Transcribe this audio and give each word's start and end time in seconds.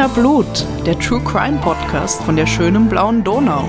Wiener 0.00 0.14
Blut, 0.14 0.66
der 0.86 0.98
True 0.98 1.20
Crime 1.24 1.58
Podcast 1.58 2.22
von 2.22 2.34
der 2.34 2.46
schönen 2.46 2.88
blauen 2.88 3.22
Donau. 3.22 3.68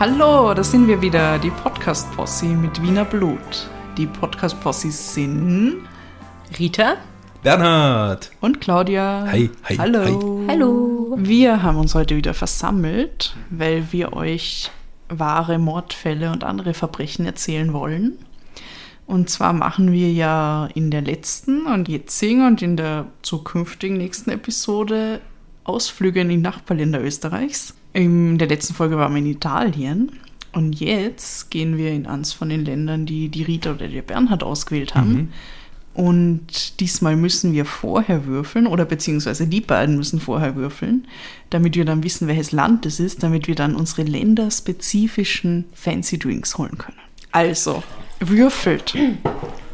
Hallo, 0.00 0.54
da 0.54 0.64
sind 0.64 0.88
wir 0.88 1.02
wieder, 1.02 1.38
die 1.38 1.50
Podcast-Posse 1.50 2.46
mit 2.46 2.80
Wiener 2.80 3.04
Blut. 3.04 3.68
Die 3.98 4.06
Podcast-Possis 4.06 5.12
sind 5.12 5.86
Rita 6.58 6.94
Bernhard! 7.42 8.30
und 8.40 8.62
Claudia. 8.62 9.26
Hi, 9.32 9.50
hi, 9.64 9.76
Hallo. 9.76 10.46
Hallo. 10.48 11.16
Wir 11.18 11.62
haben 11.62 11.76
uns 11.76 11.94
heute 11.94 12.16
wieder 12.16 12.32
versammelt, 12.32 13.36
weil 13.50 13.92
wir 13.92 14.14
euch 14.14 14.70
wahre 15.10 15.58
Mordfälle 15.58 16.32
und 16.32 16.42
andere 16.42 16.72
Verbrechen 16.72 17.26
erzählen 17.26 17.74
wollen. 17.74 18.16
Und 19.08 19.30
zwar 19.30 19.54
machen 19.54 19.90
wir 19.90 20.12
ja 20.12 20.68
in 20.74 20.90
der 20.90 21.00
letzten 21.00 21.64
und 21.64 21.88
jetzigen 21.88 22.46
und 22.46 22.60
in 22.60 22.76
der 22.76 23.06
zukünftigen 23.22 23.96
nächsten 23.96 24.28
Episode 24.28 25.22
Ausflüge 25.64 26.20
in 26.20 26.28
die 26.28 26.36
Nachbarländer 26.36 27.02
Österreichs. 27.02 27.74
In 27.94 28.36
der 28.36 28.48
letzten 28.48 28.74
Folge 28.74 28.98
waren 28.98 29.14
wir 29.14 29.20
in 29.20 29.26
Italien. 29.26 30.12
Und 30.52 30.78
jetzt 30.78 31.50
gehen 31.50 31.78
wir 31.78 31.90
in 31.90 32.06
eins 32.06 32.34
von 32.34 32.50
den 32.50 32.66
Ländern, 32.66 33.06
die 33.06 33.30
die 33.30 33.44
Rita 33.44 33.72
oder 33.72 33.88
der 33.88 34.02
Bernhard 34.02 34.42
ausgewählt 34.42 34.94
haben. 34.94 35.32
Und 35.94 36.78
diesmal 36.78 37.16
müssen 37.16 37.54
wir 37.54 37.64
vorher 37.64 38.26
würfeln, 38.26 38.66
oder 38.66 38.84
beziehungsweise 38.84 39.46
die 39.46 39.62
beiden 39.62 39.96
müssen 39.96 40.20
vorher 40.20 40.54
würfeln, 40.54 41.08
damit 41.48 41.76
wir 41.76 41.86
dann 41.86 42.02
wissen, 42.02 42.28
welches 42.28 42.52
Land 42.52 42.84
es 42.84 43.00
ist, 43.00 43.22
damit 43.22 43.48
wir 43.48 43.54
dann 43.54 43.74
unsere 43.74 44.02
länderspezifischen 44.02 45.64
Fancy 45.72 46.18
Drinks 46.18 46.58
holen 46.58 46.76
können. 46.76 46.98
Also, 47.32 47.82
würfelt. 48.20 48.94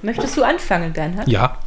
Möchtest 0.02 0.36
du 0.36 0.42
anfangen, 0.42 0.92
Bernhard? 0.92 1.28
Ja. 1.28 1.58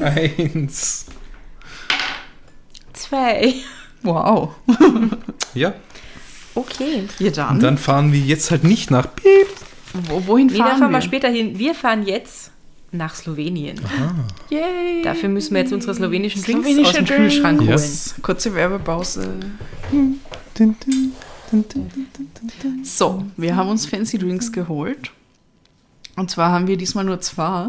Eins. 0.00 1.06
Zwei. 2.92 3.54
Wow. 4.02 4.50
Ja. 5.54 5.74
Okay. 6.54 7.04
Ja, 7.18 7.30
dann. 7.30 7.48
Und 7.56 7.62
dann 7.62 7.78
fahren 7.78 8.12
wir 8.12 8.20
jetzt 8.20 8.50
halt 8.50 8.64
nicht 8.64 8.90
nach 8.90 9.06
Piep. 9.14 9.48
Wo, 10.08 10.26
wohin 10.26 10.46
Nee, 10.48 10.58
da 10.58 10.64
fahren 10.66 10.78
fahren 10.78 10.90
wir? 10.92 10.98
wir 10.98 11.02
später 11.02 11.28
hin. 11.28 11.58
Wir 11.58 11.74
fahren 11.74 12.06
jetzt 12.06 12.50
nach 12.90 13.14
Slowenien. 13.14 13.80
Yay. 14.50 15.02
Dafür 15.02 15.28
müssen 15.28 15.54
wir 15.54 15.62
jetzt 15.62 15.72
unsere 15.72 15.94
slowenischen 15.94 16.42
Drinks 16.42 16.66
Slowenische 16.66 16.88
aus 16.90 16.94
dem 16.96 17.06
Drinks. 17.06 17.32
Kühlschrank 17.34 17.60
holen. 17.60 17.70
Yes. 17.70 18.14
Kurze 18.22 18.54
Werbepause. 18.54 19.34
So, 22.82 23.24
wir 23.36 23.56
haben 23.56 23.68
uns 23.68 23.86
Fancy 23.86 24.18
Drinks 24.18 24.52
geholt. 24.52 25.10
Und 26.16 26.30
zwar 26.30 26.50
haben 26.50 26.66
wir 26.66 26.76
diesmal 26.76 27.04
nur 27.04 27.20
zwei, 27.20 27.68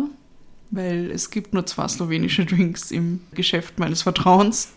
weil 0.72 1.12
es 1.12 1.30
gibt 1.30 1.54
nur 1.54 1.66
zwei 1.66 1.88
slowenische 1.88 2.46
Drinks 2.46 2.92
im 2.92 3.22
Geschäft 3.34 3.80
meines 3.80 4.02
Vertrauens. 4.02 4.70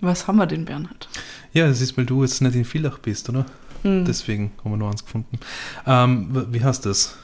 Was 0.00 0.26
haben 0.26 0.36
wir 0.36 0.46
denn, 0.46 0.64
Bernhard? 0.64 1.08
Ja, 1.52 1.66
das 1.66 1.80
ist, 1.80 1.96
weil 1.96 2.04
du 2.04 2.22
jetzt 2.22 2.40
nicht 2.42 2.54
in 2.54 2.64
Villach 2.64 2.98
bist, 2.98 3.28
oder? 3.28 3.46
Hm. 3.82 4.04
Deswegen 4.04 4.52
haben 4.62 4.72
wir 4.72 4.76
nur 4.76 4.90
eins 4.90 5.04
gefunden. 5.04 5.38
Ähm, 5.86 6.46
wie 6.50 6.62
heißt 6.62 6.84
das? 6.86 7.16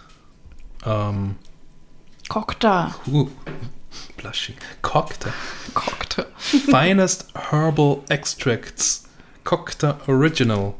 Ähm, 0.85 1.37
Cocktail. 2.29 2.91
uh, 3.09 3.29
blushing. 4.17 4.57
Cocktail. 4.83 5.33
Cocktail. 5.75 6.27
Finest 6.37 7.27
Herbal 7.35 7.99
Extracts. 8.09 9.05
Cocktail 9.45 9.97
Original. 10.07 10.75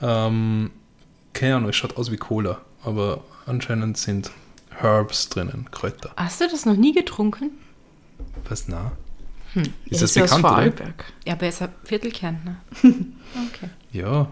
Ähm, 0.00 0.70
keine 1.32 1.56
Ahnung, 1.56 1.70
es 1.70 1.76
schaut 1.76 1.96
aus 1.96 2.10
wie 2.10 2.16
Cola, 2.16 2.60
aber 2.84 3.22
anscheinend 3.46 3.96
sind 3.98 4.30
Herbs 4.70 5.28
drinnen, 5.28 5.68
Kräuter. 5.70 6.10
Hast 6.16 6.40
du 6.40 6.48
das 6.48 6.64
noch 6.66 6.76
nie 6.76 6.92
getrunken? 6.92 7.50
Was, 8.48 8.68
na? 8.68 8.92
Hm. 9.54 9.64
Ist 9.86 10.02
das 10.02 10.10
aus 10.10 10.14
bekannt, 10.14 10.40
oder? 10.44 10.48
Vorarlberg. 10.50 11.04
Ja, 11.26 11.32
aber 11.34 11.42
er 11.44 11.48
ist 11.48 11.62
ein 11.62 11.68
Viertelkärntner. 11.84 12.56
Okay. 13.52 13.68
Ja, 13.92 14.30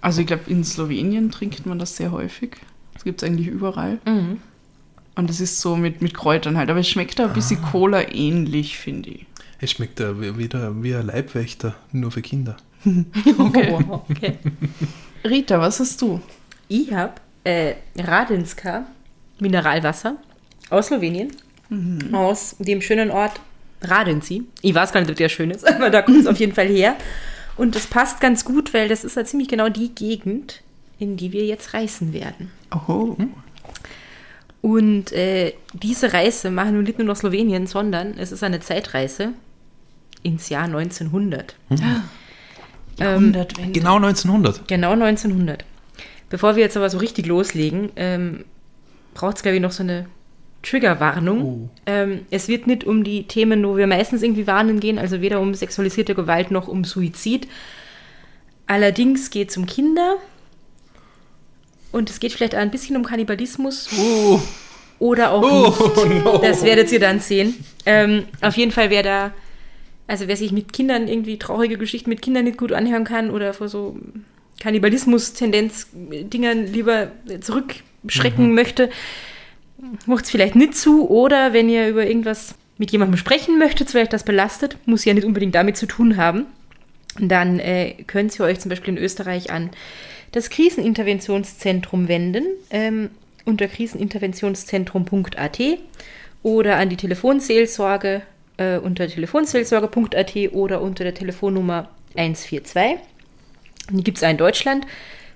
Also 0.00 0.20
ich 0.20 0.28
glaube, 0.28 0.48
in 0.48 0.62
Slowenien 0.62 1.30
trinkt 1.32 1.66
man 1.66 1.78
das 1.80 1.96
sehr 1.96 2.12
häufig. 2.12 2.56
Das 2.94 3.02
gibt 3.02 3.20
es 3.22 3.26
eigentlich 3.28 3.48
überall. 3.48 3.98
Mhm. 4.06 4.38
Und 5.16 5.28
das 5.30 5.40
ist 5.40 5.60
so 5.60 5.74
mit, 5.76 6.02
mit 6.02 6.14
Kräutern 6.14 6.56
halt. 6.56 6.70
Aber 6.70 6.78
es 6.80 6.88
schmeckt 6.88 7.18
da 7.18 7.24
ein 7.26 7.32
bisschen 7.32 7.60
Cola 7.62 8.08
ähnlich, 8.12 8.78
finde 8.78 9.10
ich. 9.10 9.26
es 9.58 9.72
schmeckt 9.72 9.98
ja 9.98 10.20
wie- 10.20 10.38
wieder 10.38 10.82
wie 10.84 10.94
ein 10.94 11.06
Leibwächter, 11.06 11.74
nur 11.90 12.12
für 12.12 12.22
Kinder. 12.22 12.56
Okay. 13.38 13.72
Wow, 13.72 14.04
okay. 14.10 14.38
Rita, 15.24 15.60
was 15.60 15.80
hast 15.80 16.00
du? 16.02 16.20
Ich 16.68 16.92
habe 16.92 17.14
äh, 17.44 17.74
Radinska 17.98 18.86
Mineralwasser 19.40 20.16
aus 20.70 20.86
Slowenien, 20.86 21.32
aus 22.12 22.56
dem 22.58 22.80
schönen 22.80 23.10
Ort 23.10 23.40
Radinci. 23.82 24.44
Ich 24.62 24.74
weiß 24.74 24.92
gar 24.92 25.00
nicht, 25.00 25.10
ob 25.10 25.16
der 25.16 25.28
schön 25.28 25.50
ist, 25.50 25.66
aber 25.74 25.90
da 25.90 26.02
kommt 26.02 26.20
es 26.20 26.26
auf 26.26 26.38
jeden 26.38 26.54
Fall 26.54 26.68
her. 26.68 26.96
Und 27.56 27.74
das 27.74 27.86
passt 27.86 28.20
ganz 28.20 28.44
gut, 28.44 28.74
weil 28.74 28.88
das 28.88 29.04
ist 29.04 29.16
ja 29.16 29.24
ziemlich 29.24 29.48
genau 29.48 29.68
die 29.68 29.94
Gegend, 29.94 30.62
in 30.98 31.16
die 31.16 31.32
wir 31.32 31.44
jetzt 31.44 31.74
reisen 31.74 32.12
werden. 32.12 32.50
Oh. 32.70 33.16
Und 34.60 35.12
äh, 35.12 35.54
diese 35.72 36.12
Reise 36.12 36.50
machen 36.50 36.74
wir 36.74 36.82
nicht 36.82 36.98
nur 36.98 37.06
nach 37.06 37.16
Slowenien, 37.16 37.66
sondern 37.66 38.18
es 38.18 38.32
ist 38.32 38.42
eine 38.42 38.60
Zeitreise 38.60 39.32
ins 40.22 40.48
Jahr 40.48 40.64
1900. 40.64 41.56
Jahrhundertwende. 42.98 43.72
Genau 43.72 43.96
1900. 43.96 44.68
Genau 44.68 44.92
1900. 44.92 45.64
Bevor 46.28 46.56
wir 46.56 46.62
jetzt 46.62 46.76
aber 46.76 46.90
so 46.90 46.98
richtig 46.98 47.26
loslegen, 47.26 47.90
ähm, 47.96 48.44
braucht 49.14 49.36
es, 49.36 49.42
glaube 49.42 49.56
ich, 49.56 49.62
noch 49.62 49.72
so 49.72 49.82
eine 49.82 50.06
Triggerwarnung. 50.62 51.42
Oh. 51.42 51.68
Ähm, 51.86 52.26
es 52.30 52.48
wird 52.48 52.66
nicht 52.66 52.84
um 52.84 53.04
die 53.04 53.24
Themen, 53.28 53.64
wo 53.64 53.76
wir 53.76 53.86
meistens 53.86 54.22
irgendwie 54.22 54.46
warnen 54.46 54.80
gehen, 54.80 54.98
also 54.98 55.20
weder 55.20 55.40
um 55.40 55.54
sexualisierte 55.54 56.14
Gewalt 56.14 56.50
noch 56.50 56.68
um 56.68 56.84
Suizid. 56.84 57.46
Allerdings 58.66 59.30
geht 59.30 59.50
es 59.50 59.56
um 59.56 59.66
Kinder 59.66 60.16
und 61.92 62.10
es 62.10 62.18
geht 62.18 62.32
vielleicht 62.32 62.56
auch 62.56 62.60
ein 62.60 62.72
bisschen 62.72 62.96
um 62.96 63.04
Kannibalismus 63.04 63.88
Oh, 63.96 64.40
oder 64.98 65.30
auch 65.30 65.42
oh 65.42 66.04
nicht. 66.04 66.24
no. 66.24 66.38
Das 66.38 66.64
werdet 66.64 66.90
ihr 66.90 66.98
dann 66.98 67.20
sehen. 67.20 67.64
Ähm, 67.84 68.24
auf 68.40 68.56
jeden 68.56 68.72
Fall, 68.72 68.90
wer 68.90 69.04
da, 69.04 69.32
also 70.06 70.28
wer 70.28 70.36
sich 70.36 70.52
mit 70.52 70.72
Kindern 70.72 71.08
irgendwie 71.08 71.38
traurige 71.38 71.78
Geschichten 71.78 72.10
mit 72.10 72.22
Kindern 72.22 72.44
nicht 72.44 72.58
gut 72.58 72.72
anhören 72.72 73.04
kann 73.04 73.30
oder 73.30 73.54
vor 73.54 73.68
so 73.68 73.98
Kannibalismus-Tendenz-Dingern 74.60 76.66
lieber 76.66 77.10
zurückschrecken 77.40 78.54
möchte, 78.54 78.90
macht 80.06 80.24
es 80.24 80.30
vielleicht 80.30 80.56
nicht 80.56 80.76
zu. 80.76 81.08
Oder 81.08 81.52
wenn 81.52 81.68
ihr 81.68 81.88
über 81.88 82.06
irgendwas 82.06 82.54
mit 82.78 82.92
jemandem 82.92 83.18
sprechen 83.18 83.58
möchtet, 83.58 83.90
vielleicht 83.90 84.12
das 84.12 84.24
belastet, 84.24 84.76
muss 84.86 85.04
ja 85.04 85.14
nicht 85.14 85.26
unbedingt 85.26 85.54
damit 85.54 85.76
zu 85.76 85.86
tun 85.86 86.16
haben, 86.16 86.46
dann 87.18 87.58
äh, 87.58 87.94
könnt 88.06 88.38
ihr 88.38 88.44
euch 88.44 88.60
zum 88.60 88.68
Beispiel 88.68 88.96
in 88.96 89.02
Österreich 89.02 89.50
an 89.50 89.70
das 90.32 90.50
Kriseninterventionszentrum 90.50 92.08
wenden, 92.08 92.44
ähm, 92.70 93.10
unter 93.44 93.68
kriseninterventionszentrum.at 93.68 95.60
oder 96.42 96.76
an 96.76 96.90
die 96.90 96.96
Telefonseelsorge 96.96 98.22
äh, 98.56 98.78
unter 98.78 99.08
telefonseelsorge.at 99.08 100.36
oder 100.52 100.80
unter 100.80 101.04
der 101.04 101.14
Telefonnummer 101.14 101.88
142. 102.16 102.98
Die 103.90 104.04
gibt 104.04 104.18
es 104.18 104.24
auch 104.24 104.30
in 104.30 104.36
Deutschland, 104.36 104.86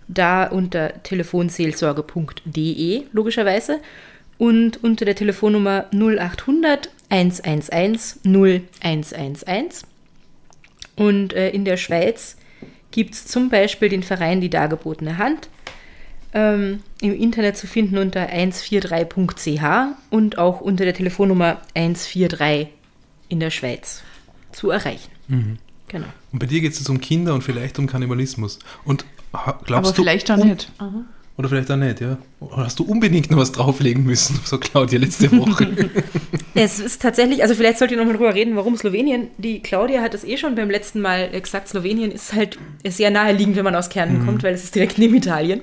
da 0.08 0.46
unter 0.46 1.02
telefonseelsorge.de 1.02 3.02
logischerweise 3.12 3.80
und 4.38 4.82
unter 4.82 5.04
der 5.04 5.14
Telefonnummer 5.14 5.86
0800 5.92 6.90
111 7.10 8.18
0111. 8.24 9.82
Und 10.96 11.32
äh, 11.32 11.50
in 11.50 11.64
der 11.64 11.76
Schweiz 11.76 12.36
gibt 12.90 13.14
es 13.14 13.26
zum 13.26 13.50
Beispiel 13.50 13.88
den 13.88 14.02
Verein 14.02 14.40
Die 14.40 14.50
Dargebotene 14.50 15.18
Hand. 15.18 15.48
Ähm, 16.32 16.82
Im 17.00 17.14
Internet 17.14 17.56
zu 17.56 17.66
finden 17.66 17.98
unter 17.98 18.28
143.ch 18.28 19.96
und 20.10 20.38
auch 20.38 20.60
unter 20.60 20.84
der 20.84 20.94
Telefonnummer 20.94 21.60
143 21.74 22.68
in 23.30 23.40
der 23.40 23.50
Schweiz 23.50 24.02
zu 24.52 24.68
erreichen. 24.70 25.10
Genau. 25.88 26.06
Und 26.32 26.38
bei 26.38 26.46
dir 26.46 26.60
geht 26.60 26.72
es 26.72 26.78
jetzt 26.80 26.90
um 26.90 27.00
Kinder 27.00 27.32
und 27.34 27.42
vielleicht 27.42 27.78
um 27.78 27.86
Kannibalismus. 27.86 28.58
Und 28.84 29.06
glaubst 29.64 29.70
Aber 29.70 29.82
du. 29.92 30.02
vielleicht 30.02 30.30
auch 30.30 30.36
nicht. 30.36 30.70
Oder 31.38 31.48
vielleicht 31.48 31.70
auch 31.70 31.76
nicht, 31.76 32.00
ja. 32.02 32.18
Oder 32.40 32.58
hast 32.58 32.78
du 32.78 32.84
unbedingt 32.84 33.30
noch 33.30 33.38
was 33.38 33.52
drauflegen 33.52 34.04
müssen, 34.04 34.38
so 34.44 34.58
Claudia 34.58 34.98
letzte 34.98 35.32
Woche? 35.32 35.90
Es 36.54 36.80
ist 36.80 37.00
tatsächlich, 37.00 37.42
also 37.42 37.54
vielleicht 37.54 37.78
sollt 37.78 37.92
ihr 37.92 37.96
noch 37.96 38.04
mal 38.04 38.12
drüber 38.12 38.34
reden, 38.34 38.56
warum 38.56 38.76
Slowenien, 38.76 39.28
die 39.38 39.60
Claudia 39.60 40.02
hat 40.02 40.14
es 40.14 40.24
eh 40.24 40.36
schon 40.36 40.56
beim 40.56 40.68
letzten 40.68 41.00
Mal 41.00 41.30
gesagt, 41.40 41.68
Slowenien 41.68 42.10
ist 42.10 42.34
halt 42.34 42.58
sehr 42.86 43.10
naheliegend, 43.10 43.54
wenn 43.56 43.64
man 43.64 43.76
aus 43.76 43.88
Kärnten 43.88 44.26
kommt, 44.26 44.42
weil 44.42 44.52
es 44.52 44.64
ist 44.64 44.74
direkt 44.74 44.98
neben 44.98 45.14
Italien. 45.14 45.62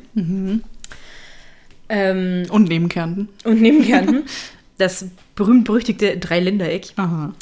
Ähm, 1.89 2.43
Und 2.49 2.69
neben 2.69 2.89
Kärnten. 2.89 3.27
und 3.43 3.61
neben 3.61 3.83
Kärnten, 3.83 4.23
das 4.77 5.05
berühmt-berüchtigte 5.37 6.17
Dreiländereck. 6.17 6.87
Aha. 6.97 7.33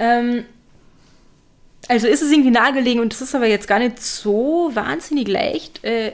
Ähm, 0.00 0.44
also 1.86 2.08
ist 2.08 2.22
es 2.22 2.32
irgendwie 2.32 2.50
nahegelegen 2.50 3.00
und 3.00 3.12
es 3.12 3.20
ist 3.20 3.34
aber 3.34 3.46
jetzt 3.46 3.68
gar 3.68 3.78
nicht 3.78 4.02
so 4.02 4.70
wahnsinnig 4.74 5.28
leicht, 5.28 5.84
äh, 5.84 6.12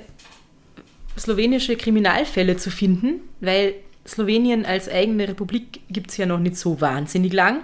slowenische 1.19 1.77
Kriminalfälle 1.77 2.57
zu 2.59 2.71
finden, 2.71 3.21
weil 3.41 3.75
Slowenien 4.07 4.67
als 4.67 4.89
eigene 4.89 5.29
Republik 5.29 5.81
gibt 5.89 6.11
es 6.11 6.17
ja 6.19 6.27
noch 6.27 6.39
nicht 6.39 6.57
so 6.57 6.81
wahnsinnig 6.81 7.33
lang, 7.33 7.63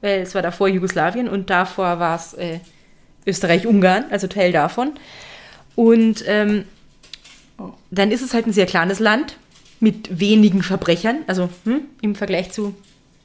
weil 0.00 0.20
es 0.20 0.34
war 0.34 0.42
davor 0.42 0.68
Jugoslawien 0.68 1.28
und 1.28 1.50
davor 1.50 1.98
war 1.98 2.16
es 2.16 2.34
äh, 2.34 2.60
Österreich-Ungarn, 3.26 4.06
also 4.10 4.26
Teil 4.26 4.52
davon. 4.52 4.92
Und 5.74 6.24
ähm, 6.26 6.64
dann 7.90 8.10
ist 8.10 8.22
es 8.22 8.34
halt 8.34 8.46
ein 8.46 8.52
sehr 8.52 8.66
kleines 8.66 9.00
Land 9.00 9.36
mit 9.84 10.18
wenigen 10.18 10.62
Verbrechern, 10.62 11.18
also 11.28 11.48
hm, 11.64 11.82
im 12.00 12.14
Vergleich 12.16 12.50
zu, 12.50 12.74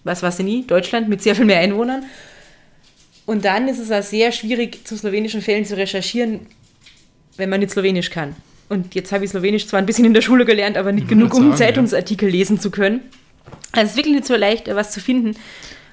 was 0.04 0.22
war 0.22 0.32
sie 0.32 0.44
nie, 0.44 0.66
Deutschland 0.68 1.10
mit 1.10 1.22
sehr 1.24 1.36
viel 1.36 1.46
mehr 1.46 1.60
Einwohnern. 1.60 2.04
Und 3.26 3.46
dann 3.46 3.68
ist 3.68 3.80
es 3.80 3.92
auch 3.92 4.04
sehr 4.04 4.32
schwierig, 4.32 4.86
zu 4.86 4.98
slowenischen 4.98 5.42
Fällen 5.42 5.66
zu 5.66 5.76
recherchieren, 5.78 6.42
wenn 7.38 7.50
man 7.50 7.60
nicht 7.60 7.72
Slowenisch 7.72 8.10
kann. 8.10 8.36
Und 8.70 8.94
jetzt 8.96 9.12
habe 9.12 9.24
ich 9.26 9.32
Slowenisch 9.32 9.68
zwar 9.68 9.80
ein 9.80 9.86
bisschen 9.86 10.06
in 10.06 10.14
der 10.14 10.22
Schule 10.22 10.46
gelernt, 10.46 10.78
aber 10.78 10.92
nicht 10.92 11.04
Ich 11.04 11.10
genug, 11.10 11.32
wollte 11.32 11.38
um 11.38 11.52
sagen, 11.52 11.62
ja. 11.62 11.66
Zeitungsartikel 11.68 12.30
lesen 12.30 12.60
zu 12.60 12.70
können. 12.72 13.02
Also 13.72 13.86
es 13.86 13.92
ist 13.92 13.98
wirklich 13.98 14.16
nicht 14.16 14.28
so 14.28 14.36
leicht, 14.36 14.68
was 14.76 14.92
zu 14.92 15.00
finden. 15.00 15.36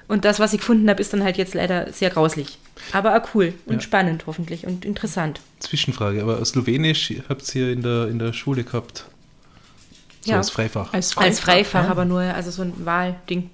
Und 0.07 0.25
das, 0.25 0.39
was 0.39 0.53
ich 0.53 0.59
gefunden 0.59 0.89
habe, 0.89 1.01
ist 1.01 1.11
dann 1.13 1.23
halt 1.23 1.37
jetzt 1.37 1.53
leider 1.53 1.91
sehr 1.91 2.09
grauslich. 2.09 2.57
Aber 2.93 3.15
auch 3.21 3.27
cool 3.35 3.53
und 3.65 3.75
Ja. 3.75 3.81
spannend 3.81 4.23
hoffentlich 4.25 4.65
und 4.65 4.85
interessant. 4.85 5.41
Zwischenfrage, 5.59 6.21
aber 6.21 6.43
Slowenisch 6.45 7.13
habt 7.29 7.53
ihr 7.55 7.71
in 7.71 7.81
der, 7.81 8.07
in 8.07 8.19
der 8.19 8.31
Schule 8.33 8.63
gehabt? 8.63 9.05
So 10.27 10.33
Ja. 10.33 10.37
als 10.39 10.49
Freifach. 10.49 10.93
Als 10.93 11.13
Freifach. 11.13 11.27
Als 11.29 11.39
Freifach, 11.39 11.83
ja. 11.85 11.89
aber 11.89 12.05
nur, 12.05 12.21
also 12.21 12.51
so 12.51 12.61
ein 12.61 12.73
Wahlding. 12.85 13.49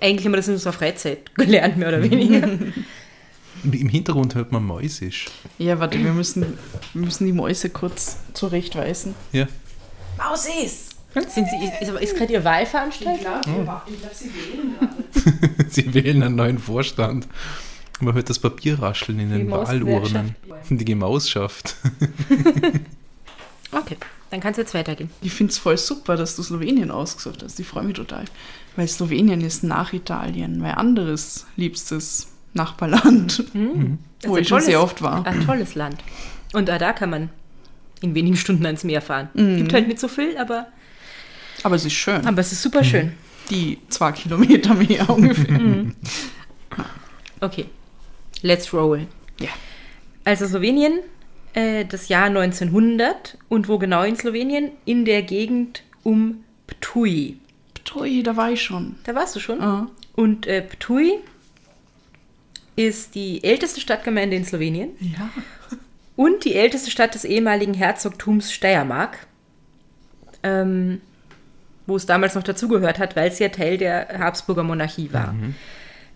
Eigentlich 0.00 0.24
haben 0.26 0.32
wir 0.32 0.36
das 0.38 0.48
in 0.48 0.54
unserer 0.54 0.72
Freizeit 0.72 1.34
gelernt, 1.36 1.76
mehr 1.76 1.88
oder 1.88 2.02
weniger. 2.02 2.48
Im- 3.64 3.88
Hintergrund 3.88 4.34
hört 4.34 4.52
man 4.52 4.64
Mäusisch. 4.64 5.26
Ja, 5.58 5.78
warte, 5.78 5.98
wir 6.02 6.12
müssen, 6.12 6.42
wir 6.92 7.02
müssen 7.04 7.24
die 7.26 7.32
Mäuse 7.32 7.70
kurz 7.70 8.16
zurechtweisen. 8.34 9.14
Ja. 9.32 9.46
Mausis! 10.18 10.90
Sind 11.14 11.30
Sie, 11.48 11.84
ist, 11.84 11.90
ist 12.02 12.16
gerade 12.16 12.32
Ihr 12.34 12.44
Wahlveranstaltung? 12.44 13.20
glaube, 13.20 13.82
sie 14.12 14.26
wählen 14.34 14.74
gerade. 14.78 15.70
Sie 15.70 15.94
wählen 15.94 16.22
einen 16.22 16.34
neuen 16.36 16.58
Vorstand. 16.58 17.26
Man 18.00 18.12
hört 18.14 18.28
das 18.28 18.38
Papier 18.38 18.78
rascheln 18.80 19.18
in 19.20 19.30
den 19.30 19.48
Mausgewerkschaft. 19.48 20.14
Wahlurnen. 20.14 20.36
Die 20.78 20.84
Gemausschaft. 20.84 21.76
Okay, 23.72 23.96
dann 24.36 24.42
kann 24.42 24.50
es 24.50 24.58
jetzt 24.58 24.74
weitergehen. 24.74 25.08
Ich 25.22 25.32
finde 25.32 25.50
es 25.50 25.56
voll 25.56 25.78
super, 25.78 26.14
dass 26.14 26.36
du 26.36 26.42
Slowenien 26.42 26.90
ausgesucht 26.90 27.42
hast. 27.42 27.58
Ich 27.58 27.66
freue 27.66 27.84
mich 27.84 27.94
total. 27.96 28.26
Weil 28.76 28.86
Slowenien 28.86 29.40
ist 29.40 29.64
nach 29.64 29.94
Italien, 29.94 30.58
mein 30.60 30.74
anderes 30.74 31.46
liebstes 31.56 32.26
Nachbarland, 32.52 33.38
Das 33.38 34.30
wo 34.30 34.36
ist 34.36 34.42
ich 34.42 34.48
schon 34.48 34.60
sehr 34.60 34.82
oft 34.82 35.00
war. 35.00 35.24
Ein 35.26 35.46
tolles 35.46 35.74
Land. 35.74 35.96
Und 36.52 36.70
auch 36.70 36.76
da 36.76 36.92
kann 36.92 37.08
man 37.08 37.30
in 38.02 38.14
wenigen 38.14 38.36
Stunden 38.36 38.66
ans 38.66 38.84
Meer 38.84 39.00
fahren. 39.00 39.30
Mhm. 39.32 39.56
Gibt 39.56 39.72
halt 39.72 39.88
nicht 39.88 40.00
so 40.00 40.08
viel, 40.08 40.36
aber, 40.36 40.66
Aber 41.62 41.76
es 41.76 41.86
ist 41.86 41.94
schön. 41.94 42.26
aber 42.26 42.40
es 42.42 42.52
ist 42.52 42.60
super 42.60 42.84
schön. 42.84 43.12
Die 43.48 43.78
zwei 43.88 44.12
Kilometer 44.12 44.74
mehr 44.74 45.08
ungefähr. 45.16 45.58
Okay, 47.40 47.64
let's 48.42 48.70
roll. 48.74 49.06
Ja. 49.40 49.48
Also 50.24 50.46
Slowenien, 50.46 50.98
äh, 51.56 51.84
das 51.84 52.08
Jahr 52.08 52.26
1900 52.26 53.36
und 53.48 53.68
wo 53.68 53.78
genau 53.78 54.04
in 54.04 54.14
Slowenien? 54.14 54.70
In 54.84 55.04
der 55.04 55.22
Gegend 55.22 55.82
um 56.04 56.44
Ptuj. 56.68 57.34
Ptui, 57.74 58.22
da 58.22 58.36
war 58.36 58.52
ich 58.52 58.62
schon. 58.62 58.96
Da 59.04 59.14
warst 59.16 59.34
du 59.34 59.40
schon. 59.40 59.60
Ah. 59.60 59.88
Und 60.14 60.46
äh, 60.46 60.62
Ptuj 60.62 61.14
ist 62.76 63.14
die 63.14 63.42
älteste 63.42 63.80
Stadtgemeinde 63.80 64.36
in 64.36 64.44
Slowenien 64.44 64.90
Ja. 65.00 65.30
und 66.14 66.44
die 66.44 66.54
älteste 66.54 66.90
Stadt 66.90 67.14
des 67.14 67.24
ehemaligen 67.24 67.74
Herzogtums 67.74 68.52
Steiermark, 68.52 69.26
ähm, 70.42 71.00
wo 71.86 71.96
es 71.96 72.04
damals 72.06 72.34
noch 72.34 72.42
dazugehört 72.42 72.98
hat, 72.98 73.16
weil 73.16 73.28
es 73.28 73.38
ja 73.38 73.48
Teil 73.48 73.78
der 73.78 74.18
Habsburger 74.18 74.62
Monarchie 74.62 75.10
war. 75.12 75.34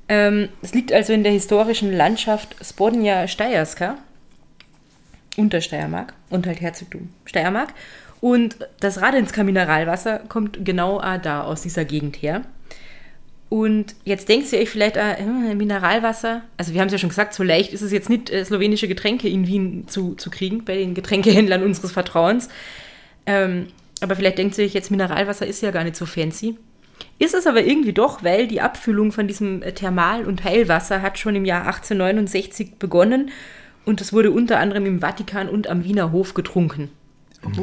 Ähm, 0.09 0.49
es 0.61 0.75
liegt 0.75 0.93
also 0.93 1.13
in 1.13 1.23
der 1.23 1.33
historischen 1.33 1.93
Landschaft 1.93 2.57
Spodnia 2.63 3.27
Steierska, 3.29 3.97
Untersteiermark 5.37 6.15
und 6.29 6.47
halt 6.47 6.61
Herzogtum 6.61 7.11
Steiermark. 7.25 7.73
Und 8.21 8.57
das 8.81 9.01
Radensker 9.01 9.45
Mineralwasser 9.45 10.19
kommt 10.29 10.65
genau 10.65 11.01
äh, 11.01 11.19
da 11.19 11.43
aus 11.43 11.63
dieser 11.63 11.85
Gegend 11.85 12.17
her. 12.17 12.43
Und 13.49 13.97
jetzt 14.05 14.29
denkst 14.29 14.51
du 14.51 14.59
euch 14.59 14.71
vielleicht, 14.71 14.97
ah, 14.97 15.15
äh, 15.15 15.55
Mineralwasser, 15.55 16.43
also 16.57 16.73
wir 16.73 16.81
haben 16.81 16.87
es 16.87 16.93
ja 16.93 16.99
schon 16.99 17.09
gesagt, 17.09 17.35
so 17.35 17.43
leicht 17.43 17.73
ist 17.73 17.83
es 17.83 17.91
jetzt 17.91 18.09
nicht, 18.09 18.31
äh, 18.31 18.45
slowenische 18.45 18.87
Getränke 18.87 19.29
in 19.29 19.47
Wien 19.47 19.89
zu, 19.89 20.15
zu 20.15 20.31
kriegen, 20.31 20.65
bei 20.65 20.77
den 20.77 20.95
Getränkehändlern 20.95 21.63
unseres 21.63 21.93
Vertrauens. 21.93 22.49
Ähm, 23.27 23.67
aber 24.01 24.15
vielleicht 24.17 24.39
denkt 24.39 24.57
ihr 24.59 24.65
euch 24.65 24.75
jetzt, 24.75 24.91
Mineralwasser 24.91 25.47
ist 25.47 25.63
ja 25.63 25.73
gar 25.73 25.85
nicht 25.85 25.97
so 25.97 26.07
fancy. 26.07 26.57
Ist 27.19 27.35
es 27.35 27.47
aber 27.47 27.65
irgendwie 27.65 27.93
doch, 27.93 28.23
weil 28.23 28.47
die 28.47 28.61
Abfüllung 28.61 29.11
von 29.11 29.27
diesem 29.27 29.63
äh, 29.63 29.73
Thermal- 29.73 30.27
und 30.27 30.45
Heilwasser 30.45 31.03
hat 31.03 31.19
schon 31.19 31.35
im 31.35 31.45
Jahr 31.45 31.67
1869 31.67 32.77
begonnen 32.79 33.31
und 33.85 34.01
es 34.01 34.13
wurde 34.13 34.31
unter 34.31 34.59
anderem 34.59 34.87
im 34.87 35.01
Vatikan 35.01 35.49
und 35.49 35.69
am 35.69 35.85
Wiener 35.85 36.13
Hof 36.13 36.35
getrunken. 36.35 36.91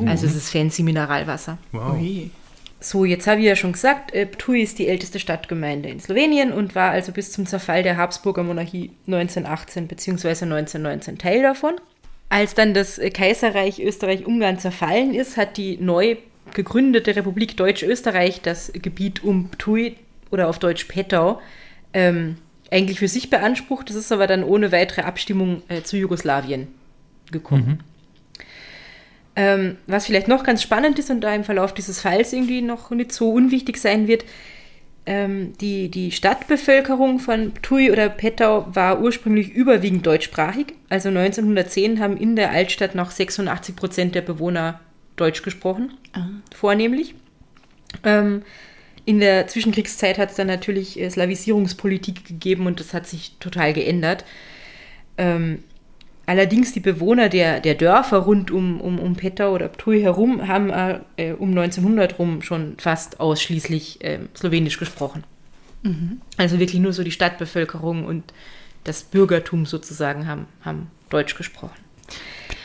Also 0.05 0.25
es 0.25 0.35
ist 0.35 0.49
fancy 0.49 0.83
Mineralwasser. 0.83 1.57
Wow. 1.71 1.93
Ui. 1.93 2.31
So, 2.79 3.05
jetzt 3.05 3.25
habe 3.27 3.39
ich 3.39 3.47
ja 3.47 3.55
schon 3.55 3.71
gesagt, 3.71 4.13
äh, 4.13 4.25
Ptuj 4.25 4.61
ist 4.61 4.77
die 4.77 4.87
älteste 4.87 5.19
Stadtgemeinde 5.19 5.89
in 5.89 5.99
Slowenien 5.99 6.51
und 6.51 6.75
war 6.75 6.91
also 6.91 7.11
bis 7.11 7.31
zum 7.31 7.47
Zerfall 7.47 7.81
der 7.81 7.97
Habsburger 7.97 8.43
Monarchie 8.43 8.91
1918 9.07 9.87
bzw. 9.87 10.27
1919 10.27 11.17
Teil 11.17 11.41
davon. 11.41 11.73
Als 12.29 12.53
dann 12.53 12.73
das 12.73 12.99
äh, 12.99 13.09
Kaiserreich 13.09 13.79
Österreich-Ungarn 13.79 14.59
zerfallen 14.59 15.13
ist, 15.13 15.37
hat 15.37 15.57
die 15.57 15.77
neu 15.77 16.17
gegründete 16.53 17.15
Republik 17.15 17.57
Deutsch-Österreich 17.57 18.41
das 18.41 18.71
Gebiet 18.73 19.23
um 19.23 19.49
Ptuj 19.49 19.93
oder 20.29 20.47
auf 20.47 20.59
Deutsch 20.59 20.85
Pettau 20.85 21.41
ähm, 21.93 22.37
eigentlich 22.71 22.99
für 22.99 23.07
sich 23.07 23.29
beansprucht. 23.29 23.89
Das 23.89 23.95
ist 23.95 24.11
aber 24.11 24.27
dann 24.27 24.43
ohne 24.43 24.71
weitere 24.71 25.01
Abstimmung 25.01 25.61
äh, 25.67 25.81
zu 25.81 25.97
Jugoslawien 25.97 26.67
gekommen. 27.31 27.83
Ähm, 29.35 29.77
was 29.85 30.07
vielleicht 30.07 30.27
noch 30.27 30.43
ganz 30.43 30.63
spannend 30.63 30.97
ist 30.97 31.11
und 31.11 31.21
da 31.21 31.33
im 31.33 31.43
Verlauf 31.43 31.73
dieses 31.73 32.01
Falls 32.01 32.33
irgendwie 32.33 32.61
noch 32.61 32.89
nicht 32.89 33.11
so 33.11 33.29
unwichtig 33.29 33.77
sein 33.77 34.07
wird, 34.07 34.25
ähm, 35.05 35.53
die, 35.61 35.89
die 35.89 36.11
Stadtbevölkerung 36.11 37.19
von 37.19 37.53
Ptuj 37.53 37.91
oder 37.91 38.09
Pettau 38.09 38.67
war 38.73 38.99
ursprünglich 38.99 39.53
überwiegend 39.53 40.05
deutschsprachig. 40.05 40.73
Also 40.89 41.09
1910 41.09 41.99
haben 41.99 42.17
in 42.17 42.35
der 42.35 42.51
Altstadt 42.51 42.95
noch 42.95 43.11
86 43.11 43.75
Prozent 43.75 44.15
der 44.15 44.21
Bewohner 44.21 44.79
Deutsch 45.15 45.43
gesprochen, 45.43 45.93
vornehmlich. 46.53 47.15
Ähm, 48.03 48.43
in 49.07 49.21
der 49.21 49.47
Zwischenkriegszeit 49.47 50.17
hat 50.17 50.31
es 50.31 50.35
dann 50.35 50.47
natürlich 50.47 50.99
äh, 50.99 51.09
Slavisierungspolitik 51.09 52.25
gegeben 52.25 52.67
und 52.67 52.81
das 52.81 52.93
hat 52.93 53.07
sich 53.07 53.37
total 53.39 53.71
geändert. 53.71 54.25
Ähm, 55.17 55.63
allerdings 56.25 56.73
die 56.73 56.81
Bewohner 56.81 57.29
der, 57.29 57.61
der 57.61 57.75
Dörfer 57.75 58.17
rund 58.17 58.51
um, 58.51 58.81
um, 58.81 58.99
um 58.99 59.15
Pettau 59.15 59.53
oder 59.53 59.69
Ptuj 59.69 60.01
herum 60.01 60.49
haben 60.49 60.71
äh, 61.15 61.31
um 61.31 61.51
1900 61.51 62.19
rum 62.19 62.41
schon 62.41 62.75
fast 62.79 63.21
ausschließlich 63.21 64.03
äh, 64.03 64.19
Slowenisch 64.35 64.77
gesprochen. 64.77 65.23
Also 66.35 66.59
wirklich 66.59 66.81
nur 66.81 66.91
so 66.91 67.01
die 67.01 67.11
Stadtbevölkerung 67.11 68.03
und 68.03 68.33
das 68.83 69.03
Bürgertum 69.03 69.65
sozusagen 69.65 70.27
haben, 70.27 70.47
haben 70.65 70.91
Deutsch 71.09 71.35
gesprochen. 71.35 71.79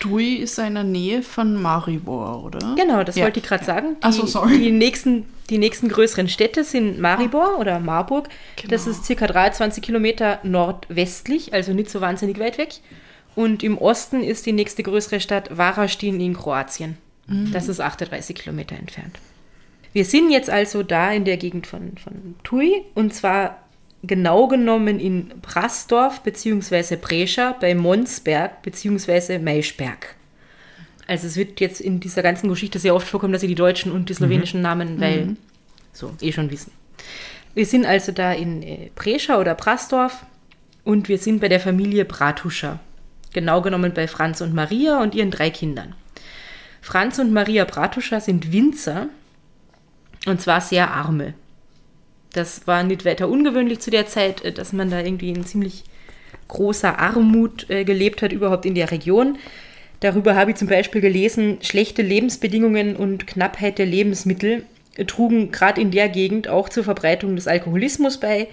Ptui 0.02 0.34
ist 0.36 0.58
in 0.58 0.74
der 0.74 0.84
Nähe 0.84 1.22
von 1.22 1.60
Maribor, 1.60 2.44
oder? 2.44 2.74
Genau, 2.76 3.04
das 3.04 3.16
Ja. 3.16 3.24
wollte 3.24 3.38
ich 3.40 3.46
gerade 3.46 3.64
sagen. 3.64 3.96
Die, 4.04 4.12
so, 4.12 4.26
sorry. 4.26 4.58
Die 4.58 4.70
nächsten, 4.72 5.26
die 5.48 5.58
nächsten 5.58 5.88
größeren 5.88 6.28
Städte 6.28 6.64
sind 6.64 6.98
Maribor 6.98 7.58
oder 7.60 7.78
Marburg. 7.78 8.28
Das 8.68 8.84
Genau. 8.84 8.96
ist 8.96 9.04
circa 9.04 9.26
23 9.26 9.82
Kilometer 9.82 10.40
nordwestlich, 10.42 11.52
also 11.54 11.72
nicht 11.72 11.90
so 11.90 12.00
wahnsinnig 12.00 12.38
weit 12.38 12.58
weg. 12.58 12.70
Und 13.34 13.62
im 13.62 13.78
Osten 13.78 14.22
ist 14.22 14.44
die 14.46 14.52
nächste 14.52 14.82
größere 14.82 15.20
Stadt 15.20 15.56
Varaždin 15.56 16.20
in 16.20 16.34
Kroatien. 16.34 16.98
Das 17.52 17.68
ist 17.68 17.80
38 17.80 18.36
Kilometer 18.36 18.74
entfernt. 18.76 19.18
Wir 19.94 20.04
sind 20.04 20.30
jetzt 20.30 20.50
also 20.50 20.82
da 20.82 21.12
in 21.12 21.24
der 21.24 21.36
Gegend 21.36 21.66
von, 21.66 21.92
von 22.02 22.34
Tui 22.42 22.82
und 22.94 23.14
zwar 23.14 23.61
genau 24.02 24.48
genommen 24.48 24.98
in 24.98 25.32
Brasdorf 25.40 26.22
bzw. 26.22 26.96
Brescia 26.96 27.56
bei 27.60 27.74
Monsberg 27.74 28.62
bzw. 28.62 29.38
Maischberg. 29.38 30.16
Also 31.06 31.26
es 31.26 31.36
wird 31.36 31.60
jetzt 31.60 31.80
in 31.80 32.00
dieser 32.00 32.22
ganzen 32.22 32.48
Geschichte 32.48 32.78
sehr 32.78 32.94
oft 32.94 33.06
vorkommen, 33.06 33.32
dass 33.32 33.42
sie 33.42 33.48
die 33.48 33.54
deutschen 33.54 33.92
und 33.92 34.08
die 34.08 34.14
slowenischen 34.14 34.62
Namen, 34.62 35.00
weil 35.00 35.36
so 35.92 36.12
eh 36.20 36.32
schon 36.32 36.50
wissen. 36.50 36.72
Wir 37.54 37.66
sind 37.66 37.84
also 37.84 38.12
da 38.12 38.32
in 38.32 38.62
äh, 38.62 38.90
Brescia 38.94 39.38
oder 39.38 39.54
Brasdorf 39.54 40.24
und 40.84 41.08
wir 41.08 41.18
sind 41.18 41.40
bei 41.40 41.48
der 41.48 41.60
Familie 41.60 42.04
Bratuscher. 42.04 42.80
Genau 43.34 43.62
genommen 43.62 43.92
bei 43.94 44.08
Franz 44.08 44.40
und 44.40 44.54
Maria 44.54 45.02
und 45.02 45.14
ihren 45.14 45.30
drei 45.30 45.50
Kindern. 45.50 45.94
Franz 46.80 47.18
und 47.18 47.32
Maria 47.32 47.64
Bratuscher 47.64 48.20
sind 48.20 48.52
Winzer 48.52 49.08
und 50.26 50.40
zwar 50.40 50.60
sehr 50.60 50.90
arme. 50.90 51.34
Das 52.32 52.66
war 52.66 52.82
nicht 52.82 53.04
weiter 53.04 53.28
ungewöhnlich 53.28 53.80
zu 53.80 53.90
der 53.90 54.06
Zeit, 54.06 54.44
äh, 54.44 54.52
dass 54.52 54.72
man 54.72 54.90
da 54.90 55.00
irgendwie 55.00 55.30
in 55.30 55.44
ziemlich 55.44 55.84
großer 56.48 56.98
Armut 56.98 57.68
äh, 57.70 57.84
gelebt 57.84 58.22
hat, 58.22 58.32
überhaupt 58.32 58.66
in 58.66 58.74
der 58.74 58.90
Region. 58.90 59.38
Darüber 60.00 60.34
habe 60.34 60.50
ich 60.50 60.56
zum 60.56 60.68
Beispiel 60.68 61.00
gelesen, 61.00 61.58
schlechte 61.62 62.02
Lebensbedingungen 62.02 62.96
und 62.96 63.26
Knappheit 63.26 63.78
der 63.78 63.86
Lebensmittel 63.86 64.64
trugen 65.06 65.52
gerade 65.52 65.80
in 65.80 65.90
der 65.90 66.08
Gegend 66.08 66.48
auch 66.48 66.68
zur 66.68 66.84
Verbreitung 66.84 67.36
des 67.36 67.46
Alkoholismus 67.46 68.18
bei, 68.18 68.48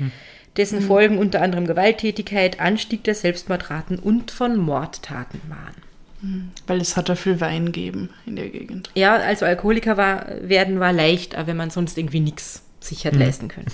dessen 0.57 0.81
Folgen 0.81 1.17
unter 1.17 1.41
anderem 1.41 1.65
Gewalttätigkeit, 1.65 2.59
Anstieg 2.59 3.03
der 3.03 3.15
Selbstmordraten 3.15 3.98
und 4.00 4.31
von 4.31 4.57
Mordtaten 4.57 5.41
waren. 5.50 6.51
Weil 6.67 6.81
es 6.81 6.95
hat 6.95 7.09
da 7.09 7.15
viel 7.15 7.41
Wein 7.41 7.65
gegeben 7.67 8.09
in 8.25 8.36
der 8.36 8.50
Gegend. 8.50 8.89
Ja, 8.93 9.15
also 9.15 9.45
Alkoholiker 9.45 9.98
war, 9.98 10.27
werden 10.41 10.79
war 10.79 10.93
leicht, 10.93 11.36
aber 11.36 11.48
wenn 11.48 11.57
man 11.57 11.71
sonst 11.71 11.98
irgendwie 11.98 12.19
nichts 12.19 12.63
sich 12.79 13.05
hat 13.05 13.15
leisten 13.15 13.48
können. 13.48 13.67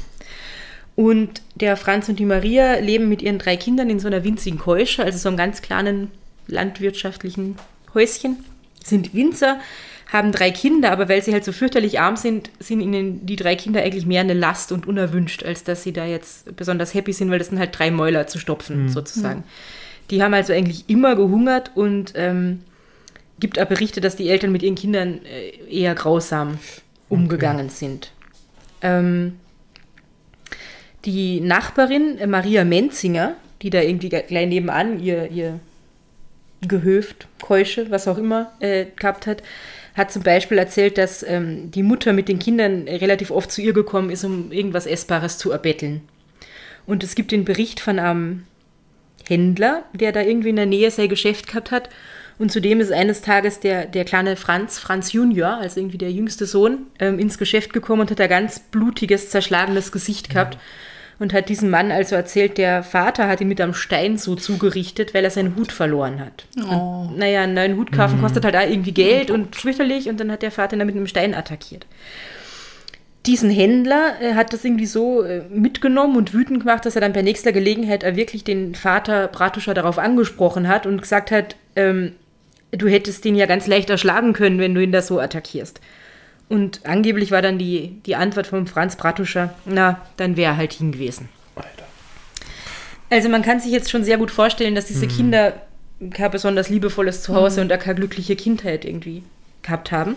Und 0.96 1.42
der 1.56 1.76
Franz 1.76 2.08
und 2.08 2.20
die 2.20 2.26
Maria 2.26 2.76
leben 2.76 3.10
mit 3.10 3.22
ihren 3.22 3.38
drei 3.38 3.58
Kindern 3.58 3.90
in 3.90 4.00
so 4.00 4.08
einer 4.08 4.24
winzigen 4.24 4.60
Keusche, 4.60 5.04
also 5.04 5.18
so 5.18 5.28
einem 5.28 5.38
ganz 5.38 5.62
kleinen 5.62 6.12
landwirtschaftlichen 6.48 7.58
Häuschen, 7.94 8.46
sind 8.82 9.14
Winzer, 9.14 9.60
haben 10.12 10.32
drei 10.32 10.52
Kinder, 10.52 10.92
aber 10.92 11.10
weil 11.10 11.22
sie 11.22 11.34
halt 11.34 11.44
so 11.44 11.52
fürchterlich 11.52 12.00
arm 12.00 12.16
sind, 12.16 12.50
sind 12.60 12.80
ihnen 12.80 13.26
die 13.26 13.36
drei 13.36 13.56
Kinder 13.56 13.82
eigentlich 13.82 14.06
mehr 14.06 14.22
eine 14.22 14.36
Last 14.36 14.72
und 14.72 14.88
unerwünscht, 14.88 15.44
als 15.44 15.64
dass 15.64 15.84
sie 15.84 15.92
da 15.92 16.06
jetzt 16.06 16.56
besonders 16.56 16.94
happy 16.94 17.12
sind, 17.12 17.32
weil 17.32 17.40
das 17.40 17.48
sind 17.50 17.60
halt 17.60 17.78
drei 17.78 17.92
Mäuler 17.92 18.28
zu 18.28 18.38
stopfen, 18.38 18.90
sozusagen. 18.90 19.44
Die 20.12 20.22
haben 20.22 20.34
also 20.34 20.54
eigentlich 20.54 20.86
immer 20.88 21.16
gehungert 21.16 21.72
und 21.74 22.14
ähm, 22.16 22.62
gibt 23.40 23.60
auch 23.60 23.66
Berichte, 23.66 24.02
dass 24.02 24.16
die 24.16 24.30
Eltern 24.30 24.52
mit 24.52 24.64
ihren 24.64 24.76
Kindern 24.76 25.20
äh, 25.26 25.50
eher 25.70 25.96
grausam 25.96 26.60
umgegangen 27.10 27.70
sind. 27.70 28.12
Ähm, 28.86 29.40
die 31.06 31.42
Nachbarin 31.42 32.18
äh, 32.20 32.28
Maria 32.28 32.64
Menzinger, 32.64 33.36
die 33.62 33.70
da 33.72 33.82
irgendwie 33.82 34.10
ge- 34.10 34.24
gleich 34.28 34.48
nebenan 34.48 35.00
ihr, 35.00 35.32
ihr 35.32 35.60
Gehöft, 36.62 37.28
Keusche, 37.42 37.90
was 37.92 38.08
auch 38.08 38.18
immer, 38.18 38.52
äh, 38.60 38.86
gehabt 38.96 39.28
hat, 39.28 39.44
hat 39.96 40.12
zum 40.12 40.24
Beispiel 40.24 40.58
erzählt, 40.58 40.98
dass 40.98 41.24
ähm, 41.24 41.72
die 41.72 41.84
Mutter 41.84 42.12
mit 42.14 42.28
den 42.28 42.40
Kindern 42.40 42.88
relativ 42.88 43.32
oft 43.32 43.52
zu 43.52 43.62
ihr 43.62 43.74
gekommen 43.74 44.10
ist, 44.10 44.24
um 44.24 44.52
irgendwas 44.52 44.86
Essbares 44.86 45.38
zu 45.38 45.52
erbetteln. 45.52 46.02
Und 46.86 47.04
es 47.04 47.16
gibt 47.16 47.32
den 47.32 47.46
Bericht 47.46 47.80
von 47.80 47.98
einem 48.00 48.44
Händler, 49.28 49.84
der 49.94 50.12
da 50.12 50.22
irgendwie 50.22 50.50
in 50.50 50.58
der 50.58 50.66
Nähe 50.66 50.92
sein 50.92 51.10
Geschäft 51.10 51.48
gehabt 51.48 51.72
hat. 51.72 51.90
Und 52.38 52.52
zudem 52.52 52.82
ist 52.82 52.92
eines 52.92 53.22
Tages 53.22 53.60
der, 53.60 53.86
der 53.86 54.04
kleine 54.04 54.36
Franz, 54.36 54.78
Franz 54.78 55.14
Junior, 55.14 55.58
also 55.58 55.80
irgendwie 55.80 55.98
der 55.98 56.12
jüngste 56.12 56.46
Sohn, 56.46 56.88
ähm, 57.00 57.18
ins 57.18 57.38
Geschäft 57.38 57.72
gekommen 57.72 58.02
und 58.02 58.12
hat 58.12 58.20
ein 58.20 58.30
ganz 58.30 58.60
blutiges, 58.60 59.30
zerschlagenes 59.30 59.92
Gesicht 59.92 60.30
gehabt. 60.30 60.58
Und 61.18 61.32
hat 61.32 61.48
diesem 61.48 61.70
Mann 61.70 61.94
also 61.94 62.14
erzählt, 62.14 62.58
der 62.58 62.84
Vater 62.84 63.30
hat 63.30 63.40
ihn 63.40 63.48
mit 63.48 63.62
einem 63.62 63.74
Stein 63.74 64.18
so 64.18 64.36
zugerichtet, 64.36 65.14
weil 65.14 65.24
er 65.24 65.32
seinen 65.32 65.56
Hut 65.56 65.72
verloren 65.72 66.20
hat. 66.20 66.46
Oh. 66.58 67.08
Und, 67.08 67.18
naja, 67.18 67.44
einen 67.44 67.54
neuen 67.54 67.78
Hut 67.78 67.94
kaufen 67.94 68.20
kostet 68.20 68.44
halt 68.44 68.58
auch 68.58 68.70
irgendwie 68.70 68.92
Geld 68.92 69.32
und 69.32 69.56
fürchterlich. 69.56 70.10
Und 70.10 70.20
dann 70.20 70.30
hat 70.30 70.42
der 70.42 70.52
Vater 70.52 70.76
ihn 70.76 70.80
dann 70.80 70.88
mit 70.88 70.96
einem 70.98 71.08
Stein 71.08 71.34
attackiert 71.34 71.86
diesen 73.26 73.50
Händler 73.50 74.22
äh, 74.22 74.34
hat 74.34 74.54
das 74.54 74.64
irgendwie 74.64 74.86
so 74.86 75.24
äh, 75.24 75.44
mitgenommen 75.50 76.16
und 76.16 76.34
wütend 76.34 76.62
gemacht, 76.62 76.86
dass 76.86 76.96
er 76.96 77.02
dann 77.02 77.14
bei 77.14 77.22
nächster 77.22 77.52
Gelegenheit 77.52 78.04
äh, 78.04 78.16
wirklich 78.16 78.44
den 78.44 78.76
Vater 78.76 79.28
Bratuscher 79.28 79.74
darauf 79.74 79.98
angesprochen 79.98 80.68
hat 80.68 80.86
und 80.86 81.02
gesagt 81.02 81.32
hat, 81.32 81.56
ähm, 81.76 82.14
du 82.78 82.88
hättest 82.88 83.26
den 83.26 83.36
ja 83.36 83.46
ganz 83.46 83.68
leicht 83.68 83.90
erschlagen 83.90 84.34
können, 84.34 84.60
wenn 84.60 84.74
du 84.74 84.82
ihn 84.82 84.92
da 84.92 85.02
so 85.02 85.20
attackierst. 85.20 85.80
Und 86.48 86.82
angeblich 86.86 87.32
war 87.32 87.42
dann 87.42 87.58
die, 87.58 88.02
die 88.06 88.16
Antwort 88.16 88.48
von 88.48 88.68
Franz 88.68 88.96
Bratuscher, 88.96 89.54
na, 89.66 90.02
dann 90.18 90.38
wäre 90.38 90.54
er 90.54 90.58
halt 90.58 90.74
hin 90.74 90.92
gewesen. 90.92 91.30
Alter. 91.56 91.86
Also 93.10 93.30
man 93.30 93.42
kann 93.42 93.60
sich 93.60 93.72
jetzt 93.72 93.90
schon 93.90 94.04
sehr 94.04 94.18
gut 94.18 94.32
vorstellen, 94.32 94.76
dass 94.76 94.86
diese 94.86 95.08
Kinder 95.08 95.54
kein 96.14 96.32
besonders 96.32 96.70
liebevolles 96.70 97.24
Zuhause 97.24 97.62
und 97.62 97.72
auch 97.72 97.80
keine 97.80 97.96
glückliche 97.96 98.36
Kindheit 98.36 98.86
irgendwie 98.86 99.24
gehabt 99.64 99.92
haben. 99.92 100.16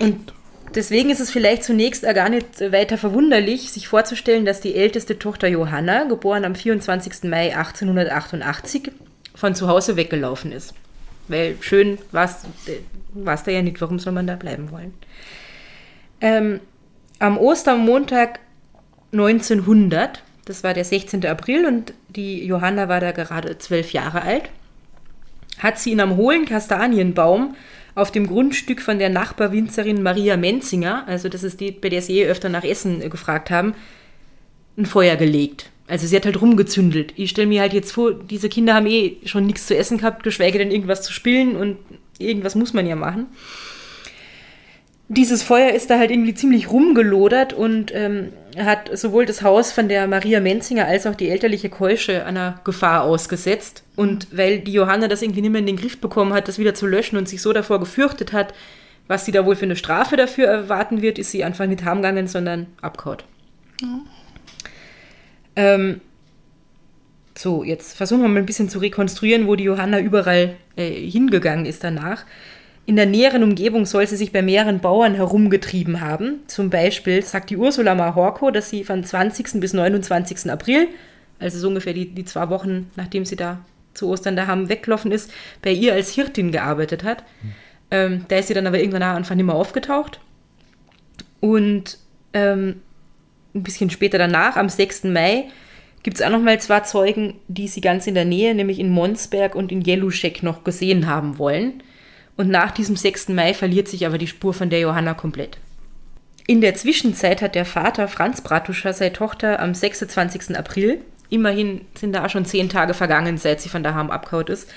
Und 0.00 0.32
deswegen 0.74 1.10
ist 1.10 1.20
es 1.20 1.30
vielleicht 1.30 1.64
zunächst 1.64 2.06
auch 2.06 2.14
gar 2.14 2.28
nicht 2.28 2.60
weiter 2.60 2.96
verwunderlich, 2.96 3.70
sich 3.70 3.88
vorzustellen, 3.88 4.44
dass 4.44 4.60
die 4.60 4.74
älteste 4.74 5.18
Tochter 5.18 5.48
Johanna, 5.48 6.04
geboren 6.04 6.44
am 6.44 6.54
24. 6.54 7.24
Mai 7.24 7.54
1888, 7.56 8.92
von 9.34 9.54
zu 9.54 9.68
Hause 9.68 9.96
weggelaufen 9.96 10.52
ist. 10.52 10.74
Weil 11.28 11.56
schön 11.60 11.98
war 12.10 12.24
es 12.24 13.42
da 13.44 13.50
ja 13.50 13.62
nicht, 13.62 13.80
warum 13.80 13.98
soll 13.98 14.12
man 14.12 14.26
da 14.26 14.36
bleiben 14.36 14.70
wollen? 14.70 14.94
Ähm, 16.20 16.60
am 17.18 17.38
Ostermontag 17.38 18.40
1900, 19.12 20.22
das 20.44 20.64
war 20.64 20.74
der 20.74 20.84
16. 20.84 21.26
April 21.26 21.66
und 21.66 21.92
die 22.08 22.44
Johanna 22.44 22.88
war 22.88 23.00
da 23.00 23.12
gerade 23.12 23.58
zwölf 23.58 23.92
Jahre 23.92 24.22
alt, 24.22 24.50
hat 25.58 25.78
sie 25.78 25.92
in 25.92 26.00
einem 26.00 26.16
hohlen 26.16 26.44
Kastanienbaum 26.44 27.56
auf 27.94 28.12
dem 28.12 28.26
Grundstück 28.26 28.80
von 28.80 28.98
der 28.98 29.08
Nachbarwinzerin 29.08 30.02
Maria 30.02 30.36
Menzinger, 30.36 31.06
also 31.08 31.28
das 31.28 31.42
ist 31.42 31.60
die, 31.60 31.72
bei 31.72 31.88
der 31.88 32.02
sie 32.02 32.20
eh 32.20 32.28
öfter 32.28 32.48
nach 32.48 32.64
Essen 32.64 33.00
gefragt 33.10 33.50
haben, 33.50 33.74
ein 34.76 34.86
Feuer 34.86 35.16
gelegt. 35.16 35.70
Also 35.88 36.06
sie 36.06 36.14
hat 36.16 36.26
halt 36.26 36.40
rumgezündelt. 36.40 37.14
Ich 37.16 37.30
stelle 37.30 37.48
mir 37.48 37.62
halt 37.62 37.72
jetzt 37.72 37.92
vor, 37.92 38.12
diese 38.12 38.50
Kinder 38.50 38.74
haben 38.74 38.86
eh 38.86 39.16
schon 39.24 39.46
nichts 39.46 39.66
zu 39.66 39.76
essen 39.76 39.98
gehabt, 39.98 40.22
geschweige 40.22 40.58
denn 40.58 40.70
irgendwas 40.70 41.02
zu 41.02 41.12
spielen 41.12 41.56
und 41.56 41.78
irgendwas 42.18 42.54
muss 42.54 42.74
man 42.74 42.86
ja 42.86 42.94
machen. 42.94 43.26
Dieses 45.10 45.42
Feuer 45.42 45.70
ist 45.70 45.88
da 45.88 45.98
halt 45.98 46.10
irgendwie 46.10 46.34
ziemlich 46.34 46.70
rumgelodert 46.70 47.54
und 47.54 47.94
ähm, 47.94 48.28
hat 48.58 48.90
sowohl 48.96 49.24
das 49.24 49.40
Haus 49.40 49.72
von 49.72 49.88
der 49.88 50.06
Maria 50.06 50.38
Menzinger 50.40 50.84
als 50.84 51.06
auch 51.06 51.14
die 51.14 51.30
elterliche 51.30 51.70
Keusche 51.70 52.26
einer 52.26 52.60
Gefahr 52.64 53.04
ausgesetzt. 53.04 53.82
Und 53.96 54.26
weil 54.30 54.58
die 54.58 54.74
Johanna 54.74 55.08
das 55.08 55.22
irgendwie 55.22 55.40
nicht 55.40 55.50
mehr 55.50 55.60
in 55.60 55.66
den 55.66 55.78
Griff 55.78 55.98
bekommen 55.98 56.34
hat, 56.34 56.46
das 56.46 56.58
wieder 56.58 56.74
zu 56.74 56.86
löschen 56.86 57.16
und 57.16 57.26
sich 57.26 57.40
so 57.40 57.54
davor 57.54 57.80
gefürchtet 57.80 58.34
hat, 58.34 58.52
was 59.06 59.24
sie 59.24 59.32
da 59.32 59.46
wohl 59.46 59.56
für 59.56 59.64
eine 59.64 59.76
Strafe 59.76 60.16
dafür 60.16 60.46
erwarten 60.46 61.00
wird, 61.00 61.18
ist 61.18 61.30
sie 61.30 61.42
einfach 61.42 61.64
nicht 61.64 61.82
heimgegangen, 61.82 62.28
sondern 62.28 62.66
abgehauen. 62.82 63.22
Ähm, 65.58 66.00
so, 67.36 67.64
jetzt 67.64 67.96
versuchen 67.96 68.22
wir 68.22 68.28
mal 68.28 68.38
ein 68.38 68.46
bisschen 68.46 68.68
zu 68.68 68.78
rekonstruieren, 68.78 69.48
wo 69.48 69.56
die 69.56 69.64
Johanna 69.64 69.98
überall 69.98 70.54
äh, 70.76 70.88
hingegangen 70.88 71.66
ist 71.66 71.82
danach. 71.82 72.24
In 72.86 72.94
der 72.94 73.06
näheren 73.06 73.42
Umgebung 73.42 73.84
soll 73.84 74.06
sie 74.06 74.16
sich 74.16 74.30
bei 74.32 74.40
mehreren 74.40 74.78
Bauern 74.78 75.14
herumgetrieben 75.14 76.00
haben. 76.00 76.40
Zum 76.46 76.70
Beispiel 76.70 77.22
sagt 77.24 77.50
die 77.50 77.56
Ursula 77.56 77.96
Mahorko, 77.96 78.52
dass 78.52 78.70
sie 78.70 78.84
von 78.84 79.02
20. 79.02 79.60
bis 79.60 79.72
29. 79.72 80.48
April, 80.50 80.86
also 81.40 81.58
so 81.58 81.68
ungefähr 81.68 81.92
die, 81.92 82.08
die 82.14 82.24
zwei 82.24 82.48
Wochen, 82.50 82.90
nachdem 82.94 83.24
sie 83.24 83.36
da 83.36 83.58
zu 83.94 84.08
Ostern 84.08 84.36
daheim 84.36 84.68
weggelaufen 84.68 85.10
ist, 85.10 85.32
bei 85.60 85.72
ihr 85.72 85.92
als 85.92 86.10
Hirtin 86.10 86.52
gearbeitet 86.52 87.02
hat. 87.02 87.24
Ähm, 87.90 88.26
da 88.28 88.36
ist 88.36 88.46
sie 88.46 88.54
dann 88.54 88.66
aber 88.66 88.78
irgendwann 88.78 89.00
nach 89.00 89.16
Anfang 89.16 89.36
nicht 89.36 89.46
mehr 89.46 89.56
aufgetaucht. 89.56 90.20
Und 91.40 91.98
ähm, 92.32 92.76
ein 93.58 93.62
bisschen 93.62 93.90
später 93.90 94.18
danach, 94.18 94.56
am 94.56 94.68
6. 94.68 95.04
Mai, 95.04 95.46
gibt 96.02 96.18
es 96.18 96.22
auch 96.22 96.30
noch 96.30 96.40
mal 96.40 96.60
zwei 96.60 96.80
Zeugen, 96.80 97.34
die 97.48 97.68
sie 97.68 97.80
ganz 97.80 98.06
in 98.06 98.14
der 98.14 98.24
Nähe, 98.24 98.54
nämlich 98.54 98.78
in 98.78 98.90
Monsberg 98.90 99.54
und 99.54 99.72
in 99.72 99.82
Jeluschek 99.82 100.42
noch 100.42 100.64
gesehen 100.64 101.06
haben 101.06 101.38
wollen. 101.38 101.82
Und 102.36 102.48
nach 102.48 102.70
diesem 102.70 102.96
6. 102.96 103.28
Mai 103.28 103.52
verliert 103.52 103.88
sich 103.88 104.06
aber 104.06 104.16
die 104.16 104.28
Spur 104.28 104.54
von 104.54 104.70
der 104.70 104.80
Johanna 104.80 105.14
komplett. 105.14 105.58
In 106.46 106.60
der 106.60 106.74
Zwischenzeit 106.74 107.42
hat 107.42 107.54
der 107.54 107.66
Vater 107.66 108.08
Franz 108.08 108.40
Bratuscher 108.40 108.94
seine 108.94 109.12
Tochter 109.12 109.60
am 109.60 109.74
26. 109.74 110.56
April, 110.56 111.02
immerhin 111.28 111.82
sind 111.94 112.14
da 112.14 112.26
schon 112.28 112.46
zehn 112.46 112.70
Tage 112.70 112.94
vergangen, 112.94 113.36
seit 113.36 113.60
sie 113.60 113.68
von 113.68 113.82
daheim 113.82 114.10
abgehauen 114.10 114.46
ist, 114.46 114.70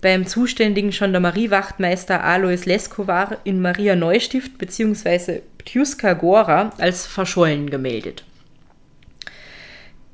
beim 0.00 0.26
zuständigen 0.26 0.90
Gendarmeriewachtmeister 0.90 2.22
Alois 2.22 2.64
Leskovar 2.64 3.38
in 3.44 3.60
Maria 3.60 3.96
Neustift 3.96 4.58
bzw. 4.58 5.40
Ptjuska 5.58 6.12
Gora 6.14 6.72
als 6.78 7.06
verschollen 7.06 7.68
gemeldet. 7.68 8.24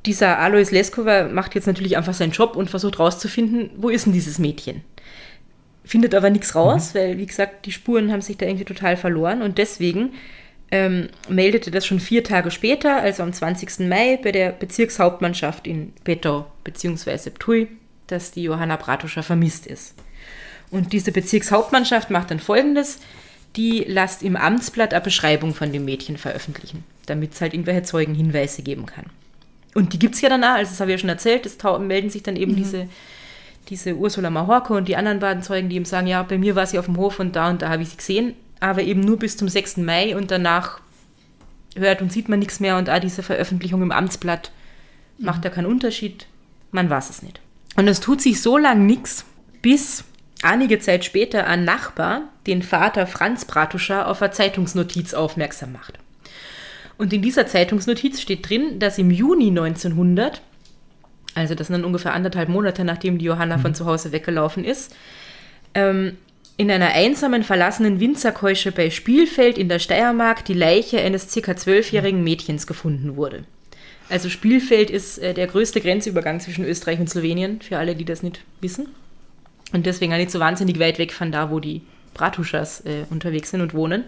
Dieser 0.06 0.38
Alois 0.38 0.70
Leskovar 0.70 1.28
macht 1.28 1.54
jetzt 1.54 1.66
natürlich 1.66 1.96
einfach 1.96 2.14
seinen 2.14 2.32
Job 2.32 2.56
und 2.56 2.70
versucht 2.70 2.98
rauszufinden, 2.98 3.70
wo 3.76 3.88
ist 3.88 4.06
denn 4.06 4.12
dieses 4.12 4.38
Mädchen? 4.38 4.82
Findet 5.84 6.14
aber 6.14 6.30
nichts 6.30 6.54
raus, 6.54 6.94
weil, 6.94 7.18
wie 7.18 7.26
gesagt, 7.26 7.66
die 7.66 7.72
Spuren 7.72 8.10
haben 8.10 8.22
sich 8.22 8.38
da 8.38 8.46
irgendwie 8.46 8.64
total 8.64 8.96
verloren 8.96 9.42
und 9.42 9.58
deswegen 9.58 10.14
ähm, 10.70 11.08
meldete 11.28 11.70
das 11.70 11.84
schon 11.84 12.00
vier 12.00 12.24
Tage 12.24 12.50
später, 12.50 13.02
also 13.02 13.22
am 13.22 13.32
20. 13.32 13.86
Mai, 13.86 14.18
bei 14.22 14.32
der 14.32 14.50
Bezirkshauptmannschaft 14.50 15.66
in 15.66 15.92
Pettau 16.04 16.46
bzw. 16.64 17.30
Ptui, 17.30 17.68
dass 18.06 18.30
die 18.30 18.42
Johanna 18.42 18.76
Bratuscher 18.76 19.22
vermisst 19.22 19.66
ist. 19.66 19.94
Und 20.70 20.92
diese 20.92 21.12
Bezirkshauptmannschaft 21.12 22.10
macht 22.10 22.30
dann 22.30 22.40
folgendes: 22.40 22.98
Die 23.56 23.84
lasst 23.86 24.22
im 24.22 24.36
Amtsblatt 24.36 24.92
eine 24.92 25.04
Beschreibung 25.04 25.54
von 25.54 25.72
dem 25.72 25.84
Mädchen 25.84 26.16
veröffentlichen, 26.16 26.84
damit 27.06 27.34
es 27.34 27.40
halt 27.40 27.54
irgendwelche 27.54 27.82
Zeugen 27.82 28.14
Hinweise 28.14 28.62
geben 28.62 28.86
kann. 28.86 29.06
Und 29.74 29.92
die 29.92 29.98
gibt 29.98 30.14
es 30.14 30.20
ja 30.20 30.28
danach, 30.28 30.56
also 30.56 30.70
das 30.70 30.80
habe 30.80 30.90
ich 30.90 30.96
ja 30.96 31.00
schon 31.00 31.08
erzählt, 31.08 31.46
es 31.46 31.58
melden 31.80 32.08
sich 32.08 32.22
dann 32.22 32.36
eben 32.36 32.54
diese, 32.54 32.88
diese 33.68 33.96
Ursula 33.96 34.30
Mahorko 34.30 34.76
und 34.76 34.86
die 34.86 34.96
anderen 34.96 35.18
beiden 35.18 35.42
Zeugen, 35.42 35.68
die 35.68 35.76
ihm 35.76 35.84
sagen, 35.84 36.06
ja, 36.06 36.22
bei 36.22 36.38
mir 36.38 36.54
war 36.54 36.66
sie 36.66 36.78
auf 36.78 36.84
dem 36.84 36.96
Hof 36.96 37.18
und 37.18 37.34
da 37.34 37.50
und 37.50 37.60
da 37.60 37.70
habe 37.70 37.82
ich 37.82 37.88
sie 37.88 37.96
gesehen, 37.96 38.34
aber 38.60 38.82
eben 38.82 39.00
nur 39.00 39.18
bis 39.18 39.36
zum 39.36 39.48
6. 39.48 39.78
Mai 39.78 40.16
und 40.16 40.30
danach 40.30 40.80
hört 41.74 42.02
und 42.02 42.12
sieht 42.12 42.28
man 42.28 42.38
nichts 42.38 42.60
mehr 42.60 42.76
und 42.76 42.88
auch 42.88 43.00
diese 43.00 43.24
Veröffentlichung 43.24 43.82
im 43.82 43.90
Amtsblatt 43.90 44.52
macht 45.18 45.44
ja 45.44 45.50
keinen 45.50 45.66
Unterschied, 45.66 46.26
man 46.70 46.88
weiß 46.88 47.10
es 47.10 47.22
nicht. 47.22 47.40
Und 47.76 47.88
es 47.88 48.00
tut 48.00 48.20
sich 48.20 48.40
so 48.40 48.56
lang 48.56 48.86
nichts, 48.86 49.24
bis 49.62 50.04
einige 50.42 50.78
Zeit 50.78 51.04
später 51.04 51.46
ein 51.46 51.64
Nachbar 51.64 52.22
den 52.46 52.62
Vater 52.62 53.06
Franz 53.06 53.44
Bratuscher 53.44 54.08
auf 54.08 54.22
eine 54.22 54.32
Zeitungsnotiz 54.32 55.14
aufmerksam 55.14 55.72
macht. 55.72 55.94
Und 56.96 57.12
in 57.12 57.22
dieser 57.22 57.46
Zeitungsnotiz 57.46 58.20
steht 58.20 58.48
drin, 58.48 58.78
dass 58.78 58.98
im 58.98 59.10
Juni 59.10 59.48
1900, 59.48 60.42
also 61.34 61.54
das 61.54 61.66
sind 61.66 61.74
dann 61.74 61.84
ungefähr 61.84 62.14
anderthalb 62.14 62.48
Monate, 62.48 62.84
nachdem 62.84 63.18
die 63.18 63.24
Johanna 63.24 63.58
von 63.58 63.74
zu 63.74 63.86
Hause 63.86 64.12
weggelaufen 64.12 64.64
ist, 64.64 64.94
ähm, 65.74 66.16
in 66.56 66.70
einer 66.70 66.90
einsamen, 66.90 67.42
verlassenen 67.42 67.98
Winzerkeusche 67.98 68.70
bei 68.70 68.90
Spielfeld 68.90 69.58
in 69.58 69.68
der 69.68 69.80
Steiermark 69.80 70.44
die 70.44 70.54
Leiche 70.54 71.00
eines 71.00 71.32
circa 71.32 71.56
zwölfjährigen 71.56 72.22
Mädchens 72.22 72.68
gefunden 72.68 73.16
wurde. 73.16 73.44
Also 74.08 74.28
Spielfeld 74.28 74.90
ist 74.90 75.18
äh, 75.18 75.34
der 75.34 75.46
größte 75.46 75.80
Grenzübergang 75.80 76.40
zwischen 76.40 76.64
Österreich 76.64 77.00
und 77.00 77.08
Slowenien, 77.08 77.60
für 77.62 77.78
alle, 77.78 77.94
die 77.94 78.04
das 78.04 78.22
nicht 78.22 78.42
wissen. 78.60 78.88
Und 79.72 79.86
deswegen 79.86 80.12
auch 80.12 80.18
nicht 80.18 80.30
so 80.30 80.40
wahnsinnig 80.40 80.78
weit 80.78 80.98
weg 80.98 81.12
von 81.12 81.32
da, 81.32 81.50
wo 81.50 81.58
die 81.58 81.82
Bratuschas 82.12 82.80
äh, 82.80 83.04
unterwegs 83.10 83.50
sind 83.50 83.60
und 83.60 83.74
wohnen. 83.74 84.04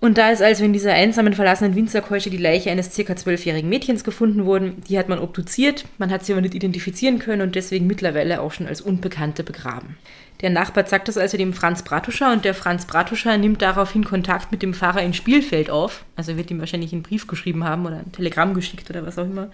Und 0.00 0.16
da 0.16 0.30
ist 0.30 0.42
also 0.42 0.64
in 0.64 0.72
dieser 0.72 0.92
einsamen, 0.92 1.34
verlassenen 1.34 1.74
Winzerkeusche 1.74 2.30
die 2.30 2.36
Leiche 2.36 2.70
eines 2.70 2.94
circa 2.94 3.16
zwölfjährigen 3.16 3.68
Mädchens 3.68 4.04
gefunden 4.04 4.46
worden. 4.46 4.80
Die 4.88 4.96
hat 4.96 5.08
man 5.08 5.18
obduziert, 5.18 5.86
man 5.98 6.10
hat 6.10 6.24
sie 6.24 6.32
aber 6.32 6.40
nicht 6.40 6.54
identifizieren 6.54 7.18
können 7.18 7.42
und 7.42 7.56
deswegen 7.56 7.88
mittlerweile 7.88 8.40
auch 8.40 8.52
schon 8.52 8.68
als 8.68 8.80
Unbekannte 8.80 9.42
begraben. 9.42 9.96
Der 10.40 10.50
Nachbar 10.50 10.86
sagt 10.86 11.08
das 11.08 11.18
also 11.18 11.36
dem 11.36 11.52
Franz 11.52 11.82
Bratuscher 11.82 12.32
und 12.32 12.44
der 12.44 12.54
Franz 12.54 12.86
Bratuscher 12.86 13.36
nimmt 13.38 13.60
daraufhin 13.60 14.04
Kontakt 14.04 14.52
mit 14.52 14.62
dem 14.62 14.72
Pfarrer 14.72 15.02
in 15.02 15.12
Spielfeld 15.12 15.68
auf. 15.68 16.04
Also 16.14 16.36
wird 16.36 16.50
ihm 16.50 16.60
wahrscheinlich 16.60 16.92
einen 16.92 17.02
Brief 17.02 17.26
geschrieben 17.26 17.64
haben 17.64 17.86
oder 17.86 17.96
ein 17.96 18.12
Telegramm 18.12 18.54
geschickt 18.54 18.88
oder 18.88 19.04
was 19.04 19.18
auch 19.18 19.24
immer. 19.24 19.50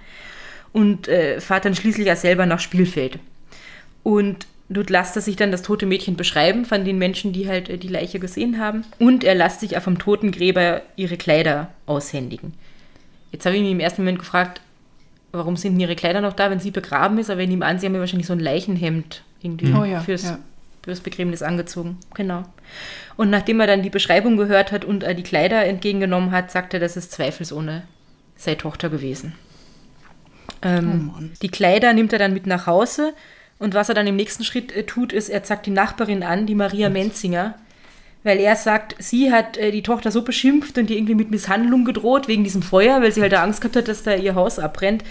Und 0.72 1.08
äh, 1.08 1.40
fährt 1.40 1.64
dann 1.64 1.74
schließlich 1.74 2.10
auch 2.12 2.16
selber 2.16 2.44
nach 2.44 2.60
Spielfeld. 2.60 3.18
Und 4.02 4.46
dort 4.68 4.90
lässt 4.90 5.16
er 5.16 5.22
sich 5.22 5.36
dann 5.36 5.52
das 5.52 5.62
tote 5.62 5.86
Mädchen 5.86 6.16
beschreiben 6.16 6.66
von 6.66 6.84
den 6.84 6.98
Menschen, 6.98 7.32
die 7.32 7.48
halt 7.48 7.70
äh, 7.70 7.78
die 7.78 7.88
Leiche 7.88 8.18
gesehen 8.18 8.58
haben. 8.58 8.84
Und 8.98 9.24
er 9.24 9.34
lässt 9.34 9.60
sich 9.60 9.78
auch 9.78 9.82
vom 9.82 9.98
Totengräber 9.98 10.82
ihre 10.96 11.16
Kleider 11.16 11.70
aushändigen. 11.86 12.52
Jetzt 13.32 13.46
habe 13.46 13.56
ich 13.56 13.62
mich 13.62 13.72
im 13.72 13.80
ersten 13.80 14.02
Moment 14.02 14.18
gefragt, 14.18 14.60
warum 15.32 15.56
sind 15.56 15.72
denn 15.72 15.80
ihre 15.80 15.96
Kleider 15.96 16.20
noch 16.20 16.34
da, 16.34 16.50
wenn 16.50 16.60
sie 16.60 16.70
begraben 16.70 17.18
ist? 17.18 17.30
Aber 17.30 17.40
wenn 17.40 17.50
ihm 17.50 17.62
an, 17.62 17.78
sie 17.78 17.86
haben 17.86 17.94
ja 17.94 18.00
wahrscheinlich 18.00 18.26
so 18.26 18.34
ein 18.34 18.40
Leichenhemd 18.40 19.22
irgendwie 19.42 19.72
Oh 19.74 19.84
ja, 19.84 20.00
fürs, 20.00 20.24
ja. 20.24 20.38
Fürs 20.84 21.00
Begräbnis 21.00 21.42
angezogen. 21.42 21.98
Genau. 22.14 22.44
Und 23.16 23.30
nachdem 23.30 23.60
er 23.60 23.66
dann 23.66 23.82
die 23.82 23.90
Beschreibung 23.90 24.36
gehört 24.36 24.72
hat 24.72 24.84
und 24.84 25.02
er 25.02 25.14
die 25.14 25.22
Kleider 25.22 25.64
entgegengenommen 25.64 26.30
hat, 26.30 26.50
sagt 26.50 26.74
er, 26.74 26.80
das 26.80 26.96
ist 26.96 27.12
zweifelsohne 27.12 27.82
seine 28.36 28.58
Tochter 28.58 28.88
gewesen. 28.88 29.34
Ähm, 30.62 31.12
Oh 31.14 31.22
die 31.42 31.48
Kleider 31.48 31.92
nimmt 31.92 32.12
er 32.12 32.18
dann 32.18 32.34
mit 32.34 32.46
nach 32.46 32.66
Hause 32.66 33.14
und 33.58 33.74
was 33.74 33.88
er 33.88 33.94
dann 33.94 34.06
im 34.06 34.16
nächsten 34.16 34.44
Schritt 34.44 34.72
äh, 34.72 34.84
tut, 34.84 35.12
ist, 35.12 35.28
er 35.28 35.42
zeigt 35.42 35.66
die 35.66 35.70
Nachbarin 35.70 36.22
an, 36.22 36.46
die 36.46 36.54
Maria 36.54 36.90
Menzinger, 36.90 37.54
weil 38.22 38.38
er 38.38 38.56
sagt, 38.56 38.96
sie 38.98 39.32
hat 39.32 39.56
äh, 39.56 39.70
die 39.70 39.82
Tochter 39.82 40.10
so 40.10 40.22
beschimpft 40.22 40.76
und 40.78 40.90
ihr 40.90 40.96
irgendwie 40.96 41.14
mit 41.14 41.30
Misshandlung 41.30 41.84
gedroht 41.84 42.28
wegen 42.28 42.44
diesem 42.44 42.62
Feuer, 42.62 43.00
weil 43.00 43.12
sie 43.12 43.22
halt 43.22 43.34
Angst 43.34 43.60
gehabt 43.60 43.76
hat, 43.76 43.88
dass 43.88 44.02
da 44.02 44.14
ihr 44.14 44.34
Haus 44.34 44.58
abbrennt, 44.58 45.04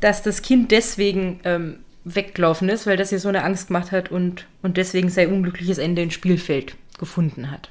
dass 0.00 0.22
das 0.22 0.42
Kind 0.42 0.70
deswegen 0.70 1.40
ähm, 1.44 1.80
weggelaufen 2.04 2.68
ist, 2.68 2.86
weil 2.86 2.96
das 2.96 3.12
ihr 3.12 3.20
so 3.20 3.28
eine 3.28 3.44
Angst 3.44 3.68
gemacht 3.68 3.92
hat 3.92 4.10
und, 4.10 4.46
und 4.62 4.76
deswegen 4.76 5.10
sein 5.10 5.32
unglückliches 5.32 5.78
Ende 5.78 6.02
in 6.02 6.10
Spielfeld 6.10 6.76
gefunden 6.98 7.50
hat. 7.50 7.70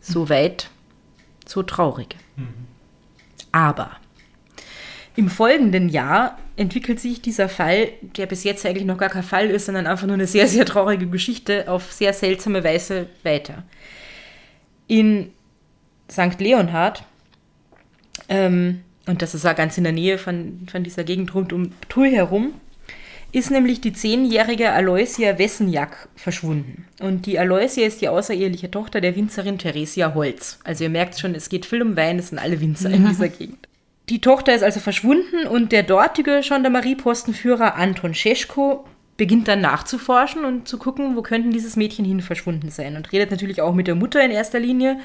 So 0.00 0.28
weit, 0.28 0.70
so 1.44 1.62
traurig. 1.62 2.16
Aber 3.52 3.96
im 5.16 5.30
folgenden 5.30 5.88
Jahr 5.88 6.38
entwickelt 6.56 7.00
sich 7.00 7.22
dieser 7.22 7.48
Fall, 7.48 7.88
der 8.02 8.26
bis 8.26 8.44
jetzt 8.44 8.64
eigentlich 8.66 8.84
noch 8.84 8.98
gar 8.98 9.08
kein 9.08 9.22
Fall 9.22 9.50
ist, 9.50 9.66
sondern 9.66 9.86
einfach 9.86 10.06
nur 10.06 10.14
eine 10.14 10.26
sehr, 10.26 10.46
sehr 10.46 10.66
traurige 10.66 11.06
Geschichte, 11.06 11.68
auf 11.68 11.92
sehr 11.92 12.12
seltsame 12.12 12.62
Weise 12.62 13.08
weiter. 13.22 13.64
In 14.86 15.30
St. 16.10 16.38
Leonhard, 16.38 17.02
ähm, 18.28 18.82
und 19.06 19.22
das 19.22 19.34
ist 19.34 19.46
auch 19.46 19.56
ganz 19.56 19.78
in 19.78 19.84
der 19.84 19.92
Nähe 19.92 20.18
von, 20.18 20.66
von 20.70 20.84
dieser 20.84 21.04
Gegend 21.04 21.34
rund 21.34 21.52
um 21.52 21.72
Toul 21.88 22.10
herum, 22.10 22.54
ist 23.32 23.50
nämlich 23.50 23.80
die 23.80 23.92
zehnjährige 23.92 24.72
Aloysia 24.72 25.38
Wessenjack 25.38 26.08
verschwunden. 26.14 26.86
Und 27.00 27.26
die 27.26 27.38
Aloysia 27.38 27.86
ist 27.86 28.00
die 28.00 28.08
außereheliche 28.08 28.70
Tochter 28.70 29.00
der 29.00 29.16
Winzerin 29.16 29.58
Theresia 29.58 30.14
Holz. 30.14 30.58
Also 30.64 30.84
ihr 30.84 30.90
merkt 30.90 31.18
schon, 31.18 31.34
es 31.34 31.48
geht 31.48 31.66
viel 31.66 31.82
um 31.82 31.96
Wein, 31.96 32.18
es 32.18 32.28
sind 32.28 32.38
alle 32.38 32.60
Winzer 32.60 32.90
in 32.90 33.06
dieser 33.06 33.28
Gegend. 33.28 33.68
Die 34.08 34.20
Tochter 34.20 34.54
ist 34.54 34.62
also 34.62 34.78
verschwunden 34.78 35.46
und 35.48 35.72
der 35.72 35.82
dortige 35.82 36.40
Gendarmeriepostenführer 36.40 37.74
Anton 37.74 38.14
Scheschko 38.14 38.84
beginnt 39.16 39.48
dann 39.48 39.60
nachzuforschen 39.60 40.44
und 40.44 40.68
zu 40.68 40.78
gucken, 40.78 41.16
wo 41.16 41.22
könnten 41.22 41.50
dieses 41.50 41.76
Mädchen 41.76 42.04
hin 42.04 42.20
verschwunden 42.20 42.70
sein. 42.70 42.96
Und 42.96 43.12
redet 43.12 43.30
natürlich 43.30 43.60
auch 43.62 43.74
mit 43.74 43.86
der 43.86 43.94
Mutter 43.94 44.24
in 44.24 44.30
erster 44.30 44.60
Linie. 44.60 44.98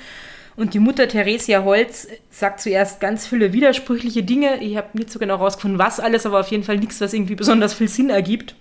Und 0.56 0.74
die 0.74 0.80
Mutter 0.80 1.08
Theresia 1.08 1.64
Holz 1.64 2.08
sagt 2.30 2.60
zuerst 2.60 3.00
ganz 3.00 3.26
viele 3.26 3.54
widersprüchliche 3.54 4.24
Dinge. 4.24 4.62
Ich 4.62 4.76
habe 4.76 4.90
nicht 4.98 5.10
so 5.10 5.20
genau 5.20 5.36
rausgefunden, 5.36 5.80
was 5.80 6.00
alles, 6.00 6.26
aber 6.26 6.40
auf 6.40 6.50
jeden 6.50 6.64
Fall 6.64 6.78
nichts, 6.78 7.00
was 7.00 7.14
irgendwie 7.14 7.36
besonders 7.36 7.74
viel 7.74 7.88
Sinn 7.88 8.10
ergibt. 8.10 8.56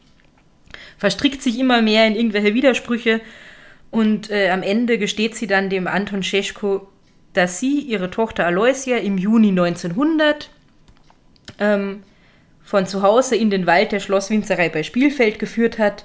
Verstrickt 0.98 1.42
sich 1.42 1.58
immer 1.58 1.82
mehr 1.82 2.06
in 2.06 2.14
irgendwelche 2.14 2.54
Widersprüche. 2.54 3.20
Und 3.90 4.30
äh, 4.30 4.50
am 4.50 4.62
Ende 4.62 4.98
gesteht 4.98 5.34
sie 5.34 5.48
dann 5.48 5.68
dem 5.68 5.88
Anton 5.88 6.22
Scheschko, 6.22 6.86
dass 7.32 7.58
sie 7.58 7.80
ihre 7.80 8.10
Tochter 8.10 8.46
Aloysia 8.46 8.98
im 8.98 9.18
Juni 9.18 9.48
1900 9.48 10.50
ähm, 11.58 12.02
von 12.62 12.86
zu 12.86 13.02
Hause 13.02 13.34
in 13.34 13.50
den 13.50 13.66
Wald 13.66 13.90
der 13.90 14.00
Schlosswinzerei 14.00 14.68
bei 14.68 14.84
Spielfeld 14.84 15.38
geführt 15.38 15.78
hat, 15.78 16.04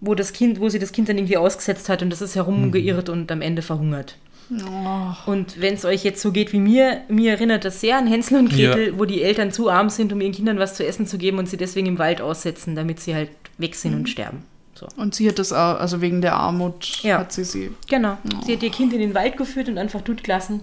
wo, 0.00 0.14
das 0.14 0.32
kind, 0.32 0.60
wo 0.60 0.68
sie 0.68 0.78
das 0.78 0.92
Kind 0.92 1.08
dann 1.08 1.18
irgendwie 1.18 1.36
ausgesetzt 1.36 1.88
hat 1.88 2.02
und 2.02 2.10
das 2.10 2.22
ist 2.22 2.34
herumgeirrt 2.34 3.08
und 3.08 3.30
am 3.30 3.42
Ende 3.42 3.62
verhungert. 3.62 4.16
Oh, 4.50 5.30
Und 5.30 5.60
wenn 5.60 5.74
es 5.74 5.84
euch 5.84 6.04
jetzt 6.04 6.22
so 6.22 6.30
geht 6.30 6.52
wie 6.52 6.60
mir, 6.60 7.00
mir 7.08 7.32
erinnert 7.32 7.64
das 7.64 7.80
sehr 7.80 7.98
an 7.98 8.06
Hänsel 8.06 8.38
und 8.38 8.48
Gretel, 8.50 8.88
Ja. 8.92 8.98
wo 8.98 9.04
die 9.04 9.22
Eltern 9.22 9.50
zu 9.50 9.68
arm 9.68 9.88
sind, 9.90 10.12
um 10.12 10.20
ihren 10.20 10.32
Kindern 10.32 10.58
was 10.58 10.74
zu 10.76 10.86
essen 10.86 11.06
zu 11.06 11.18
geben 11.18 11.38
und 11.38 11.48
sie 11.48 11.56
deswegen 11.56 11.86
im 11.88 11.98
Wald 11.98 12.20
aussetzen, 12.20 12.76
damit 12.76 13.00
sie 13.00 13.14
halt 13.14 13.30
weg 13.58 13.74
sind 13.74 13.94
und 13.94 14.08
sterben. 14.08 14.44
So. 14.78 14.86
und 14.98 15.14
sie 15.14 15.26
hat 15.26 15.38
das 15.38 15.54
auch, 15.54 15.80
also 15.80 16.02
wegen 16.02 16.20
der 16.20 16.34
Armut 16.34 17.02
Ja. 17.02 17.18
hat 17.20 17.32
sie 17.32 17.44
sie. 17.44 17.70
Genau. 17.88 18.18
Sie 18.44 18.52
hat 18.52 18.62
ihr 18.62 18.70
Kind 18.70 18.92
in 18.92 19.00
den 19.00 19.14
Wald 19.14 19.38
geführt 19.38 19.68
und 19.70 19.78
einfach 19.78 20.02
tut 20.02 20.22
gelassen. 20.22 20.60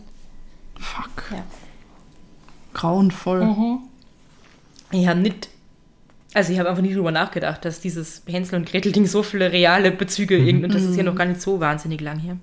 Fuck. 0.80 1.32
Ja. 1.32 1.43
Grauenvoll. 2.74 3.43
Mhm. 3.46 3.80
Ich 4.91 5.08
habe 5.08 5.19
nicht, 5.19 5.50
also 6.36 6.54
ich 6.54 6.60
habe 6.60 6.69
einfach 6.69 6.84
nie 6.84 6.93
drüber 6.93 7.12
nachgedacht, 7.12 7.65
dass 7.65 7.82
dieses 7.82 8.22
Hänsel 8.28 8.56
und 8.60 8.65
Gretel-Ding 8.69 9.08
so 9.08 9.24
viele 9.24 9.52
reale 9.52 9.91
Bezüge 9.91 10.38
irgend 10.38 10.63
und 10.65 10.74
das 10.76 10.84
ist 10.84 10.96
ja 10.96 11.04
noch 11.04 11.15
gar 11.15 11.26
nicht 11.26 11.41
so 11.41 11.60
wahnsinnig 11.60 12.00
lang 12.00 12.19
hier. 12.19 12.38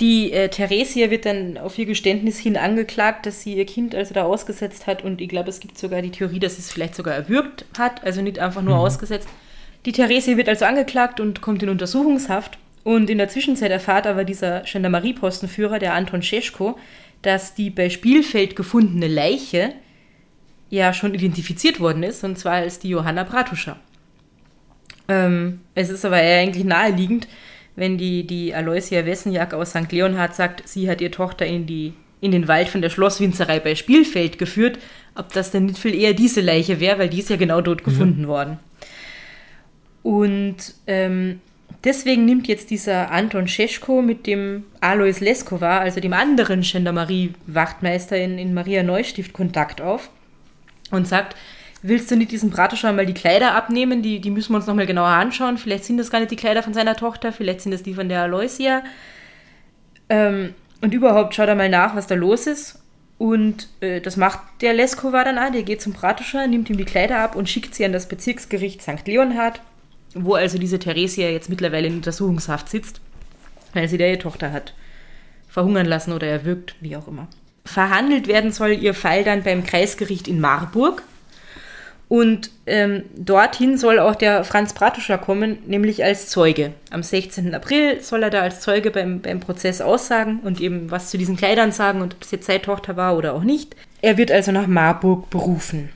Die 0.00 0.32
äh, 0.32 0.48
Theresia 0.48 1.10
wird 1.10 1.24
dann 1.24 1.56
auf 1.56 1.78
ihr 1.78 1.86
Geständnis 1.86 2.38
hin 2.38 2.56
angeklagt, 2.56 3.26
dass 3.26 3.42
sie 3.42 3.54
ihr 3.54 3.66
Kind 3.66 3.94
also 3.94 4.12
da 4.12 4.24
ausgesetzt 4.24 4.86
hat 4.88 5.04
und 5.04 5.20
ich 5.20 5.28
glaube, 5.28 5.48
es 5.48 5.60
gibt 5.60 5.78
sogar 5.78 6.02
die 6.02 6.10
Theorie, 6.10 6.40
dass 6.40 6.56
sie 6.56 6.62
es 6.62 6.72
vielleicht 6.72 6.96
sogar 6.96 7.14
erwürgt 7.14 7.64
hat, 7.78 8.04
also 8.04 8.20
nicht 8.20 8.40
einfach 8.40 8.62
nur 8.62 8.76
ausgesetzt. 8.76 9.28
Die 9.86 9.92
Theresia 9.92 10.36
wird 10.36 10.48
also 10.48 10.64
angeklagt 10.64 11.20
und 11.20 11.42
kommt 11.42 11.62
in 11.62 11.68
Untersuchungshaft 11.68 12.58
und 12.82 13.08
in 13.08 13.18
der 13.18 13.28
Zwischenzeit 13.28 13.70
erfahrt 13.70 14.06
aber 14.06 14.24
dieser 14.24 14.60
Gendarmeriepostenführer, 14.60 15.78
der 15.78 15.94
Anton 15.94 16.22
Scheschko, 16.22 16.78
dass 17.22 17.54
die 17.54 17.70
bei 17.70 17.88
Spielfeld 17.88 18.56
gefundene 18.56 19.08
Leiche 19.08 19.72
ja 20.70 20.92
schon 20.92 21.14
identifiziert 21.14 21.78
worden 21.80 22.02
ist, 22.02 22.24
und 22.24 22.38
zwar 22.38 22.54
als 22.54 22.80
die 22.80 22.88
Johanna 22.88 23.22
Bratuscher. 23.22 23.78
Ähm, 25.08 25.60
es 25.74 25.90
ist 25.90 26.04
aber 26.04 26.20
eher 26.20 26.40
eigentlich 26.40 26.64
naheliegend, 26.64 27.28
wenn 27.76 27.98
die, 27.98 28.26
die 28.26 28.54
Aloysia 28.54 29.04
Wessenjak 29.04 29.54
aus 29.54 29.70
St. 29.70 29.90
Leonhard 29.90 30.34
sagt, 30.34 30.68
sie 30.68 30.88
hat 30.88 31.00
ihre 31.00 31.10
Tochter 31.10 31.46
in, 31.46 31.66
die, 31.66 31.92
in 32.20 32.30
den 32.30 32.48
Wald 32.48 32.68
von 32.68 32.82
der 32.82 32.90
Schlosswinzerei 32.90 33.60
bei 33.60 33.74
Spielfeld 33.74 34.38
geführt, 34.38 34.78
ob 35.14 35.32
das 35.32 35.50
denn 35.50 35.66
nicht 35.66 35.78
viel 35.78 35.94
eher 35.94 36.14
diese 36.14 36.40
Leiche 36.40 36.80
wäre, 36.80 36.98
weil 36.98 37.08
die 37.08 37.20
ist 37.20 37.30
ja 37.30 37.36
genau 37.36 37.60
dort 37.60 37.84
gefunden 37.84 38.28
worden. 38.28 38.58
Und 40.02 40.56
ähm, 40.86 41.40
deswegen 41.82 42.24
nimmt 42.24 42.46
jetzt 42.46 42.70
dieser 42.70 43.10
Anton 43.10 43.48
Scheschko 43.48 44.02
mit 44.02 44.26
dem 44.26 44.64
Alois 44.80 45.20
Leskova, 45.20 45.78
also 45.78 46.00
dem 46.00 46.12
anderen 46.12 46.60
Gendarmerie-Wachtmeister 46.60 48.16
in, 48.16 48.38
in 48.38 48.54
Maria 48.54 48.82
Neustift, 48.82 49.32
Kontakt 49.32 49.80
auf 49.80 50.10
und 50.90 51.08
sagt, 51.08 51.36
willst 51.86 52.10
du 52.10 52.16
nicht 52.16 52.32
diesem 52.32 52.50
Bratuscher 52.50 52.92
mal 52.92 53.04
die 53.04 53.14
Kleider 53.14 53.54
abnehmen? 53.54 54.00
Die, 54.00 54.20
die 54.20 54.30
müssen 54.30 54.52
wir 54.52 54.56
uns 54.56 54.66
nochmal 54.66 54.86
genauer 54.86 55.08
anschauen. 55.08 55.58
Vielleicht 55.58 55.84
sind 55.84 55.98
das 55.98 56.10
gar 56.10 56.18
nicht 56.18 56.30
die 56.30 56.36
Kleider 56.36 56.62
von 56.62 56.72
seiner 56.72 56.96
Tochter, 56.96 57.30
vielleicht 57.30 57.60
sind 57.60 57.72
das 57.72 57.82
die 57.82 57.94
von 57.94 58.08
der 58.08 58.22
Aloysia. 58.22 58.82
Ähm, 60.08 60.54
und 60.80 60.94
überhaupt 60.94 61.34
schaut 61.34 61.48
er 61.48 61.54
mal 61.54 61.68
nach, 61.68 61.94
was 61.94 62.06
da 62.06 62.14
los 62.14 62.46
ist. 62.46 62.80
Und 63.18 63.68
äh, 63.80 64.00
das 64.00 64.16
macht 64.16 64.40
der 64.62 64.72
Leskova 64.72 65.24
dann 65.24 65.38
auch. 65.38 65.52
Der 65.52 65.62
geht 65.62 65.82
zum 65.82 65.92
Bratuscher, 65.92 66.46
nimmt 66.46 66.70
ihm 66.70 66.78
die 66.78 66.84
Kleider 66.84 67.18
ab 67.18 67.36
und 67.36 67.48
schickt 67.48 67.74
sie 67.74 67.84
an 67.84 67.92
das 67.92 68.08
Bezirksgericht 68.08 68.82
St. 68.82 69.06
Leonhard, 69.06 69.60
wo 70.14 70.34
also 70.34 70.58
diese 70.58 70.78
Theresia 70.78 71.28
jetzt 71.28 71.50
mittlerweile 71.50 71.86
in 71.86 71.96
Untersuchungshaft 71.96 72.68
sitzt, 72.68 73.00
weil 73.74 73.88
sie 73.88 73.98
da 73.98 74.06
ihre 74.06 74.18
Tochter 74.18 74.52
hat 74.52 74.74
verhungern 75.54 75.86
lassen 75.86 76.12
oder 76.12 76.26
erwürgt, 76.26 76.74
wie 76.80 76.96
auch 76.96 77.06
immer. 77.06 77.28
Verhandelt 77.64 78.26
werden 78.26 78.50
soll 78.50 78.72
ihr 78.72 78.92
Fall 78.92 79.22
dann 79.22 79.44
beim 79.44 79.62
Kreisgericht 79.62 80.26
in 80.26 80.40
Marburg. 80.40 81.04
Und 82.08 82.50
ähm, 82.66 83.04
dorthin 83.16 83.78
soll 83.78 83.98
auch 83.98 84.14
der 84.14 84.44
Franz 84.44 84.74
Bratuscher 84.74 85.18
kommen, 85.18 85.58
nämlich 85.66 86.04
als 86.04 86.28
Zeuge. 86.28 86.72
Am 86.90 87.02
16. 87.02 87.54
April 87.54 88.00
soll 88.02 88.22
er 88.22 88.30
da 88.30 88.40
als 88.40 88.60
Zeuge 88.60 88.90
beim, 88.90 89.20
beim 89.20 89.40
Prozess 89.40 89.80
aussagen 89.80 90.40
und 90.42 90.60
eben 90.60 90.90
was 90.90 91.10
zu 91.10 91.18
diesen 91.18 91.36
Kleidern 91.36 91.72
sagen 91.72 92.02
und 92.02 92.14
ob 92.14 92.22
es 92.22 92.30
jetzt 92.30 92.46
seine 92.46 92.62
Tochter 92.62 92.96
war 92.96 93.16
oder 93.16 93.34
auch 93.34 93.42
nicht. 93.42 93.74
Er 94.02 94.18
wird 94.18 94.30
also 94.30 94.52
nach 94.52 94.66
Marburg 94.66 95.30
berufen. 95.30 95.88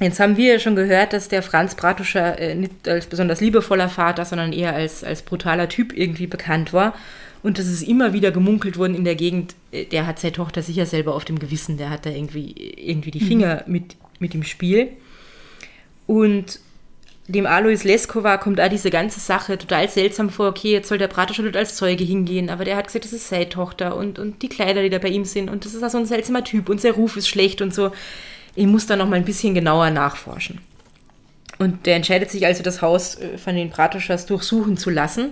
Jetzt 0.00 0.20
haben 0.20 0.36
wir 0.36 0.54
ja 0.54 0.58
schon 0.58 0.76
gehört, 0.76 1.12
dass 1.12 1.28
der 1.28 1.42
Franz 1.42 1.76
Bratuscher 1.76 2.38
äh, 2.38 2.54
nicht 2.54 2.88
als 2.88 3.06
besonders 3.06 3.40
liebevoller 3.40 3.88
Vater, 3.88 4.24
sondern 4.24 4.52
eher 4.52 4.74
als, 4.74 5.04
als 5.04 5.22
brutaler 5.22 5.68
Typ 5.68 5.96
irgendwie 5.96 6.26
bekannt 6.26 6.72
war. 6.72 6.94
Und 7.42 7.58
das 7.58 7.66
ist 7.66 7.82
immer 7.82 8.12
wieder 8.12 8.30
gemunkelt 8.30 8.78
worden 8.78 8.94
in 8.94 9.04
der 9.04 9.14
Gegend, 9.14 9.54
äh, 9.70 9.84
der 9.84 10.06
hat 10.06 10.18
seine 10.18 10.32
Tochter 10.32 10.62
sicher 10.62 10.86
selber 10.86 11.14
auf 11.14 11.24
dem 11.24 11.38
Gewissen, 11.38 11.76
der 11.76 11.90
hat 11.90 12.04
da 12.04 12.10
irgendwie, 12.10 12.52
irgendwie 12.76 13.10
die 13.10 13.20
Finger 13.20 13.62
mhm. 13.66 13.72
mit, 13.72 13.96
mit 14.18 14.34
im 14.34 14.42
Spiel. 14.42 14.88
Und 16.06 16.60
dem 17.28 17.46
Alois 17.46 17.84
Leskova 17.84 18.36
kommt 18.36 18.60
auch 18.60 18.68
diese 18.68 18.90
ganze 18.90 19.20
Sache 19.20 19.56
total 19.56 19.88
seltsam 19.88 20.30
vor. 20.30 20.48
Okay, 20.48 20.72
jetzt 20.72 20.88
soll 20.88 20.98
der 20.98 21.08
Prater 21.08 21.34
schon 21.34 21.54
als 21.54 21.76
Zeuge 21.76 22.04
hingehen, 22.04 22.50
aber 22.50 22.64
der 22.64 22.76
hat 22.76 22.86
gesagt, 22.86 23.04
das 23.04 23.12
ist 23.12 23.28
seine 23.28 23.48
Tochter 23.48 23.96
und, 23.96 24.18
und 24.18 24.42
die 24.42 24.48
Kleider, 24.48 24.82
die 24.82 24.90
da 24.90 24.98
bei 24.98 25.08
ihm 25.08 25.24
sind 25.24 25.48
und 25.48 25.64
das 25.64 25.74
ist 25.74 25.82
auch 25.82 25.90
so 25.90 25.98
ein 25.98 26.06
seltsamer 26.06 26.44
Typ 26.44 26.68
und 26.68 26.80
sein 26.80 26.92
Ruf 26.92 27.16
ist 27.16 27.28
schlecht 27.28 27.62
und 27.62 27.72
so. 27.72 27.92
Ich 28.54 28.66
muss 28.66 28.86
da 28.86 28.96
noch 28.96 29.08
mal 29.08 29.16
ein 29.16 29.24
bisschen 29.24 29.54
genauer 29.54 29.90
nachforschen. 29.90 30.58
Und 31.58 31.86
der 31.86 31.96
entscheidet 31.96 32.30
sich 32.30 32.44
also, 32.44 32.62
das 32.62 32.82
Haus 32.82 33.14
äh, 33.20 33.38
von 33.38 33.54
den 33.54 33.70
Pratuschas 33.70 34.26
durchsuchen 34.26 34.76
zu 34.76 34.90
lassen. 34.90 35.30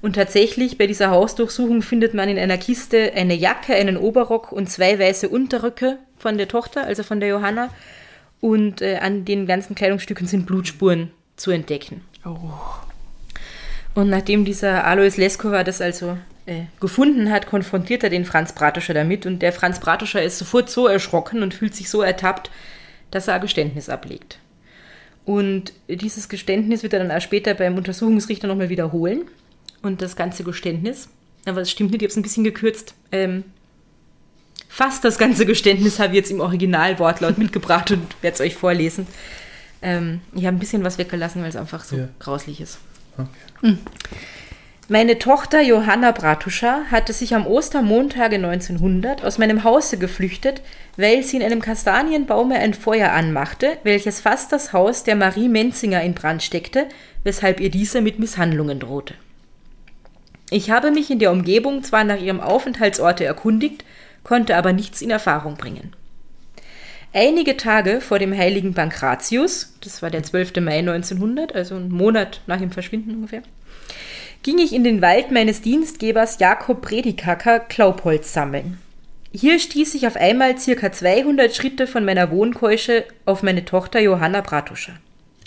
Und 0.00 0.14
tatsächlich, 0.14 0.78
bei 0.78 0.86
dieser 0.86 1.10
Hausdurchsuchung 1.10 1.82
findet 1.82 2.14
man 2.14 2.28
in 2.28 2.38
einer 2.38 2.58
Kiste 2.58 3.12
eine 3.14 3.34
Jacke, 3.34 3.74
einen 3.74 3.96
Oberrock 3.96 4.52
und 4.52 4.70
zwei 4.70 4.98
weiße 4.98 5.28
Unterröcke 5.28 5.98
von 6.16 6.38
der 6.38 6.46
Tochter, 6.46 6.84
also 6.84 7.02
von 7.02 7.20
der 7.20 7.30
Johanna 7.30 7.70
und 8.44 8.82
äh, 8.82 8.98
an 8.98 9.24
den 9.24 9.46
ganzen 9.46 9.74
Kleidungsstücken 9.74 10.26
sind 10.26 10.44
Blutspuren 10.44 11.10
zu 11.36 11.50
entdecken. 11.50 12.02
Oh. 12.26 12.36
Und 13.94 14.10
nachdem 14.10 14.44
dieser 14.44 14.86
Alois 14.86 15.16
Leskova 15.16 15.64
das 15.64 15.80
also 15.80 16.18
äh, 16.44 16.64
gefunden 16.78 17.30
hat, 17.30 17.46
konfrontiert 17.46 18.04
er 18.04 18.10
den 18.10 18.26
Franz 18.26 18.52
Bratuscher 18.52 18.92
damit 18.92 19.24
und 19.24 19.40
der 19.40 19.54
Franz 19.54 19.80
Bratuscher 19.80 20.22
ist 20.22 20.36
sofort 20.36 20.68
so 20.68 20.86
erschrocken 20.86 21.42
und 21.42 21.54
fühlt 21.54 21.74
sich 21.74 21.88
so 21.88 22.02
ertappt, 22.02 22.50
dass 23.10 23.28
er 23.28 23.36
ein 23.36 23.40
Geständnis 23.40 23.88
ablegt. 23.88 24.38
Und 25.24 25.72
dieses 25.88 26.28
Geständnis 26.28 26.82
wird 26.82 26.92
er 26.92 26.98
dann 26.98 27.16
auch 27.16 27.22
später 27.22 27.54
beim 27.54 27.78
Untersuchungsrichter 27.78 28.46
nochmal 28.46 28.68
wiederholen. 28.68 29.22
Und 29.80 30.02
das 30.02 30.16
ganze 30.16 30.44
Geständnis, 30.44 31.08
aber 31.46 31.62
es 31.62 31.70
stimmt 31.70 31.92
nicht, 31.92 32.02
ich 32.02 32.08
habe 32.08 32.10
es 32.10 32.16
ein 32.18 32.22
bisschen 32.22 32.44
gekürzt, 32.44 32.94
ähm, 33.10 33.44
fast 34.74 35.04
das 35.04 35.18
ganze 35.18 35.46
Geständnis 35.46 36.00
habe 36.00 36.10
ich 36.10 36.16
jetzt 36.16 36.32
im 36.32 36.40
Originalwortlaut 36.40 37.38
mitgebracht 37.38 37.92
und 37.92 38.02
werde 38.22 38.34
es 38.34 38.40
euch 38.40 38.56
vorlesen. 38.56 39.06
Ähm, 39.82 40.20
ich 40.34 40.46
habe 40.46 40.56
ein 40.56 40.58
bisschen 40.58 40.82
was 40.82 40.98
weggelassen, 40.98 41.42
weil 41.42 41.48
es 41.48 41.56
einfach 41.56 41.84
so 41.84 41.96
ja. 41.96 42.08
grauslich 42.18 42.60
ist. 42.60 42.78
Okay. 43.16 43.28
Hm. 43.60 43.78
Meine 44.88 45.20
Tochter 45.20 45.62
Johanna 45.62 46.10
Bratuscha 46.10 46.82
hatte 46.90 47.12
sich 47.12 47.36
am 47.36 47.46
Ostermontage 47.46 48.34
1900 48.34 49.24
aus 49.24 49.38
meinem 49.38 49.62
Hause 49.62 49.96
geflüchtet, 49.96 50.60
weil 50.96 51.22
sie 51.22 51.36
in 51.36 51.44
einem 51.44 51.62
Kastanienbaume 51.62 52.56
ein 52.56 52.74
Feuer 52.74 53.12
anmachte, 53.12 53.78
welches 53.84 54.20
fast 54.20 54.52
das 54.52 54.72
Haus 54.72 55.04
der 55.04 55.14
Marie 55.14 55.48
Menzinger 55.48 56.02
in 56.02 56.14
Brand 56.14 56.42
steckte, 56.42 56.88
weshalb 57.22 57.60
ihr 57.60 57.70
diese 57.70 58.00
mit 58.00 58.18
Misshandlungen 58.18 58.80
drohte. 58.80 59.14
Ich 60.50 60.70
habe 60.70 60.90
mich 60.90 61.10
in 61.10 61.20
der 61.20 61.30
Umgebung 61.30 61.84
zwar 61.84 62.02
nach 62.02 62.20
ihrem 62.20 62.40
Aufenthaltsorte 62.40 63.24
erkundigt, 63.24 63.84
konnte 64.24 64.56
aber 64.56 64.72
nichts 64.72 65.00
in 65.00 65.10
Erfahrung 65.10 65.56
bringen. 65.56 65.94
Einige 67.12 67.56
Tage 67.56 68.00
vor 68.00 68.18
dem 68.18 68.36
heiligen 68.36 68.74
Pankratius, 68.74 69.76
das 69.82 70.02
war 70.02 70.10
der 70.10 70.24
12. 70.24 70.56
Mai 70.56 70.78
1900, 70.78 71.54
also 71.54 71.76
ein 71.76 71.90
Monat 71.90 72.40
nach 72.48 72.58
dem 72.58 72.72
Verschwinden 72.72 73.12
ungefähr, 73.12 73.42
ging 74.42 74.58
ich 74.58 74.72
in 74.72 74.82
den 74.82 75.00
Wald 75.00 75.30
meines 75.30 75.62
Dienstgebers 75.62 76.40
Jakob 76.40 76.82
Predikacker 76.82 77.60
Klaubholz 77.60 78.32
sammeln. 78.32 78.78
Hier 79.32 79.58
stieß 79.58 79.94
ich 79.94 80.06
auf 80.06 80.16
einmal 80.16 80.58
circa 80.58 80.92
200 80.92 81.54
Schritte 81.54 81.86
von 81.86 82.04
meiner 82.04 82.30
Wohnkeusche 82.30 83.04
auf 83.26 83.42
meine 83.42 83.64
Tochter 83.64 84.00
Johanna 84.00 84.40
Bratuscher. 84.40 84.94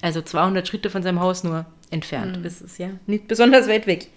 Also 0.02 0.22
200 0.22 0.68
Schritte 0.68 0.90
von 0.90 1.04
seinem 1.04 1.20
Haus 1.20 1.44
nur 1.44 1.66
entfernt. 1.90 2.38
Mhm. 2.38 2.44
Das 2.44 2.62
ist 2.62 2.80
ja 2.80 2.90
nicht 3.08 3.28
besonders 3.28 3.68
weit 3.68 3.88
weg. 3.88 4.08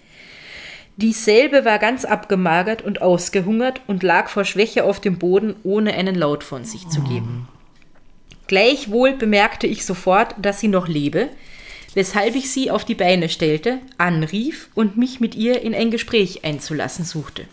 Dieselbe 0.97 1.65
war 1.65 1.79
ganz 1.79 2.05
abgemagert 2.05 2.81
und 2.81 3.01
ausgehungert 3.01 3.81
und 3.87 4.03
lag 4.03 4.29
vor 4.29 4.45
Schwäche 4.45 4.83
auf 4.83 4.99
dem 4.99 5.17
Boden, 5.17 5.55
ohne 5.63 5.93
einen 5.93 6.15
Laut 6.15 6.43
von 6.43 6.65
sich 6.65 6.87
zu 6.89 7.01
geben. 7.01 7.47
Gleichwohl 8.47 9.13
bemerkte 9.13 9.65
ich 9.67 9.85
sofort, 9.85 10.35
dass 10.37 10.59
sie 10.59 10.67
noch 10.67 10.87
lebe, 10.87 11.29
weshalb 11.93 12.35
ich 12.35 12.51
sie 12.51 12.69
auf 12.69 12.83
die 12.83 12.95
Beine 12.95 13.29
stellte, 13.29 13.79
anrief 13.97 14.69
und 14.75 14.97
mich 14.97 15.19
mit 15.19 15.35
ihr 15.35 15.61
in 15.61 15.73
ein 15.73 15.91
Gespräch 15.91 16.43
einzulassen 16.43 17.05
suchte. 17.05 17.45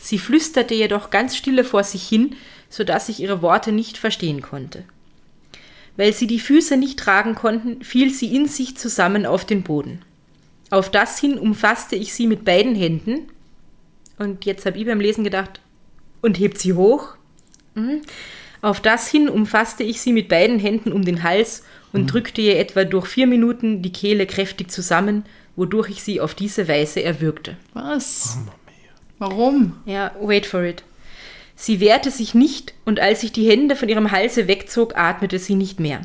Sie 0.00 0.18
flüsterte 0.18 0.74
jedoch 0.74 1.10
ganz 1.10 1.36
stille 1.36 1.64
vor 1.64 1.84
sich 1.84 2.08
hin, 2.08 2.34
so 2.68 2.84
dass 2.84 3.08
ich 3.08 3.20
ihre 3.20 3.42
Worte 3.42 3.72
nicht 3.72 3.98
verstehen 3.98 4.42
konnte. 4.42 4.84
Weil 5.96 6.12
sie 6.12 6.26
die 6.26 6.40
Füße 6.40 6.76
nicht 6.76 6.98
tragen 6.98 7.34
konnten, 7.34 7.82
fiel 7.84 8.12
sie 8.12 8.34
in 8.34 8.46
sich 8.46 8.76
zusammen 8.76 9.26
auf 9.26 9.44
den 9.44 9.62
Boden. 9.62 10.02
Auf 10.70 10.90
das 10.90 11.18
hin 11.18 11.38
umfasste 11.38 11.96
ich 11.96 12.12
sie 12.12 12.26
mit 12.26 12.44
beiden 12.44 12.74
Händen. 12.74 13.28
Und 14.18 14.44
jetzt 14.44 14.66
habe 14.66 14.78
ich 14.78 14.86
beim 14.86 15.00
Lesen 15.00 15.24
gedacht, 15.24 15.60
und 16.20 16.38
hebt 16.38 16.58
sie 16.58 16.74
hoch. 16.74 17.16
Mhm. 17.74 18.02
Auf 18.60 18.80
das 18.80 19.08
hin 19.08 19.28
umfasste 19.28 19.84
ich 19.84 20.00
sie 20.00 20.12
mit 20.12 20.28
beiden 20.28 20.58
Händen 20.58 20.92
um 20.92 21.04
den 21.04 21.22
Hals 21.22 21.62
und 21.92 22.02
mhm. 22.02 22.06
drückte 22.08 22.40
ihr 22.40 22.58
etwa 22.58 22.84
durch 22.84 23.06
vier 23.06 23.26
Minuten 23.26 23.82
die 23.82 23.92
Kehle 23.92 24.26
kräftig 24.26 24.70
zusammen, 24.70 25.24
wodurch 25.54 25.90
ich 25.90 26.02
sie 26.02 26.20
auf 26.20 26.34
diese 26.34 26.68
Weise 26.68 27.02
erwürgte. 27.02 27.56
Was? 27.72 28.38
Warum? 29.18 29.76
Ja, 29.86 30.12
wait 30.20 30.46
for 30.46 30.62
it. 30.62 30.82
Sie 31.54 31.80
wehrte 31.80 32.10
sich 32.10 32.34
nicht, 32.34 32.74
und 32.84 33.00
als 33.00 33.24
ich 33.24 33.32
die 33.32 33.48
Hände 33.48 33.74
von 33.74 33.88
ihrem 33.88 34.12
Halse 34.12 34.46
wegzog, 34.46 34.96
atmete 34.96 35.40
sie 35.40 35.56
nicht 35.56 35.80
mehr. 35.80 36.02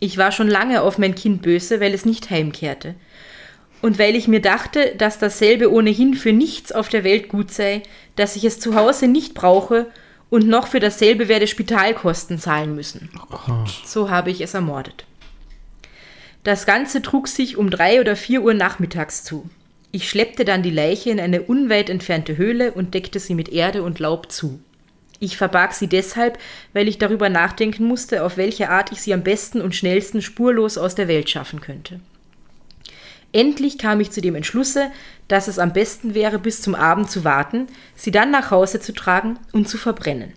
Ich 0.00 0.18
war 0.18 0.32
schon 0.32 0.48
lange 0.48 0.82
auf 0.82 0.98
mein 0.98 1.14
Kind 1.14 1.42
böse, 1.42 1.80
weil 1.80 1.94
es 1.94 2.04
nicht 2.04 2.30
heimkehrte. 2.30 2.96
Und 3.82 3.98
weil 3.98 4.16
ich 4.16 4.26
mir 4.26 4.40
dachte, 4.40 4.94
dass 4.96 5.18
dasselbe 5.18 5.70
ohnehin 5.70 6.14
für 6.14 6.32
nichts 6.32 6.72
auf 6.72 6.88
der 6.88 7.04
Welt 7.04 7.28
gut 7.28 7.50
sei, 7.50 7.82
dass 8.16 8.36
ich 8.36 8.44
es 8.44 8.58
zu 8.58 8.74
Hause 8.74 9.06
nicht 9.06 9.34
brauche 9.34 9.86
und 10.30 10.48
noch 10.48 10.66
für 10.66 10.80
dasselbe 10.80 11.28
werde 11.28 11.46
Spitalkosten 11.46 12.38
zahlen 12.38 12.74
müssen. 12.74 13.10
Oh 13.30 13.64
so 13.84 14.10
habe 14.10 14.30
ich 14.30 14.40
es 14.40 14.54
ermordet. 14.54 15.04
Das 16.42 16.64
Ganze 16.64 17.02
trug 17.02 17.28
sich 17.28 17.56
um 17.56 17.70
drei 17.70 18.00
oder 18.00 18.16
vier 18.16 18.42
Uhr 18.42 18.54
nachmittags 18.54 19.24
zu. 19.24 19.48
Ich 19.92 20.08
schleppte 20.08 20.44
dann 20.44 20.62
die 20.62 20.70
Leiche 20.70 21.10
in 21.10 21.20
eine 21.20 21.42
unweit 21.42 21.90
entfernte 21.90 22.36
Höhle 22.36 22.72
und 22.72 22.94
deckte 22.94 23.18
sie 23.18 23.34
mit 23.34 23.48
Erde 23.48 23.82
und 23.82 23.98
Laub 23.98 24.30
zu. 24.30 24.60
Ich 25.18 25.36
verbarg 25.36 25.72
sie 25.72 25.86
deshalb, 25.86 26.38
weil 26.72 26.88
ich 26.88 26.98
darüber 26.98 27.28
nachdenken 27.28 27.84
musste, 27.84 28.22
auf 28.22 28.36
welche 28.36 28.68
Art 28.68 28.92
ich 28.92 29.00
sie 29.00 29.14
am 29.14 29.22
besten 29.22 29.60
und 29.60 29.74
schnellsten 29.74 30.22
spurlos 30.22 30.76
aus 30.76 30.94
der 30.94 31.08
Welt 31.08 31.30
schaffen 31.30 31.60
könnte. 31.60 32.00
Endlich 33.36 33.76
kam 33.76 34.00
ich 34.00 34.10
zu 34.12 34.22
dem 34.22 34.34
Entschlusse, 34.34 34.90
dass 35.28 35.46
es 35.46 35.58
am 35.58 35.74
besten 35.74 36.14
wäre, 36.14 36.38
bis 36.38 36.62
zum 36.62 36.74
Abend 36.74 37.10
zu 37.10 37.22
warten, 37.22 37.66
sie 37.94 38.10
dann 38.10 38.30
nach 38.30 38.50
Hause 38.50 38.80
zu 38.80 38.94
tragen 38.94 39.38
und 39.52 39.68
zu 39.68 39.76
verbrennen. 39.76 40.32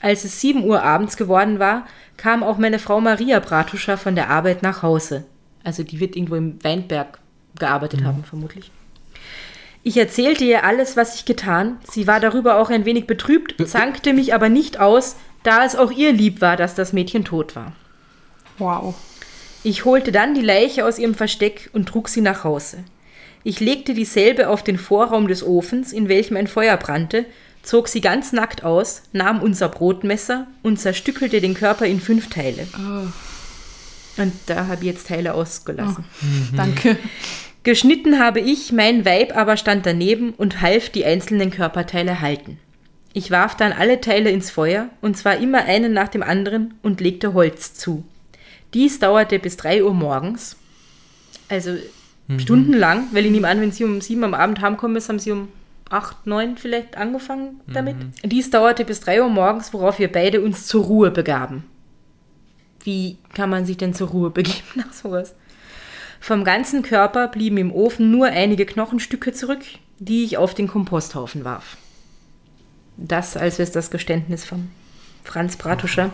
Als 0.00 0.24
es 0.24 0.40
sieben 0.40 0.64
Uhr 0.64 0.82
abends 0.82 1.18
geworden 1.18 1.58
war, 1.58 1.86
kam 2.16 2.42
auch 2.42 2.56
meine 2.56 2.78
Frau 2.78 3.02
Maria 3.02 3.38
Bratuscher 3.38 3.98
von 3.98 4.14
der 4.14 4.30
Arbeit 4.30 4.62
nach 4.62 4.82
Hause. 4.82 5.24
Also 5.62 5.82
die 5.82 6.00
wird 6.00 6.16
irgendwo 6.16 6.36
im 6.36 6.64
Weinberg 6.64 7.18
gearbeitet 7.58 8.00
mhm. 8.00 8.06
haben, 8.06 8.24
vermutlich. 8.24 8.70
Ich 9.82 9.98
erzählte 9.98 10.44
ihr 10.44 10.64
alles, 10.64 10.96
was 10.96 11.16
ich 11.16 11.26
getan. 11.26 11.76
Sie 11.82 12.06
war 12.06 12.18
darüber 12.18 12.56
auch 12.56 12.70
ein 12.70 12.86
wenig 12.86 13.06
betrübt, 13.06 13.56
zankte 13.68 14.14
mich 14.14 14.32
aber 14.32 14.48
nicht 14.48 14.80
aus, 14.80 15.16
da 15.42 15.66
es 15.66 15.76
auch 15.76 15.90
ihr 15.90 16.14
lieb 16.14 16.40
war, 16.40 16.56
dass 16.56 16.74
das 16.74 16.94
Mädchen 16.94 17.26
tot 17.26 17.54
war. 17.56 17.72
Wow. 18.56 18.94
Ich 19.62 19.84
holte 19.84 20.10
dann 20.10 20.34
die 20.34 20.40
Leiche 20.40 20.86
aus 20.86 20.98
ihrem 20.98 21.14
Versteck 21.14 21.70
und 21.72 21.86
trug 21.86 22.08
sie 22.08 22.22
nach 22.22 22.44
Hause. 22.44 22.78
Ich 23.42 23.60
legte 23.60 23.94
dieselbe 23.94 24.48
auf 24.48 24.62
den 24.62 24.78
Vorraum 24.78 25.28
des 25.28 25.42
Ofens, 25.42 25.92
in 25.92 26.08
welchem 26.08 26.36
ein 26.36 26.46
Feuer 26.46 26.76
brannte, 26.76 27.24
zog 27.62 27.88
sie 27.88 28.00
ganz 28.00 28.32
nackt 28.32 28.64
aus, 28.64 29.02
nahm 29.12 29.42
unser 29.42 29.68
Brotmesser 29.68 30.46
und 30.62 30.78
zerstückelte 30.78 31.40
den 31.40 31.54
Körper 31.54 31.86
in 31.86 32.00
fünf 32.00 32.30
Teile. 32.30 32.66
Oh. 32.74 34.22
Und 34.22 34.32
da 34.46 34.66
habe 34.66 34.82
ich 34.82 34.92
jetzt 34.92 35.08
Teile 35.08 35.34
ausgelassen. 35.34 36.04
Oh. 36.04 36.24
Mhm. 36.24 36.56
Danke. 36.56 36.96
Geschnitten 37.62 38.18
habe 38.18 38.40
ich, 38.40 38.72
mein 38.72 39.04
Weib 39.04 39.36
aber 39.36 39.58
stand 39.58 39.84
daneben 39.84 40.32
und 40.32 40.62
half 40.62 40.88
die 40.88 41.04
einzelnen 41.04 41.50
Körperteile 41.50 42.20
halten. 42.20 42.58
Ich 43.12 43.30
warf 43.30 43.56
dann 43.56 43.72
alle 43.72 44.00
Teile 44.00 44.30
ins 44.30 44.50
Feuer, 44.50 44.88
und 45.00 45.16
zwar 45.16 45.36
immer 45.38 45.64
einen 45.64 45.92
nach 45.92 46.08
dem 46.08 46.22
anderen, 46.22 46.74
und 46.82 47.00
legte 47.00 47.34
Holz 47.34 47.74
zu. 47.74 48.04
Dies 48.74 48.98
dauerte 48.98 49.38
bis 49.38 49.56
3 49.56 49.84
Uhr 49.84 49.94
morgens. 49.94 50.56
Also 51.48 51.76
mhm. 52.28 52.38
stundenlang, 52.38 53.08
weil 53.12 53.26
ich 53.26 53.32
nehme 53.32 53.48
an, 53.48 53.60
wenn 53.60 53.72
sie 53.72 53.84
um 53.84 54.00
7 54.00 54.22
am 54.24 54.34
Abend 54.34 54.60
heimkommen 54.60 54.96
ist, 54.96 55.08
haben 55.08 55.18
sie 55.18 55.32
um 55.32 55.48
8, 55.90 56.26
9 56.26 56.56
vielleicht 56.56 56.96
angefangen 56.96 57.60
damit. 57.66 57.96
Mhm. 57.96 58.12
Dies 58.24 58.50
dauerte 58.50 58.84
bis 58.84 59.00
3 59.00 59.22
Uhr 59.22 59.28
morgens, 59.28 59.72
worauf 59.72 59.98
wir 59.98 60.10
beide 60.10 60.40
uns 60.40 60.66
zur 60.66 60.84
Ruhe 60.84 61.10
begaben. 61.10 61.64
Wie 62.82 63.18
kann 63.34 63.50
man 63.50 63.66
sich 63.66 63.76
denn 63.76 63.92
zur 63.92 64.08
Ruhe 64.08 64.30
begeben 64.30 64.68
nach 64.76 64.92
sowas? 64.92 65.34
Vom 66.20 66.44
ganzen 66.44 66.82
Körper 66.82 67.28
blieben 67.28 67.56
im 67.56 67.72
Ofen 67.72 68.10
nur 68.10 68.26
einige 68.26 68.66
Knochenstücke 68.66 69.32
zurück, 69.32 69.60
die 69.98 70.24
ich 70.24 70.36
auf 70.36 70.54
den 70.54 70.68
Komposthaufen 70.68 71.44
warf. 71.44 71.76
Das 72.96 73.36
also 73.36 73.62
ist 73.62 73.74
das 73.74 73.90
Geständnis 73.90 74.44
von 74.44 74.70
Franz 75.24 75.56
Bratuscher. 75.56 76.12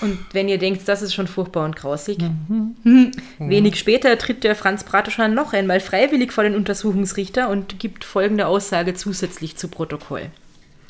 Und 0.00 0.18
wenn 0.32 0.48
ihr 0.48 0.58
denkt, 0.58 0.88
das 0.88 1.02
ist 1.02 1.14
schon 1.14 1.26
furchtbar 1.26 1.64
und 1.64 1.76
grausig, 1.76 2.18
wenig 3.38 3.76
später 3.76 4.16
tritt 4.18 4.44
der 4.44 4.56
Franz 4.56 4.84
Bratuscher 4.84 5.28
noch 5.28 5.52
einmal 5.52 5.80
freiwillig 5.80 6.32
vor 6.32 6.44
den 6.44 6.56
Untersuchungsrichter 6.56 7.48
und 7.48 7.78
gibt 7.78 8.04
folgende 8.04 8.46
Aussage 8.46 8.94
zusätzlich 8.94 9.56
zu 9.56 9.68
Protokoll. 9.68 10.30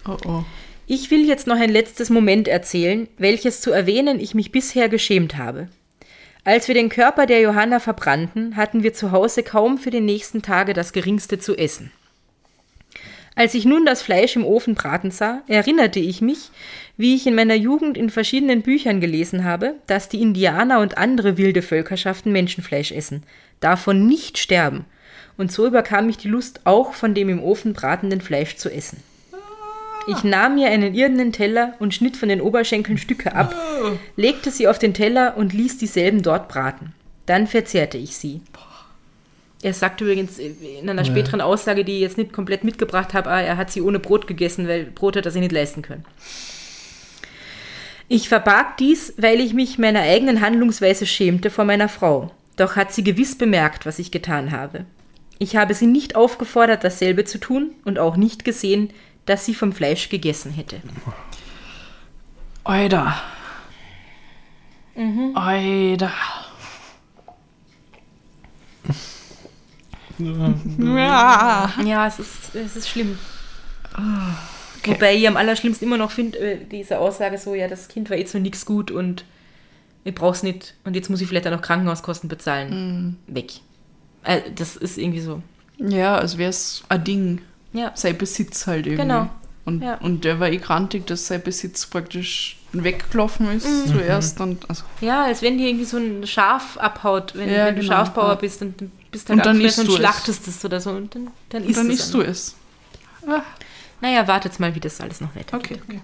Oh 0.09 0.17
oh. 0.27 0.45
Ich 0.87 1.11
will 1.11 1.27
jetzt 1.27 1.47
noch 1.47 1.57
ein 1.57 1.71
letztes 1.71 2.11
Moment 2.11 2.47
erzählen, 2.47 3.09
welches 3.17 3.61
zu 3.61 3.71
erwähnen 3.71 4.21
ich 4.21 4.35
mich 4.35 4.53
bisher 4.53 4.89
geschämt 4.89 5.37
habe. 5.37 5.69
Als 6.45 6.69
wir 6.69 6.75
den 6.75 6.91
Körper 6.91 7.25
der 7.25 7.41
Johanna 7.41 7.81
verbrannten, 7.81 8.57
hatten 8.57 8.83
wir 8.83 8.93
zu 8.93 9.13
Hause 9.13 9.43
kaum 9.43 9.79
für 9.79 9.91
die 9.91 10.03
nächsten 10.03 10.43
Tage 10.43 10.75
das 10.75 10.93
geringste 10.93 11.39
zu 11.39 11.57
essen. 11.57 11.91
Als 13.37 13.55
ich 13.55 13.65
nun 13.65 13.85
das 13.85 14.01
Fleisch 14.01 14.37
im 14.37 14.45
Ofen 14.45 14.75
braten 14.75 15.11
sah, 15.11 15.43
erinnerte 15.49 15.99
ich 15.99 16.21
mich, 16.21 16.51
wie 16.97 17.17
ich 17.17 17.27
in 17.27 17.35
meiner 17.35 17.55
Jugend 17.55 17.97
in 17.97 18.11
verschiedenen 18.11 18.63
Büchern 18.63 19.01
gelesen 19.01 19.45
habe, 19.45 19.75
dass 19.89 20.09
die 20.09 20.23
Indianer 20.23 20.79
und 20.81 20.99
andere 20.99 21.37
wilde 21.37 21.63
Völkerschaften 21.63 22.31
Menschenfleisch 22.31 22.93
essen, 22.93 23.25
davon 23.59 24.07
nicht 24.07 24.39
sterben. 24.39 24.85
Und 25.37 25.51
so 25.51 25.67
überkam 25.67 26.07
mich 26.07 26.17
die 26.17 26.29
Lust, 26.29 26.61
auch 26.63 26.95
von 26.95 27.13
dem 27.13 27.29
im 27.29 27.43
Ofen 27.43 27.73
bratenden 27.73 28.21
Fleisch 28.21 28.55
zu 28.55 28.73
essen. 28.73 29.03
Ich 30.07 30.23
nahm 30.23 30.55
mir 30.55 30.69
einen 30.69 30.95
irdenen 30.95 31.33
Teller 31.33 31.75
und 31.81 31.95
schnitt 31.95 32.17
von 32.17 32.29
den 32.29 32.41
Oberschenkeln 32.41 32.99
Stücke 32.99 33.35
ab, 33.35 33.55
legte 34.17 34.51
sie 34.51 34.69
auf 34.69 34.79
den 34.79 34.95
Teller 34.95 35.37
und 35.37 35.53
ließ 35.53 35.79
dieselben 35.79 36.23
dort 36.23 36.49
braten. 36.49 36.93
Dann 37.27 37.47
verzehrte 37.47 37.97
ich 37.99 38.17
sie. 38.17 38.43
Er 39.65 39.73
sagt 39.73 40.03
übrigens 40.03 40.39
in 40.39 40.91
einer 40.91 41.07
späteren 41.07 41.41
Aussage, 41.41 41.87
die 41.87 41.95
ich 41.95 42.01
jetzt 42.03 42.19
nicht 42.19 42.35
komplett 42.35 42.65
mitgebracht 42.65 43.15
habe, 43.15 43.31
ah, 43.31 43.41
er 43.41 43.57
hat 43.57 43.71
sie 43.71 43.81
ohne 43.81 43.99
Brot 43.99 44.27
gegessen, 44.27 44.69
weil 44.69 44.85
Brot 44.85 45.17
hat 45.17 45.25
er 45.25 45.33
sich 45.33 45.41
nicht 45.41 45.53
leisten 45.53 45.81
können. 45.81 46.05
Ich 48.07 48.29
verbarg 48.29 48.77
dies, 48.77 49.15
weil 49.17 49.41
ich 49.41 49.55
mich 49.55 49.79
meiner 49.79 50.03
eigenen 50.03 50.43
Handlungsweise 50.43 51.07
schämte 51.07 51.49
vor 51.49 51.65
meiner 51.65 51.89
Frau. 51.89 52.31
Doch 52.57 52.77
hat 52.77 52.93
sie 52.93 53.03
gewiss 53.03 53.39
bemerkt, 53.39 53.87
was 53.87 53.99
ich 53.99 54.11
getan 54.11 54.53
habe. 54.53 54.85
Ich 55.39 55.57
habe 55.57 55.73
sie 55.73 55.87
nicht 55.87 56.15
aufgefordert, 56.15 56.85
dasselbe 56.85 57.25
zu 57.25 57.39
tun 57.39 57.71
und 57.87 57.99
auch 57.99 58.19
nicht 58.19 58.45
gesehen, 58.45 58.91
dass 59.25 59.47
sie 59.47 59.55
vom 59.55 59.73
Fleisch 59.73 60.11
gegessen 60.11 60.53
hätte. 60.53 60.83
Oida. 62.65 63.17
Oida. 65.35 66.13
Ja. 70.19 71.73
Ja, 71.85 72.07
es 72.07 72.19
ist, 72.19 72.55
es 72.55 72.77
ist 72.77 72.89
schlimm. 72.89 73.19
Wobei 74.87 75.15
ich 75.17 75.27
am 75.27 75.37
allerschlimmsten 75.37 75.87
immer 75.89 75.97
noch 75.97 76.11
finde, 76.11 76.39
äh, 76.39 76.59
diese 76.71 76.99
Aussage 76.99 77.39
so, 77.39 77.55
ja, 77.55 77.69
das 77.69 77.89
Kind 77.89 78.11
war 78.11 78.17
eh 78.17 78.25
zu 78.25 78.39
nichts 78.39 78.67
gut 78.67 78.91
und 78.91 79.25
ich 80.05 80.15
brauch's 80.15 80.43
nicht 80.43 80.75
und 80.85 80.95
jetzt 80.95 81.09
muss 81.09 81.21
ich 81.23 81.29
vielleicht 81.29 81.47
auch 81.47 81.53
noch 81.53 81.63
Krankenhauskosten 81.63 82.29
bezahlen. 82.29 83.17
Weg. 83.27 83.53
Äh, 84.25 84.41
das 84.55 84.77
ist 84.77 84.99
irgendwie 84.99 85.21
so. 85.21 85.43
Ja, 85.79 86.17
als 86.17 86.37
wäre 86.37 86.51
es 86.51 86.83
ein 86.89 87.03
Ding. 87.05 87.41
Ja. 87.73 87.93
Sein 87.95 88.17
Besitz 88.19 88.67
halt 88.67 88.87
irgendwie. 88.87 89.03
Genau. 89.03 89.29
Und, 89.65 89.83
Ja. 89.83 89.95
und 89.97 90.25
der 90.25 90.39
war 90.41 90.51
eh 90.51 90.59
grantig, 90.59 91.07
dass 91.07 91.27
sein 91.27 91.43
Besitz 91.43 91.87
praktisch 91.87 92.59
weggelaufen 92.73 93.51
ist 93.57 93.67
Mhm. 93.67 93.87
zuerst. 93.93 94.39
Und, 94.41 94.69
also, 94.69 94.85
Ja, 95.01 95.25
als 95.25 95.41
wenn 95.41 95.57
dir 95.57 95.69
irgendwie 95.69 95.87
so 95.87 95.97
ein 95.97 96.27
Schaf 96.27 96.77
abhaut, 96.77 97.35
wenn, 97.35 97.49
Ja, 97.51 97.67
wenn 97.67 97.77
du 97.77 97.81
genau, 97.81 97.95
Schafbauer 97.95 98.29
ja. 98.31 98.35
bist 98.35 98.61
und 98.61 98.75
bist 99.15 99.31
Und 99.31 99.37
halt 99.39 99.47
dann 99.47 99.57
angefressen 99.57 99.85
isst 99.85 99.89
und 99.89 99.89
du 99.89 99.93
es. 99.93 99.99
schlachtest 99.99 100.49
es 100.49 100.65
oder 100.65 100.81
so 100.81 100.91
und 100.91 101.15
dann, 101.15 101.29
dann 101.51 101.63
und 101.63 101.71
isst 101.71 101.79
dann 101.79 101.91
isst 101.91 102.15
du 102.15 102.21
es. 102.21 102.55
Naja, 104.01 104.27
wartet 104.29 104.59
mal, 104.61 104.75
wie 104.75 104.81
das 104.81 105.01
alles 105.01 105.21
noch 105.21 105.35
weitergeht. 105.35 105.81
Okay, 105.83 105.97
okay. 105.97 106.01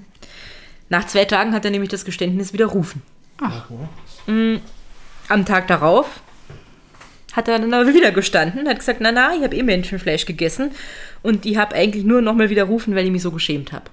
Nach 0.88 1.06
zwei 1.06 1.24
Tagen 1.24 1.52
hat 1.52 1.64
er 1.64 1.70
nämlich 1.70 1.90
das 1.90 2.04
Geständnis 2.04 2.52
widerrufen. 2.52 3.02
Ach. 3.40 3.66
Am 4.26 5.44
Tag 5.44 5.68
darauf 5.68 6.20
hat 7.32 7.46
er 7.46 7.58
dann 7.58 7.72
aber 7.74 7.92
wieder 7.94 8.10
gestanden, 8.10 8.66
hat 8.68 8.78
gesagt, 8.78 9.00
na 9.00 9.12
na, 9.12 9.34
ich 9.34 9.42
habe 9.42 9.54
eh 9.54 9.62
Menschenfleisch 9.62 10.26
gegessen 10.26 10.70
und 11.22 11.46
ich 11.46 11.56
habe 11.56 11.74
eigentlich 11.76 12.04
nur 12.04 12.22
nochmal 12.22 12.50
widerrufen, 12.50 12.94
weil 12.96 13.04
ich 13.04 13.12
mich 13.12 13.22
so 13.22 13.30
geschämt 13.30 13.72
habe. 13.72 13.84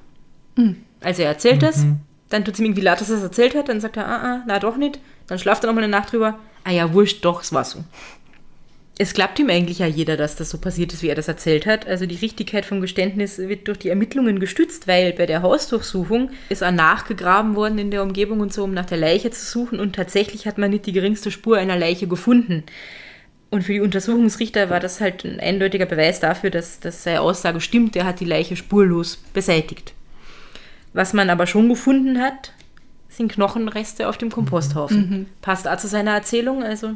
Also 1.01 1.21
er 1.21 1.29
erzählt 1.29 1.61
das, 1.61 1.85
dann 2.29 2.43
tut 2.45 2.55
es 2.55 2.59
ihm 2.59 2.65
irgendwie 2.65 2.81
leid, 2.81 2.99
dass 2.99 3.09
er 3.09 3.17
es 3.17 3.23
erzählt 3.23 3.55
hat, 3.55 3.69
dann 3.69 3.79
sagt 3.79 3.97
er, 3.97 4.07
ah, 4.07 4.21
ah, 4.23 4.43
na 4.47 4.57
doch 4.59 4.77
nicht, 4.77 4.99
dann 5.27 5.37
schlaft 5.37 5.63
er 5.63 5.67
nochmal 5.67 5.83
eine 5.83 5.91
Nacht 5.91 6.11
drüber, 6.11 6.39
ah 6.63 6.71
ja, 6.71 6.91
wurscht, 6.93 7.23
doch, 7.23 7.41
es 7.43 7.53
war 7.53 7.63
so. 7.63 7.83
Es 8.99 9.13
glaubt 9.13 9.37
ihm 9.37 9.49
eigentlich 9.49 9.79
ja 9.79 9.85
jeder, 9.85 10.17
dass 10.17 10.35
das 10.35 10.49
so 10.49 10.57
passiert 10.57 10.91
ist, 10.91 11.03
wie 11.03 11.09
er 11.09 11.15
das 11.15 11.27
erzählt 11.27 11.67
hat. 11.67 11.85
Also 11.85 12.07
die 12.07 12.15
Richtigkeit 12.15 12.65
vom 12.65 12.81
Geständnis 12.81 13.37
wird 13.37 13.67
durch 13.67 13.77
die 13.77 13.89
Ermittlungen 13.89 14.39
gestützt, 14.39 14.87
weil 14.87 15.13
bei 15.13 15.27
der 15.27 15.43
Hausdurchsuchung 15.43 16.31
ist 16.49 16.63
er 16.63 16.71
nachgegraben 16.71 17.55
worden 17.55 17.77
in 17.77 17.91
der 17.91 18.01
Umgebung 18.01 18.39
und 18.39 18.51
so, 18.51 18.63
um 18.63 18.73
nach 18.73 18.87
der 18.87 18.97
Leiche 18.97 19.29
zu 19.29 19.45
suchen 19.45 19.79
und 19.79 19.95
tatsächlich 19.95 20.47
hat 20.47 20.57
man 20.57 20.71
nicht 20.71 20.87
die 20.87 20.93
geringste 20.93 21.29
Spur 21.29 21.57
einer 21.57 21.77
Leiche 21.77 22.07
gefunden. 22.07 22.63
Und 23.49 23.63
für 23.63 23.73
die 23.73 23.81
Untersuchungsrichter 23.81 24.69
war 24.71 24.79
das 24.79 24.99
halt 24.99 25.23
ein 25.23 25.39
eindeutiger 25.39 25.85
Beweis 25.85 26.19
dafür, 26.19 26.49
dass, 26.49 26.79
dass 26.79 27.03
seine 27.03 27.21
Aussage 27.21 27.61
stimmt, 27.61 27.95
er 27.95 28.05
hat 28.05 28.19
die 28.19 28.25
Leiche 28.25 28.55
spurlos 28.55 29.17
beseitigt. 29.33 29.93
Was 30.93 31.13
man 31.13 31.29
aber 31.29 31.45
schon 31.45 31.69
gefunden 31.69 32.19
hat, 32.19 32.51
sind 33.09 33.31
Knochenreste 33.31 34.09
auf 34.09 34.17
dem 34.17 34.31
Komposthaufen. 34.31 35.27
Passt 35.41 35.67
auch 35.67 35.77
zu 35.77 35.87
seiner 35.87 36.11
Erzählung, 36.11 36.63
also 36.63 36.95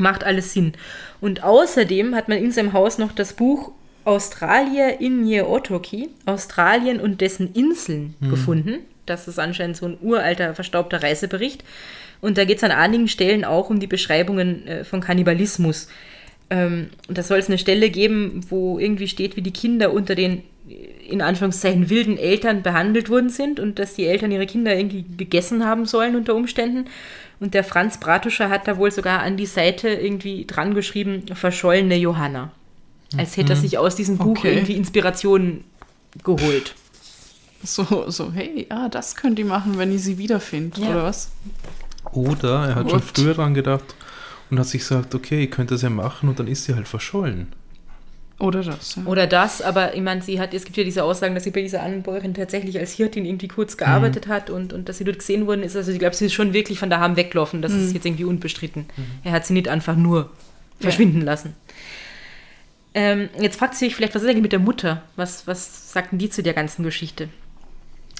macht 0.00 0.24
alles 0.24 0.52
Sinn. 0.52 0.72
Und 1.20 1.42
außerdem 1.42 2.14
hat 2.14 2.28
man 2.28 2.38
in 2.38 2.52
seinem 2.52 2.72
Haus 2.72 2.98
noch 2.98 3.12
das 3.12 3.34
Buch 3.34 3.72
Australia 4.04 4.88
in 4.88 5.28
Otoki, 5.42 6.08
Australien 6.26 7.00
und 7.00 7.20
dessen 7.20 7.52
Inseln 7.52 8.14
gefunden. 8.20 8.78
Das 9.06 9.28
ist 9.28 9.38
anscheinend 9.38 9.76
so 9.76 9.86
ein 9.86 9.98
uralter, 10.00 10.54
verstaubter 10.54 11.02
Reisebericht. 11.02 11.64
Und 12.20 12.38
da 12.38 12.44
geht 12.44 12.58
es 12.58 12.64
an 12.64 12.70
einigen 12.70 13.08
Stellen 13.08 13.44
auch 13.44 13.70
um 13.70 13.80
die 13.80 13.86
Beschreibungen 13.86 14.66
äh, 14.66 14.84
von 14.84 15.00
Kannibalismus. 15.00 15.88
Ähm, 16.50 16.90
und 17.08 17.16
da 17.16 17.22
soll 17.22 17.38
es 17.38 17.48
eine 17.48 17.58
Stelle 17.58 17.90
geben, 17.90 18.42
wo 18.48 18.78
irgendwie 18.78 19.08
steht, 19.08 19.36
wie 19.36 19.42
die 19.42 19.52
Kinder 19.52 19.92
unter 19.92 20.14
den 20.14 20.42
äh, 20.68 20.74
in 21.08 21.22
Anführungszeichen 21.22 21.90
wilden 21.90 22.18
Eltern 22.18 22.62
behandelt 22.62 23.08
worden 23.08 23.30
sind 23.30 23.58
und 23.58 23.78
dass 23.78 23.94
die 23.94 24.06
Eltern 24.06 24.30
ihre 24.30 24.46
Kinder 24.46 24.76
irgendwie 24.76 25.04
gegessen 25.16 25.64
haben 25.64 25.86
sollen 25.86 26.14
unter 26.14 26.34
Umständen. 26.34 26.86
Und 27.40 27.54
der 27.54 27.64
Franz 27.64 27.98
Bratuscher 27.98 28.50
hat 28.50 28.68
da 28.68 28.76
wohl 28.76 28.90
sogar 28.92 29.20
an 29.20 29.36
die 29.38 29.46
Seite 29.46 29.88
irgendwie 29.88 30.44
dran 30.46 30.74
geschrieben, 30.74 31.24
verschollene 31.34 31.96
Johanna. 31.96 32.50
Als 33.16 33.36
hätte 33.36 33.54
er 33.54 33.56
sich 33.56 33.78
aus 33.78 33.96
diesem 33.96 34.18
Buch 34.18 34.38
Okay. 34.38 34.52
irgendwie 34.54 34.74
Inspiration 34.76 35.64
geholt. 36.22 36.74
So, 37.62 38.08
so, 38.10 38.32
hey, 38.32 38.66
ja, 38.70 38.88
das 38.88 39.16
könnt 39.16 39.38
ihr 39.38 39.44
machen, 39.44 39.78
wenn 39.78 39.90
ihr 39.92 39.98
sie 39.98 40.16
wiederfindet, 40.18 40.78
Ja. 40.78 40.90
oder 40.90 41.04
was? 41.04 41.30
Oder 42.12 42.68
er 42.68 42.74
hat 42.76 42.90
schon 42.90 43.00
What? 43.02 43.16
früher 43.18 43.34
dran 43.34 43.52
gedacht 43.54 43.94
und 44.50 44.58
hat 44.58 44.66
sich 44.66 44.80
gesagt, 44.82 45.14
okay, 45.14 45.44
ich 45.44 45.50
könnte 45.50 45.74
das 45.74 45.82
ja 45.82 45.90
machen 45.90 46.28
und 46.28 46.38
dann 46.38 46.46
ist 46.46 46.64
sie 46.64 46.74
halt 46.74 46.88
verschollen. 46.88 47.52
Oder 48.40 48.62
das, 48.62 48.96
ja. 48.96 49.04
Oder 49.04 49.26
das, 49.26 49.60
aber 49.60 49.94
ich 49.94 50.00
meine, 50.00 50.22
sie 50.22 50.40
hat, 50.40 50.54
es 50.54 50.64
gibt 50.64 50.76
ja 50.78 50.82
diese 50.82 51.04
Aussagen, 51.04 51.34
dass 51.34 51.44
sie 51.44 51.50
bei 51.50 51.60
dieser 51.60 51.82
Anbäuerin 51.82 52.32
tatsächlich 52.32 52.78
als 52.78 52.92
Hirtin 52.92 53.26
irgendwie 53.26 53.48
kurz 53.48 53.76
gearbeitet 53.76 54.28
hat 54.28 54.48
und, 54.48 54.72
und 54.72 54.88
dass 54.88 54.98
sie 54.98 55.04
dort 55.04 55.18
gesehen 55.18 55.46
worden 55.46 55.62
ist. 55.62 55.76
Also 55.76 55.92
ich 55.92 55.98
glaube, 55.98 56.16
sie 56.16 56.26
ist 56.26 56.32
schon 56.32 56.54
wirklich 56.54 56.78
von 56.78 56.88
daheim 56.88 57.16
weggelaufen. 57.16 57.60
Das 57.60 57.72
ist 57.72 57.92
jetzt 57.92 58.06
irgendwie 58.06 58.24
unbestritten. 58.24 58.86
Er 59.24 59.32
hat 59.32 59.44
sie 59.44 59.52
nicht 59.52 59.68
einfach 59.68 59.94
nur 59.94 60.30
verschwinden 60.80 61.20
lassen. 61.20 61.54
Ähm, 62.94 63.28
jetzt 63.38 63.58
fragt 63.58 63.74
sie 63.74 63.84
sich 63.84 63.94
vielleicht, 63.94 64.14
was 64.14 64.22
ist 64.22 64.28
eigentlich 64.28 64.42
mit 64.42 64.52
der 64.52 64.58
Mutter? 64.58 65.02
Was, 65.16 65.46
was 65.46 65.92
sagten 65.92 66.18
die 66.18 66.30
zu 66.30 66.42
der 66.42 66.54
ganzen 66.54 66.82
Geschichte? 66.82 67.28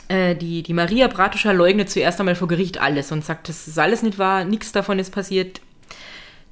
Äh, 0.09 0.37
die, 0.37 0.62
die 0.62 0.74
Maria 0.74 1.09
Bratuscher 1.09 1.54
leugnet 1.54 1.90
zuerst 1.90 2.20
einmal 2.20 2.35
vor 2.35 2.46
Gericht 2.46 2.80
alles 2.80 3.11
und 3.11 3.24
sagt, 3.24 3.48
das 3.48 3.66
ist 3.66 3.78
alles 3.78 4.02
nicht 4.02 4.18
wahr, 4.18 4.44
nichts 4.44 4.70
davon 4.70 4.98
ist 4.98 5.11
passiert. 5.11 5.61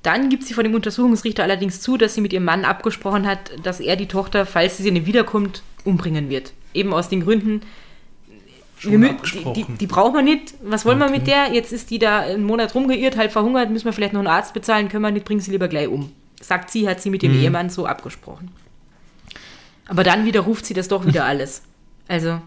Dann 0.02 0.28
gibt 0.28 0.44
sie 0.44 0.54
vor 0.54 0.62
dem 0.62 0.74
Untersuchungsrichter 0.74 1.42
allerdings 1.42 1.80
zu, 1.80 1.96
dass 1.96 2.14
sie 2.14 2.20
mit 2.20 2.32
ihrem 2.32 2.44
Mann 2.44 2.64
abgesprochen 2.64 3.26
hat, 3.26 3.50
dass 3.62 3.80
er 3.80 3.96
die 3.96 4.06
Tochter, 4.06 4.46
falls 4.46 4.78
sie 4.78 4.90
nicht 4.90 5.06
wiederkommt, 5.06 5.62
umbringen 5.84 6.30
wird. 6.30 6.52
Eben 6.72 6.92
aus 6.94 7.08
den 7.08 7.22
Gründen, 7.22 7.62
Schon 8.78 9.02
wir 9.02 9.16
die, 9.24 9.52
die, 9.54 9.64
die 9.64 9.87
braucht 9.88 10.14
man 10.14 10.24
nicht. 10.24 10.54
Was 10.62 10.84
wollen 10.84 10.98
wir 10.98 11.06
Okay. 11.06 11.18
mit 11.18 11.26
der? 11.26 11.52
Jetzt 11.52 11.72
ist 11.72 11.90
die 11.90 11.98
da 11.98 12.20
einen 12.20 12.44
Monat 12.44 12.76
rumgeirrt, 12.76 13.16
halb 13.16 13.32
verhungert, 13.32 13.70
müssen 13.70 13.87
wir 13.87 13.92
vielleicht 13.92 14.12
noch 14.12 14.20
einen 14.20 14.28
Arzt 14.28 14.54
bezahlen, 14.54 14.88
können 14.88 15.02
wir 15.02 15.11
nicht, 15.11 15.24
bringen 15.26 15.40
sie 15.40 15.50
lieber 15.50 15.66
gleich 15.66 15.88
um. 15.88 16.12
Sagt 16.40 16.70
sie, 16.70 16.88
hat 16.88 17.00
sie 17.00 17.11
mit 17.11 17.22
dem 17.22 17.32
Mhm. 17.37 17.40
Ehemann 17.42 17.70
so 17.70 17.87
abgesprochen. 17.87 18.52
Aber 19.88 20.04
dann 20.04 20.24
widerruft 20.26 20.64
sie 20.64 20.74
das 20.74 20.87
doch 20.87 21.04
wieder 21.06 21.24
alles. 21.26 21.62
Also 22.06 22.40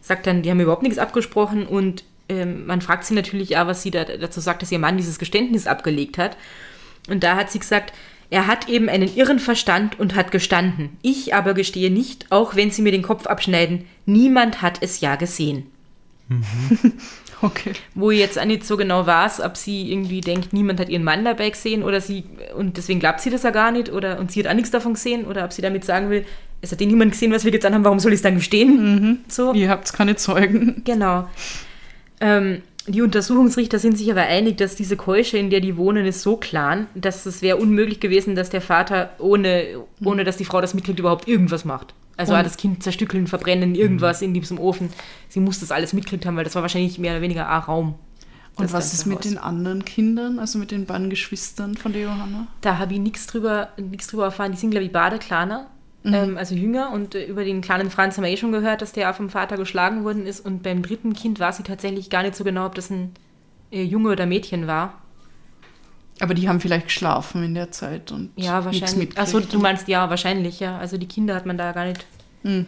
sagt 0.00 0.28
dann, 0.28 0.42
die 0.42 0.50
haben 0.50 0.60
überhaupt 0.60 0.84
nichts 0.84 0.98
abgesprochen 0.98 1.66
und 1.66 2.04
ähm, 2.28 2.66
man 2.66 2.80
fragt 2.80 3.04
sie 3.04 3.14
natürlich 3.14 3.50
ja, 3.50 3.66
was 3.66 3.82
sie 3.82 3.90
da, 3.90 4.04
dazu 4.04 4.40
sagt, 4.40 4.62
dass 4.62 4.72
ihr 4.72 4.78
Mann 4.78 4.96
dieses 4.96 5.18
Geständnis 5.18 5.66
abgelegt 5.66 6.18
hat. 6.18 6.36
Und 7.08 7.24
da 7.24 7.36
hat 7.36 7.50
sie 7.50 7.58
gesagt, 7.58 7.92
er 8.30 8.46
hat 8.46 8.68
eben 8.68 8.88
einen 8.88 9.14
irren 9.14 9.38
Verstand 9.38 9.98
und 9.98 10.14
hat 10.14 10.30
gestanden. 10.30 10.90
Ich 11.02 11.34
aber 11.34 11.54
gestehe 11.54 11.90
nicht, 11.90 12.26
auch 12.30 12.56
wenn 12.56 12.70
sie 12.70 12.82
mir 12.82 12.92
den 12.92 13.02
Kopf 13.02 13.26
abschneiden, 13.26 13.86
niemand 14.04 14.60
hat 14.60 14.82
es 14.82 15.00
ja 15.00 15.16
gesehen. 15.16 15.66
Okay. 17.40 17.72
wo 17.94 18.10
ich 18.10 18.18
jetzt 18.18 18.36
auch 18.36 18.44
nicht 18.44 18.66
so 18.66 18.76
genau 18.76 19.06
weiß, 19.06 19.42
ob 19.42 19.56
sie 19.56 19.92
irgendwie 19.92 20.20
denkt, 20.20 20.52
niemand 20.52 20.80
hat 20.80 20.88
ihren 20.88 21.04
Mann 21.04 21.24
dabei 21.24 21.50
gesehen 21.50 21.84
oder 21.84 22.00
sie, 22.00 22.24
und 22.56 22.76
deswegen 22.76 22.98
glaubt 22.98 23.20
sie 23.20 23.30
das 23.30 23.44
ja 23.44 23.50
gar 23.50 23.70
nicht, 23.70 23.92
oder 23.92 24.18
und 24.18 24.32
sie 24.32 24.40
hat 24.40 24.50
auch 24.50 24.54
nichts 24.54 24.72
davon 24.72 24.94
gesehen, 24.94 25.24
oder 25.24 25.44
ob 25.44 25.52
sie 25.52 25.62
damit 25.62 25.84
sagen 25.84 26.10
will, 26.10 26.24
es 26.62 26.72
hat 26.72 26.80
eh 26.80 26.86
niemand 26.86 27.12
gesehen, 27.12 27.32
was 27.32 27.44
wir 27.44 27.52
getan 27.52 27.74
haben, 27.74 27.84
warum 27.84 28.00
soll 28.00 28.12
ich 28.12 28.16
es 28.16 28.22
dann 28.22 28.34
gestehen? 28.34 29.24
So. 29.28 29.52
Ihr 29.52 29.70
habt 29.70 29.92
keine 29.92 30.16
Zeugen. 30.16 30.82
Genau. 30.84 31.28
Ähm, 32.20 32.62
die 32.86 33.02
Untersuchungsrichter 33.02 33.78
sind 33.78 33.98
sich 33.98 34.10
aber 34.10 34.22
einig, 34.22 34.56
dass 34.56 34.74
diese 34.74 34.96
Keusche, 34.96 35.36
in 35.36 35.50
der 35.50 35.60
die 35.60 35.76
wohnen, 35.76 36.06
ist 36.06 36.22
so 36.22 36.36
klein, 36.38 36.86
dass 36.94 37.26
es 37.26 37.42
wäre 37.42 37.58
unmöglich 37.58 38.00
gewesen, 38.00 38.34
dass 38.34 38.48
der 38.48 38.62
Vater, 38.62 39.10
ohne, 39.18 39.84
ohne 40.02 40.24
dass 40.24 40.38
die 40.38 40.46
Frau 40.46 40.60
das 40.60 40.72
mitkriegt, 40.74 40.98
überhaupt 40.98 41.28
irgendwas 41.28 41.64
macht. 41.66 41.94
Also 42.16 42.34
Und- 42.34 42.44
das 42.46 42.56
Kind 42.56 42.82
zerstückeln, 42.82 43.26
verbrennen, 43.26 43.74
irgendwas 43.74 44.22
in 44.22 44.32
diesem 44.34 44.58
Ofen. 44.58 44.88
Sie 45.28 45.40
muss 45.40 45.60
das 45.60 45.70
alles 45.70 45.92
mitkriegt 45.92 46.24
haben, 46.26 46.36
weil 46.36 46.44
das 46.44 46.54
war 46.54 46.62
wahrscheinlich 46.62 46.98
mehr 46.98 47.12
oder 47.12 47.20
weniger 47.20 47.48
ein 47.48 47.60
Raum. 47.60 47.94
Und 48.56 48.72
was 48.72 48.92
ist 48.92 49.06
mit 49.06 49.18
Haus. 49.18 49.22
den 49.24 49.38
anderen 49.38 49.84
Kindern, 49.84 50.40
also 50.40 50.58
mit 50.58 50.72
den 50.72 50.84
beiden 50.84 51.10
Geschwistern 51.10 51.76
von 51.76 51.92
der 51.92 52.02
Johanna? 52.02 52.48
Da 52.60 52.78
habe 52.78 52.94
ich 52.94 52.98
nichts 52.98 53.28
drüber, 53.28 53.68
drüber 53.76 54.24
erfahren. 54.24 54.50
Die 54.50 54.58
sind, 54.58 54.70
glaube 54.70 54.86
ich, 54.86 54.90
beide 54.92 55.20
kleiner, 56.02 56.22
ähm, 56.22 56.38
also 56.38 56.54
jünger. 56.54 56.90
Und 56.92 57.14
äh, 57.14 57.24
über 57.26 57.44
den 57.44 57.60
kleinen 57.60 57.90
Franz 57.90 58.16
haben 58.16 58.24
wir 58.24 58.30
eh 58.30 58.36
schon 58.36 58.52
gehört, 58.52 58.82
dass 58.82 58.92
der 58.92 59.12
vom 59.14 59.30
Vater 59.30 59.56
geschlagen 59.56 60.04
worden 60.04 60.26
ist. 60.26 60.40
Und 60.44 60.62
beim 60.62 60.82
dritten 60.82 61.12
Kind 61.12 61.40
war 61.40 61.52
sie 61.52 61.62
tatsächlich 61.62 62.10
gar 62.10 62.22
nicht 62.22 62.36
so 62.36 62.44
genau, 62.44 62.66
ob 62.66 62.74
das 62.74 62.90
ein 62.90 63.12
äh, 63.70 63.82
Junge 63.82 64.10
oder 64.10 64.26
Mädchen 64.26 64.66
war. 64.66 64.94
Aber 66.20 66.34
die 66.34 66.48
haben 66.48 66.60
vielleicht 66.60 66.86
geschlafen 66.86 67.44
in 67.44 67.54
der 67.54 67.70
Zeit 67.70 68.10
und 68.10 68.30
Ja, 68.34 68.60
nichts 68.60 68.80
wahrscheinlich. 68.82 69.16
Achso, 69.18 69.36
mitgekriegt. 69.36 69.54
du 69.54 69.58
meinst 69.60 69.86
ja, 69.88 70.10
wahrscheinlich, 70.10 70.58
ja. 70.58 70.76
Also 70.78 70.98
die 70.98 71.06
Kinder 71.06 71.34
hat 71.36 71.46
man 71.46 71.56
da 71.58 71.70
gar 71.72 71.84
nicht 71.86 72.06
Hm. 72.42 72.66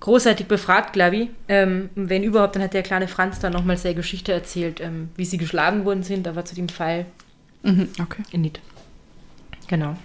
großartig 0.00 0.46
befragt, 0.46 0.92
glaube 0.92 1.16
ich. 1.16 1.28
Ähm, 1.48 1.90
wenn 1.94 2.22
überhaupt, 2.24 2.56
dann 2.56 2.62
hat 2.62 2.74
der 2.74 2.82
kleine 2.82 3.06
Franz 3.08 3.38
dann 3.38 3.52
nochmal 3.52 3.76
seine 3.76 3.94
Geschichte 3.94 4.32
erzählt, 4.32 4.80
ähm, 4.80 5.10
wie 5.16 5.24
sie 5.24 5.38
geschlagen 5.38 5.84
worden 5.84 6.02
sind, 6.02 6.26
aber 6.26 6.44
zu 6.44 6.54
dem 6.56 6.68
Fall 6.68 7.06
Mhm, 7.62 7.88
okay. 8.00 8.22
nicht. 8.36 8.60
Genau. 9.68 9.96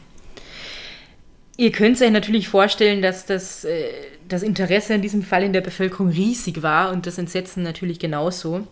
Ihr 1.62 1.72
könnt 1.72 2.02
euch 2.02 2.10
natürlich 2.10 2.50
vorstellen, 2.50 3.04
dass 3.04 3.28
das, 3.28 3.66
äh, 3.66 3.92
das 4.28 4.42
Interesse 4.42 4.96
in 4.96 5.04
diesem 5.04 5.22
Fall 5.22 5.44
in 5.44 5.54
der 5.54 5.62
Bevölkerung 5.62 6.10
riesig 6.10 6.64
war 6.64 6.92
und 6.92 7.06
das 7.06 7.20
Entsetzen 7.20 7.62
natürlich 7.62 8.00
genauso. 8.00 8.68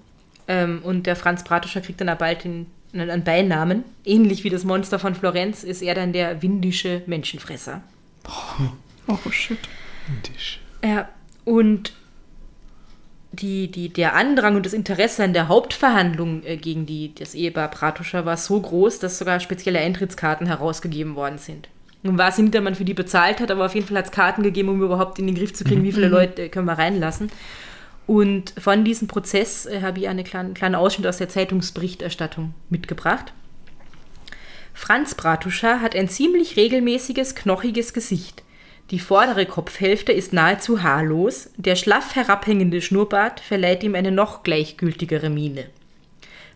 Ähm, 0.47 0.81
und 0.83 1.05
der 1.05 1.15
Franz 1.15 1.43
Bratuscher 1.43 1.81
kriegt 1.81 2.01
dann 2.01 2.09
auch 2.09 2.17
bald 2.17 2.45
den, 2.45 2.65
einen 2.93 3.23
Beinamen. 3.23 3.83
Ähnlich 4.05 4.43
wie 4.43 4.49
das 4.49 4.63
Monster 4.63 4.97
von 4.97 5.13
Florenz 5.13 5.63
ist 5.63 5.83
er 5.83 5.93
dann 5.93 6.13
der 6.13 6.41
windische 6.41 7.03
Menschenfresser. 7.05 7.83
Oh, 9.07 9.29
shit. 9.29 9.59
Tisch. 10.23 10.59
Ja, 10.83 11.09
und 11.45 11.93
die, 13.33 13.69
die, 13.69 13.89
der 13.89 14.15
Andrang 14.15 14.55
und 14.55 14.65
das 14.65 14.73
Interesse 14.73 15.23
an 15.23 15.33
der 15.33 15.47
Hauptverhandlung 15.47 16.43
äh, 16.43 16.57
gegen 16.57 16.87
die, 16.87 17.13
das 17.13 17.35
Ehepaar 17.35 17.69
Pratuscher 17.69 18.25
war 18.25 18.37
so 18.37 18.59
groß, 18.59 18.97
dass 18.97 19.19
sogar 19.19 19.39
spezielle 19.39 19.77
Eintrittskarten 19.77 20.47
herausgegeben 20.47 21.13
worden 21.13 21.37
sind. 21.37 21.69
Ob 22.05 22.13
man 22.13 22.75
für 22.75 22.85
die 22.85 22.93
bezahlt 22.93 23.41
hat, 23.41 23.51
aber 23.51 23.65
auf 23.65 23.75
jeden 23.75 23.87
Fall 23.87 23.97
hat 23.97 24.05
es 24.05 24.11
Karten 24.11 24.41
gegeben, 24.41 24.69
um 24.69 24.81
überhaupt 24.81 25.19
in 25.19 25.27
den 25.27 25.35
Griff 25.35 25.53
zu 25.53 25.65
kriegen, 25.65 25.83
wie 25.83 25.91
viele 25.91 26.07
Leute 26.07 26.43
äh, 26.43 26.49
können 26.49 26.65
wir 26.65 26.77
reinlassen. 26.77 27.29
Und 28.07 28.53
von 28.57 28.85
diesem 28.85 29.07
Prozess 29.07 29.65
äh, 29.65 29.81
habe 29.81 29.99
ich 29.99 30.07
einen 30.07 30.23
kleinen, 30.23 30.53
kleinen 30.53 30.75
Ausschnitt 30.75 31.07
aus 31.07 31.17
der 31.17 31.29
Zeitungsberichterstattung 31.29 32.53
mitgebracht. 32.69 33.33
Franz 34.73 35.13
Bratuscher 35.13 35.81
hat 35.81 35.93
ein 35.93 36.07
ziemlich 36.07 36.55
regelmäßiges, 36.55 37.35
knochiges 37.35 37.93
Gesicht. 37.93 38.43
Die 38.91 38.99
vordere 38.99 39.45
Kopfhälfte 39.45 40.13
ist 40.13 40.31
nahezu 40.31 40.81
haarlos, 40.81 41.49
der 41.57 41.75
schlaff 41.75 42.15
herabhängende 42.15 42.81
Schnurrbart 42.81 43.41
verleiht 43.41 43.83
ihm 43.83 43.93
eine 43.93 44.11
noch 44.11 44.41
gleichgültigere 44.43 45.29
Miene. 45.29 45.65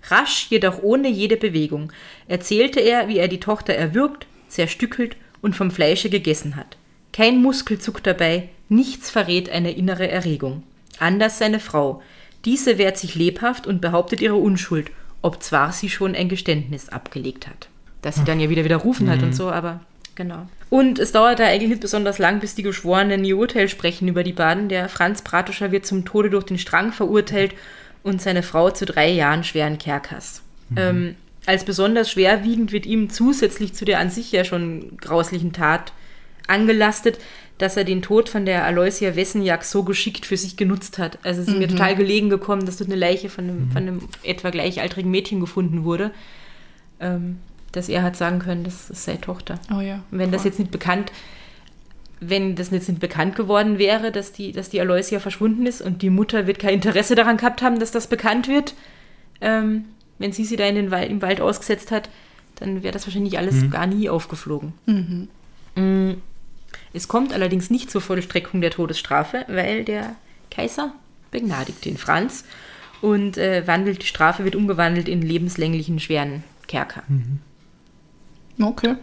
Rasch, 0.07 0.47
jedoch 0.49 0.81
ohne 0.81 1.09
jede 1.09 1.37
Bewegung, 1.37 1.91
erzählte 2.27 2.79
er, 2.79 3.09
wie 3.09 3.17
er 3.17 3.27
die 3.27 3.39
Tochter 3.39 3.73
erwürgt, 3.73 4.25
zerstückelt 4.47 5.15
und 5.43 5.55
vom 5.55 5.69
Fleische 5.69 6.09
gegessen 6.09 6.55
hat. 6.55 6.77
Kein 7.11 7.39
Muskel 7.39 7.77
zuckt 7.77 8.07
dabei, 8.07 8.49
nichts 8.69 9.11
verrät 9.11 9.49
eine 9.49 9.71
innere 9.71 10.09
Erregung. 10.09 10.63
Anders 10.97 11.37
seine 11.37 11.59
Frau. 11.59 12.01
Diese 12.45 12.79
wehrt 12.79 12.97
sich 12.97 13.13
lebhaft 13.13 13.67
und 13.67 13.81
behauptet 13.81 14.21
ihre 14.21 14.35
Unschuld, 14.35 14.89
obzwar 15.21 15.71
sie 15.71 15.89
schon 15.89 16.15
ein 16.15 16.29
Geständnis 16.29 16.89
abgelegt 16.89 17.47
hat. 17.47 17.67
Dass 18.01 18.15
sie 18.15 18.23
dann 18.23 18.39
ja 18.39 18.49
wieder 18.49 18.63
widerrufen 18.63 19.09
hat 19.09 19.21
und 19.21 19.35
so, 19.35 19.51
aber 19.51 19.81
genau. 20.15 20.47
Und 20.69 20.97
es 20.97 21.11
dauert 21.11 21.39
da 21.39 21.45
eigentlich 21.45 21.69
nicht 21.69 21.81
besonders 21.81 22.17
lang, 22.17 22.39
bis 22.39 22.55
die 22.55 22.63
Geschworenen 22.63 23.23
ihr 23.23 23.37
Urteil 23.37 23.69
sprechen 23.69 24.07
über 24.07 24.23
die 24.23 24.33
Baden. 24.33 24.69
Der 24.69 24.89
Franz 24.89 25.21
Bratuscher 25.21 25.71
wird 25.71 25.85
zum 25.85 26.03
Tode 26.03 26.29
durch 26.29 26.45
den 26.45 26.57
Strang 26.57 26.91
verurteilt 26.91 27.53
und 28.01 28.21
seine 28.21 28.43
Frau 28.43 28.71
zu 28.71 28.85
drei 28.85 29.09
Jahren 29.09 29.43
schweren 29.43 29.77
Kerkers. 29.77 30.41
Ähm, 30.75 31.15
als 31.45 31.65
besonders 31.65 32.09
schwerwiegend 32.09 32.71
wird 32.71 32.85
ihm 32.85 33.09
zusätzlich 33.09 33.73
zu 33.73 33.85
der 33.85 33.99
an 33.99 34.09
sich 34.09 34.31
ja 34.31 34.43
schon 34.43 34.97
grauslichen 34.97 35.53
Tat 35.53 35.93
angelastet, 36.47 37.19
dass 37.57 37.77
er 37.77 37.83
den 37.83 38.01
Tod 38.01 38.29
von 38.29 38.45
der 38.45 38.65
Aloysia 38.65 39.15
Wessenjak 39.15 39.63
so 39.63 39.83
geschickt 39.83 40.25
für 40.25 40.37
sich 40.37 40.57
genutzt 40.57 40.97
hat. 40.97 41.19
Also 41.23 41.41
es 41.41 41.47
ist 41.47 41.57
mir 41.57 41.67
total 41.67 41.95
gelegen 41.95 42.29
gekommen, 42.29 42.65
dass 42.65 42.77
dort 42.77 42.89
eine 42.89 42.99
Leiche 42.99 43.29
von 43.29 43.45
einem, 43.45 43.71
von 43.71 43.83
einem 43.83 44.01
etwa 44.23 44.49
gleichaltrigen 44.49 45.11
Mädchen 45.11 45.39
gefunden 45.39 45.83
wurde, 45.83 46.11
ähm, 46.99 47.39
dass 47.71 47.89
er 47.89 48.03
hat 48.03 48.15
sagen 48.15 48.39
können, 48.39 48.63
das 48.63 48.89
ist 48.89 49.05
seine 49.05 49.21
Tochter. 49.21 49.59
Oh 49.75 49.81
ja. 49.81 50.03
Und 50.11 50.19
wenn 50.19 50.31
das 50.31 50.41
voll. 50.41 50.51
jetzt 50.51 50.59
nicht 50.59 50.71
bekannt, 50.71 51.11
wenn 52.19 52.55
das 52.55 52.71
jetzt 52.71 52.89
nicht 52.89 53.01
bekannt 53.01 53.35
geworden 53.35 53.77
wäre, 53.77 54.11
dass 54.11 54.31
die, 54.31 54.51
dass 54.51 54.69
die 54.69 54.81
Aloysia 54.81 55.19
verschwunden 55.19 55.65
ist 55.65 55.81
und 55.81 56.01
die 56.01 56.09
Mutter 56.09 56.47
wird 56.47 56.59
kein 56.59 56.75
Interesse 56.75 57.15
daran 57.15 57.37
gehabt 57.37 57.61
haben, 57.61 57.79
dass 57.79 57.91
das 57.91 58.07
bekannt 58.07 58.47
wird, 58.47 58.73
ähm, 59.41 59.85
wenn 60.19 60.31
sie 60.31 60.45
sie 60.45 60.55
da 60.55 60.65
in 60.65 60.75
den 60.75 60.91
Wald, 60.91 61.09
im 61.09 61.21
Wald 61.21 61.41
ausgesetzt 61.41 61.91
hat, 61.91 62.09
dann 62.55 62.83
wäre 62.83 62.93
das 62.93 63.05
wahrscheinlich 63.07 63.37
alles 63.37 63.69
gar 63.71 63.87
nie 63.87 64.09
aufgeflogen. 64.09 64.73
Mm. 65.75 66.13
Es 66.93 67.07
kommt 67.07 67.33
allerdings 67.33 67.69
nicht 67.69 67.89
zur 67.89 68.01
Vollstreckung 68.01 68.61
der 68.61 68.71
Todesstrafe, 68.71 69.45
weil 69.47 69.83
der 69.83 70.15
Kaiser 70.51 70.93
begnadigt 71.31 71.83
den 71.85 71.97
Franz 71.97 72.45
und 73.01 73.37
äh, 73.37 73.67
wandelt, 73.67 74.01
die 74.01 74.07
Strafe 74.07 74.43
wird 74.43 74.55
umgewandelt 74.55 75.09
in 75.09 75.21
lebenslänglichen 75.21 75.99
schweren 75.99 76.43
Kerker. 76.67 77.03
Okay. 78.61 78.95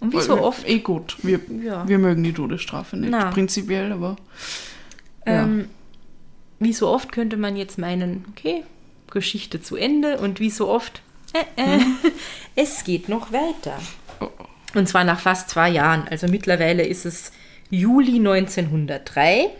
Und 0.00 0.12
wie 0.12 0.20
so 0.20 0.40
oft 0.40 0.68
Eh 0.68 0.80
gut. 0.80 1.16
Wir, 1.22 1.40
Ja. 1.64 1.88
wir 1.88 1.98
mögen 1.98 2.22
die 2.22 2.32
Todesstrafe 2.32 2.96
nicht. 2.96 3.10
Na. 3.10 3.30
Prinzipiell, 3.30 3.92
aber. 3.92 4.16
Ja. 5.26 5.44
Ähm, 5.44 5.68
wie 6.60 6.72
so 6.72 6.88
oft 6.88 7.12
könnte 7.12 7.36
man 7.36 7.56
jetzt 7.56 7.78
meinen, 7.78 8.24
okay, 8.30 8.64
Geschichte 9.10 9.60
zu 9.60 9.76
Ende 9.76 10.18
und 10.18 10.40
wie 10.40 10.50
so 10.50 10.68
oft, 10.68 11.02
äh, 11.32 11.62
äh, 11.62 11.80
es 12.56 12.84
geht 12.84 13.08
noch 13.08 13.32
weiter. 13.32 13.78
Oh, 14.20 14.28
Und 14.74 14.88
zwar 14.88 15.04
nach 15.04 15.20
fast 15.20 15.50
zwei 15.50 15.70
Jahren. 15.70 16.06
Also 16.08 16.26
mittlerweile 16.28 16.84
ist 16.86 17.06
es 17.06 17.32
Juli 17.70 18.16
1903. 18.16 19.50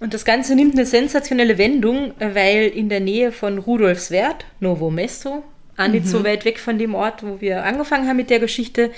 Und 0.00 0.14
das 0.14 0.24
Ganze 0.24 0.56
nimmt 0.56 0.74
eine 0.74 0.86
sensationelle 0.86 1.58
Wendung, 1.58 2.12
äh, 2.18 2.34
weil 2.34 2.68
in 2.68 2.88
der 2.88 3.00
Nähe 3.00 3.32
von 3.32 3.58
Rudolfswerth, 3.58 4.44
Novo 4.60 4.90
Mesto, 4.90 5.44
auch 5.76 5.88
nicht 5.88 6.06
so 6.06 6.22
weit 6.22 6.44
weg 6.44 6.58
von 6.58 6.78
dem 6.78 6.94
Ort, 6.94 7.22
wo 7.22 7.40
wir 7.40 7.64
angefangen 7.64 8.06
haben 8.06 8.16
mit 8.16 8.30
der 8.30 8.40
Geschichte, 8.40 8.90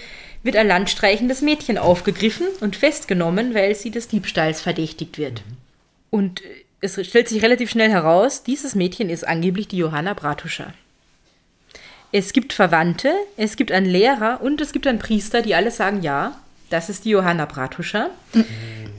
wird 0.42 0.56
ein 0.56 0.66
landstreichendes 0.66 1.40
Mädchen 1.40 1.78
aufgegriffen 1.78 2.46
und 2.60 2.76
festgenommen, 2.76 3.54
weil 3.54 3.74
sie 3.74 3.90
des 3.90 4.08
Diebstahls 4.08 4.60
verdächtigt 4.60 5.18
wird. 5.18 5.42
Und 6.10 6.42
äh, 6.42 6.63
es 6.84 7.06
stellt 7.06 7.28
sich 7.28 7.42
relativ 7.42 7.70
schnell 7.70 7.90
heraus, 7.90 8.42
dieses 8.42 8.74
Mädchen 8.74 9.08
ist 9.08 9.26
angeblich 9.26 9.68
die 9.68 9.78
Johanna 9.78 10.12
Bratuscher. 10.12 10.74
Es 12.12 12.32
gibt 12.32 12.52
Verwandte, 12.52 13.12
es 13.36 13.56
gibt 13.56 13.72
einen 13.72 13.86
Lehrer 13.86 14.40
und 14.42 14.60
es 14.60 14.72
gibt 14.72 14.86
einen 14.86 14.98
Priester, 14.98 15.42
die 15.42 15.54
alle 15.54 15.70
sagen, 15.70 16.02
ja, 16.02 16.38
das 16.70 16.88
ist 16.88 17.04
die 17.04 17.10
Johanna 17.10 17.46
Bratuscher. 17.46 18.10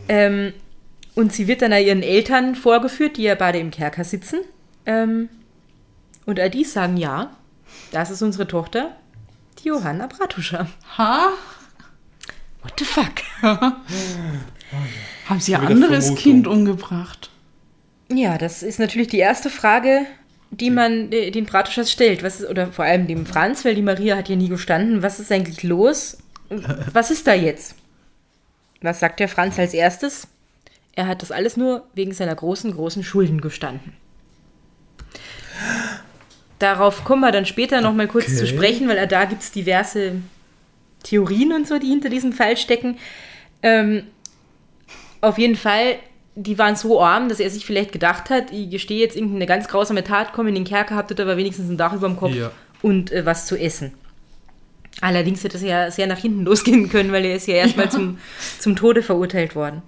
Ähm, 0.08 0.54
und 1.14 1.32
sie 1.32 1.48
wird 1.48 1.62
dann 1.62 1.72
ihren 1.72 2.04
Eltern 2.04 2.56
vorgeführt, 2.56 3.18
die 3.18 3.24
ja 3.24 3.36
beide 3.36 3.60
im 3.60 3.72
Kerker 3.72 4.04
sitzen. 4.04 4.40
Ähm, 4.86 5.30
und 6.26 6.40
all 6.40 6.50
die 6.50 6.64
sagen, 6.64 6.98
ja, 6.98 7.32
das 7.92 8.10
ist 8.10 8.22
unsere 8.22 8.48
Tochter, 8.48 8.96
die 9.60 9.70
Johanna 9.70 10.08
Bratuscher. 10.08 10.68
Ha? 10.98 11.30
What 12.62 12.74
the 12.80 12.86
fuck? 12.86 13.14
Haben 13.42 15.40
sie 15.40 15.56
ein 15.56 15.68
anderes 15.68 16.06
Vermutung. 16.06 16.24
Kind 16.24 16.48
umgebracht? 16.48 17.30
Ja, 18.10 18.38
das 18.38 18.64
ist 18.64 18.80
natürlich 18.80 19.08
die 19.08 19.18
erste 19.20 19.50
Frage, 19.50 20.02
die 20.52 20.70
man 20.70 21.10
den 21.10 21.46
Bratuschers 21.46 21.92
stellt. 21.92 22.24
Was 22.24 22.42
ist, 22.42 22.50
oder 22.50 22.72
vor 22.72 22.86
allem 22.86 23.08
dem 23.08 23.26
Franz, 23.26 23.66
weil 23.66 23.76
die 23.76 23.82
Maria 23.82 24.16
hat 24.16 24.30
ja 24.30 24.36
nie 24.36 24.50
gestanden. 24.50 25.02
Was 25.02 25.20
ist 25.20 25.32
eigentlich 25.32 25.64
los? 25.64 26.18
Was 26.94 27.10
ist 27.12 27.26
da 27.28 27.34
jetzt? 27.34 27.76
Was 28.82 29.00
sagt 29.00 29.20
der 29.20 29.28
Franz 29.28 29.58
als 29.58 29.74
erstes? 29.74 30.28
Er 30.94 31.08
hat 31.08 31.22
das 31.24 31.32
alles 31.32 31.58
nur 31.58 31.88
wegen 31.96 32.14
seiner 32.14 32.36
großen, 32.36 32.72
großen 32.72 33.04
Schulden 33.04 33.42
gestanden. 33.42 33.94
Darauf 36.60 37.04
kommen 37.04 37.22
wir 37.22 37.32
dann 37.32 37.46
später 37.46 37.82
noch 37.82 37.94
mal 37.94 38.08
kurz 38.08 38.26
Okay. 38.28 38.36
zu 38.38 38.48
sprechen, 38.48 38.88
weil 38.88 39.06
da 39.08 39.26
gibt 39.26 39.42
es 39.42 39.52
diverse 39.52 40.14
Theorien 41.04 41.52
und 41.52 41.68
so, 41.68 41.80
die 41.80 41.88
hinter 41.88 42.10
diesem 42.10 42.32
Fall 42.32 42.56
stecken. 42.58 42.98
Ähm, 43.62 44.04
auf 45.22 45.38
jeden 45.38 45.56
Fall 45.56 45.98
die 46.36 46.58
waren 46.58 46.76
so 46.76 47.02
arm, 47.02 47.30
dass 47.30 47.40
er 47.40 47.50
sich 47.50 47.66
vielleicht 47.66 47.92
gedacht 47.92 48.30
hat, 48.30 48.52
ich 48.52 48.70
gestehe 48.70 49.00
jetzt 49.00 49.16
irgendeine 49.16 49.46
ganz 49.46 49.68
grausame 49.68 50.04
Tat, 50.04 50.34
komme 50.34 50.50
in 50.50 50.56
den 50.56 50.66
Kerker, 50.66 50.96
habt 50.96 51.12
ihr 51.12 51.20
aber 51.20 51.38
wenigstens 51.38 51.70
ein 51.70 51.78
Dach 51.78 51.94
über 51.94 52.08
dem 52.08 52.18
Kopf 52.18 52.34
Ja. 52.36 52.52
und 52.82 53.12
äh, 53.12 53.26
was 53.26 53.46
zu 53.46 53.56
essen. 53.58 53.94
Allerdings 55.02 55.44
hätte 55.44 55.58
es 55.58 55.64
ja 55.64 55.92
sehr 55.92 56.08
nach 56.08 56.18
hinten 56.18 56.44
losgehen 56.46 56.90
können, 56.90 57.12
weil 57.12 57.26
er 57.26 57.36
ist 57.36 57.48
ja 57.48 57.56
erstmal 57.56 57.90
zum, 57.90 58.18
zum 58.60 58.76
Tode 58.76 59.02
verurteilt 59.02 59.56
worden. 59.56 59.82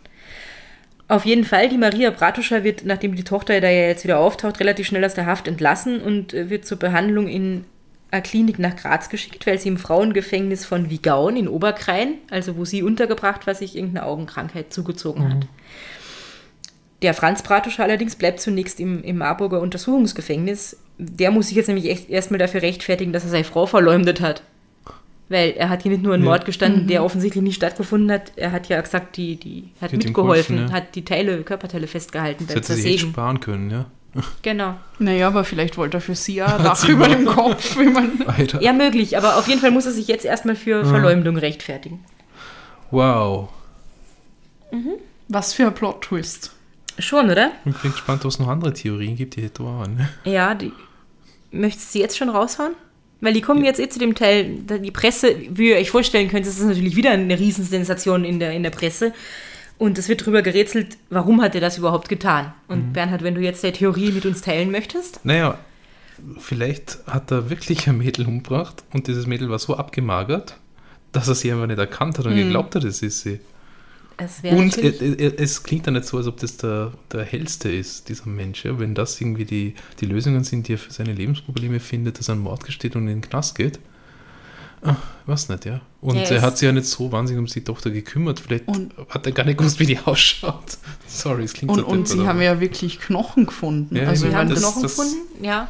Auf 1.10 1.26
jeden 1.26 1.46
Fall, 1.46 1.70
die 1.70 1.78
Maria 1.78 2.10
Bratuscha 2.12 2.64
wird, 2.66 2.84
nachdem 2.86 3.16
die 3.16 3.24
Tochter 3.24 3.62
da 3.62 3.70
ja 3.70 3.88
jetzt 3.88 4.04
wieder 4.04 4.20
auftaucht, 4.20 4.60
relativ 4.60 4.88
schnell 4.88 5.06
aus 5.06 5.14
der 5.14 5.26
Haft 5.26 5.48
entlassen 5.48 6.02
und 6.02 6.34
äh, 6.34 6.50
wird 6.50 6.66
zur 6.66 6.78
Behandlung 6.80 7.28
in 7.28 7.64
eine 8.12 8.22
Klinik 8.22 8.58
nach 8.58 8.76
Graz 8.78 9.10
geschickt, 9.10 9.46
weil 9.48 9.60
sie 9.60 9.68
im 9.68 9.78
Frauengefängnis 9.78 10.66
von 10.66 10.90
Wigaun 10.90 11.36
in 11.36 11.50
Oberkrain, 11.50 12.16
also 12.30 12.56
wo 12.56 12.64
sie 12.64 12.82
untergebracht 12.84 13.46
war, 13.48 13.54
sich 13.56 13.76
irgendeine 13.76 14.06
Augenkrankheit 14.06 14.72
zugezogen 14.72 15.30
hat. 15.30 15.48
Der 17.02 17.14
Franz 17.14 17.44
Bratuscher 17.44 17.84
allerdings 17.84 18.16
bleibt 18.16 18.40
zunächst 18.42 18.80
im, 18.80 19.04
im 19.04 19.18
Marburger 19.20 19.62
Untersuchungsgefängnis. 19.62 20.78
Der 20.98 21.30
muss 21.32 21.48
sich 21.48 21.58
jetzt 21.58 21.68
nämlich 21.68 21.90
echt 21.90 22.10
erstmal 22.10 22.40
dafür 22.40 22.62
rechtfertigen, 22.64 23.14
dass 23.14 23.24
er 23.24 23.30
seine 23.30 23.44
Frau 23.44 23.68
verleumdet 23.68 24.20
hat. 24.20 24.42
Weil 25.30 25.52
er 25.52 25.70
hat 25.70 25.84
hier 25.84 25.92
nicht 25.92 26.04
nur 26.04 26.14
einen 26.14 26.24
Ja. 26.24 26.30
Mord 26.30 26.46
gestanden, 26.46 26.88
der 26.88 27.04
offensichtlich 27.04 27.44
nicht 27.44 27.56
stattgefunden 27.56 28.10
hat. 28.12 28.32
Er 28.36 28.52
hat 28.52 28.70
ja 28.70 28.80
gesagt, 28.82 29.18
die, 29.18 29.36
die 29.36 29.70
hat 29.82 29.92
Die 29.92 29.98
mitgeholfen, 29.98 30.56
geholfen, 30.56 30.74
ja. 30.74 30.74
hat 30.74 30.96
die 30.96 31.04
Teile, 31.06 31.44
Körperteile 31.44 31.86
festgehalten 31.88 32.48
Das 32.48 32.56
hätte 32.56 32.74
sie 32.76 32.98
sparen 32.98 33.40
können, 33.42 33.70
ja. 33.70 33.86
Genau. 34.42 34.76
Naja, 34.98 35.28
aber 35.28 35.44
vielleicht 35.44 35.78
wollte 35.78 35.98
er 35.98 36.02
für 36.02 36.16
sie 36.16 36.36
ja 36.36 36.58
Dach 36.58 36.76
sie 36.78 36.92
über 36.94 37.08
dem 37.08 37.26
Kopf, 37.26 37.78
wie 37.80 37.86
man. 37.90 38.24
Alter. 38.26 38.62
Ja, 38.62 38.74
möglich, 38.74 39.18
aber 39.18 39.36
auf 39.38 39.48
jeden 39.48 39.60
Fall 39.62 39.70
muss 39.70 39.86
er 39.86 39.92
sich 39.92 40.08
jetzt 40.08 40.26
erstmal 40.26 40.56
für 40.56 40.86
Verleumdung 40.86 41.38
rechtfertigen. 41.38 42.04
Wow. 42.90 43.50
Was 45.28 45.54
für 45.54 45.68
ein 45.68 45.76
Plot-Twist. 45.76 46.54
Schon, 47.00 47.30
oder? 47.30 47.52
Ich 47.66 47.78
bin 47.78 47.92
gespannt, 47.92 48.26
ob 48.26 48.32
es 48.32 48.40
noch 48.40 48.48
andere 48.48 48.74
Theorien 48.74 49.16
gibt, 49.16 49.36
die 49.36 49.44
hätte 49.44 49.64
auch 49.64 49.88
ne? 49.88 50.10
Ja, 50.24 50.56
die. 50.56 50.72
Möchtest 51.52 51.90
du 51.90 51.92
sie 51.94 52.00
jetzt 52.00 52.18
schon 52.18 52.30
raushauen? 52.30 52.74
Weil 53.22 53.34
die 53.34 53.42
kommen 53.42 53.64
jetzt 53.64 53.80
eh 53.80 53.90
zu 53.90 54.00
dem 54.00 54.16
Teil, 54.16 54.60
die 54.60 54.92
Presse, 54.92 55.36
wie 55.50 55.70
ihr 55.70 55.78
euch 55.78 55.90
vorstellen 55.90 56.30
könnt, 56.30 56.46
das 56.46 56.60
ist 56.60 56.66
natürlich 56.66 56.96
wieder 56.96 57.12
eine 57.12 57.40
Riesensensation 57.40 58.26
in 58.26 58.40
der, 58.40 58.52
in 58.52 58.64
der 58.64 58.70
Presse. 58.70 59.14
Und 59.80 59.98
es 59.98 60.10
wird 60.10 60.22
darüber 60.22 60.42
gerätselt, 60.42 60.98
warum 61.10 61.42
hat 61.42 61.56
er 61.56 61.62
das 61.62 61.78
überhaupt 61.78 62.10
getan? 62.10 62.54
Und 62.68 62.94
Bernhard, 62.94 63.24
wenn 63.24 63.36
du 63.36 63.42
jetzt 63.42 63.64
der 63.64 63.74
Theorie 63.74 64.12
mit 64.12 64.26
uns 64.26 64.42
teilen 64.42 64.72
möchtest. 64.72 65.24
Naja, 65.24 65.58
vielleicht 66.40 67.00
hat 67.08 67.32
er 67.32 67.50
wirklich 67.50 67.88
ein 67.88 67.98
Mädel 67.98 68.28
umgebracht 68.28 68.84
und 68.94 69.08
dieses 69.08 69.28
Mädel 69.28 69.50
war 69.50 69.60
so 69.60 69.78
abgemagert, 69.78 70.58
dass 71.12 71.28
er 71.28 71.36
sie 71.36 71.52
einfach 71.52 71.68
nicht 71.68 71.80
erkannt 71.80 72.18
hat 72.18 72.26
und 72.26 72.36
geglaubt 72.36 72.76
hat, 72.76 72.84
es 72.84 73.02
ist 73.02 73.22
sie. 73.22 73.40
Und 74.52 74.78
es, 74.78 75.62
klingt 75.64 75.86
dann 75.86 75.94
nicht 75.94 76.06
so, 76.08 76.18
als 76.18 76.28
ob 76.28 76.38
das 76.40 76.58
der, 76.58 76.92
der 77.12 77.24
hellste 77.24 77.70
ist, 77.72 78.10
dieser 78.10 78.28
Mensch. 78.28 78.66
Ja? 78.66 78.80
Wenn 78.80 78.96
das 78.96 79.20
irgendwie 79.22 79.46
die, 79.46 79.76
die 80.02 80.06
Lösungen 80.06 80.44
sind, 80.44 80.68
die 80.68 80.74
er 80.74 80.78
für 80.80 80.92
seine 80.92 81.14
Lebensprobleme 81.14 81.80
findet, 81.80 82.18
dass 82.18 82.28
er 82.30 82.34
einen 82.34 82.42
Mord 82.44 82.64
gesteht 82.64 82.96
und 82.96 83.04
in 83.04 83.08
den 83.08 83.22
Knast 83.22 83.56
geht. 83.56 83.80
Ah, 84.84 84.96
weiß 85.26 85.50
nicht, 85.50 85.66
ja. 85.66 85.82
Und 86.02 86.16
Ja, 86.18 86.22
er 86.24 86.42
hat 86.44 86.58
sich 86.58 86.66
ja 86.68 86.72
nicht 86.72 86.86
so 86.86 87.12
wahnsinnig 87.12 87.40
um 87.40 87.46
die 87.48 87.64
Tochter 87.64 87.90
gekümmert. 87.90 88.40
Vielleicht 88.40 88.68
Und- 88.68 88.92
hat 89.10 89.26
er 89.26 89.32
gar 89.32 89.44
nicht 89.44 89.58
gewusst, 89.58 89.80
wie 89.80 89.86
die 89.88 90.00
ausschaut. 90.06 90.78
Sorry, 91.08 91.44
es 91.44 91.54
klingt 91.54 91.72
Und, 91.72 91.80
so 91.80 91.86
und 91.86 91.92
deppert, 91.98 92.08
sie 92.10 92.20
aber- 92.20 92.28
haben 92.30 92.42
ja 92.42 92.60
wirklich 92.60 93.00
Knochen 93.00 93.46
gefunden. 93.48 93.96
Ja, 93.96 94.04
also 94.08 94.28
Sie 94.28 94.36
haben 94.36 94.50
das- 94.50 94.60
Knochen 94.60 94.84
das- 94.84 94.96
gefunden, 94.98 95.44
ja. 95.44 95.68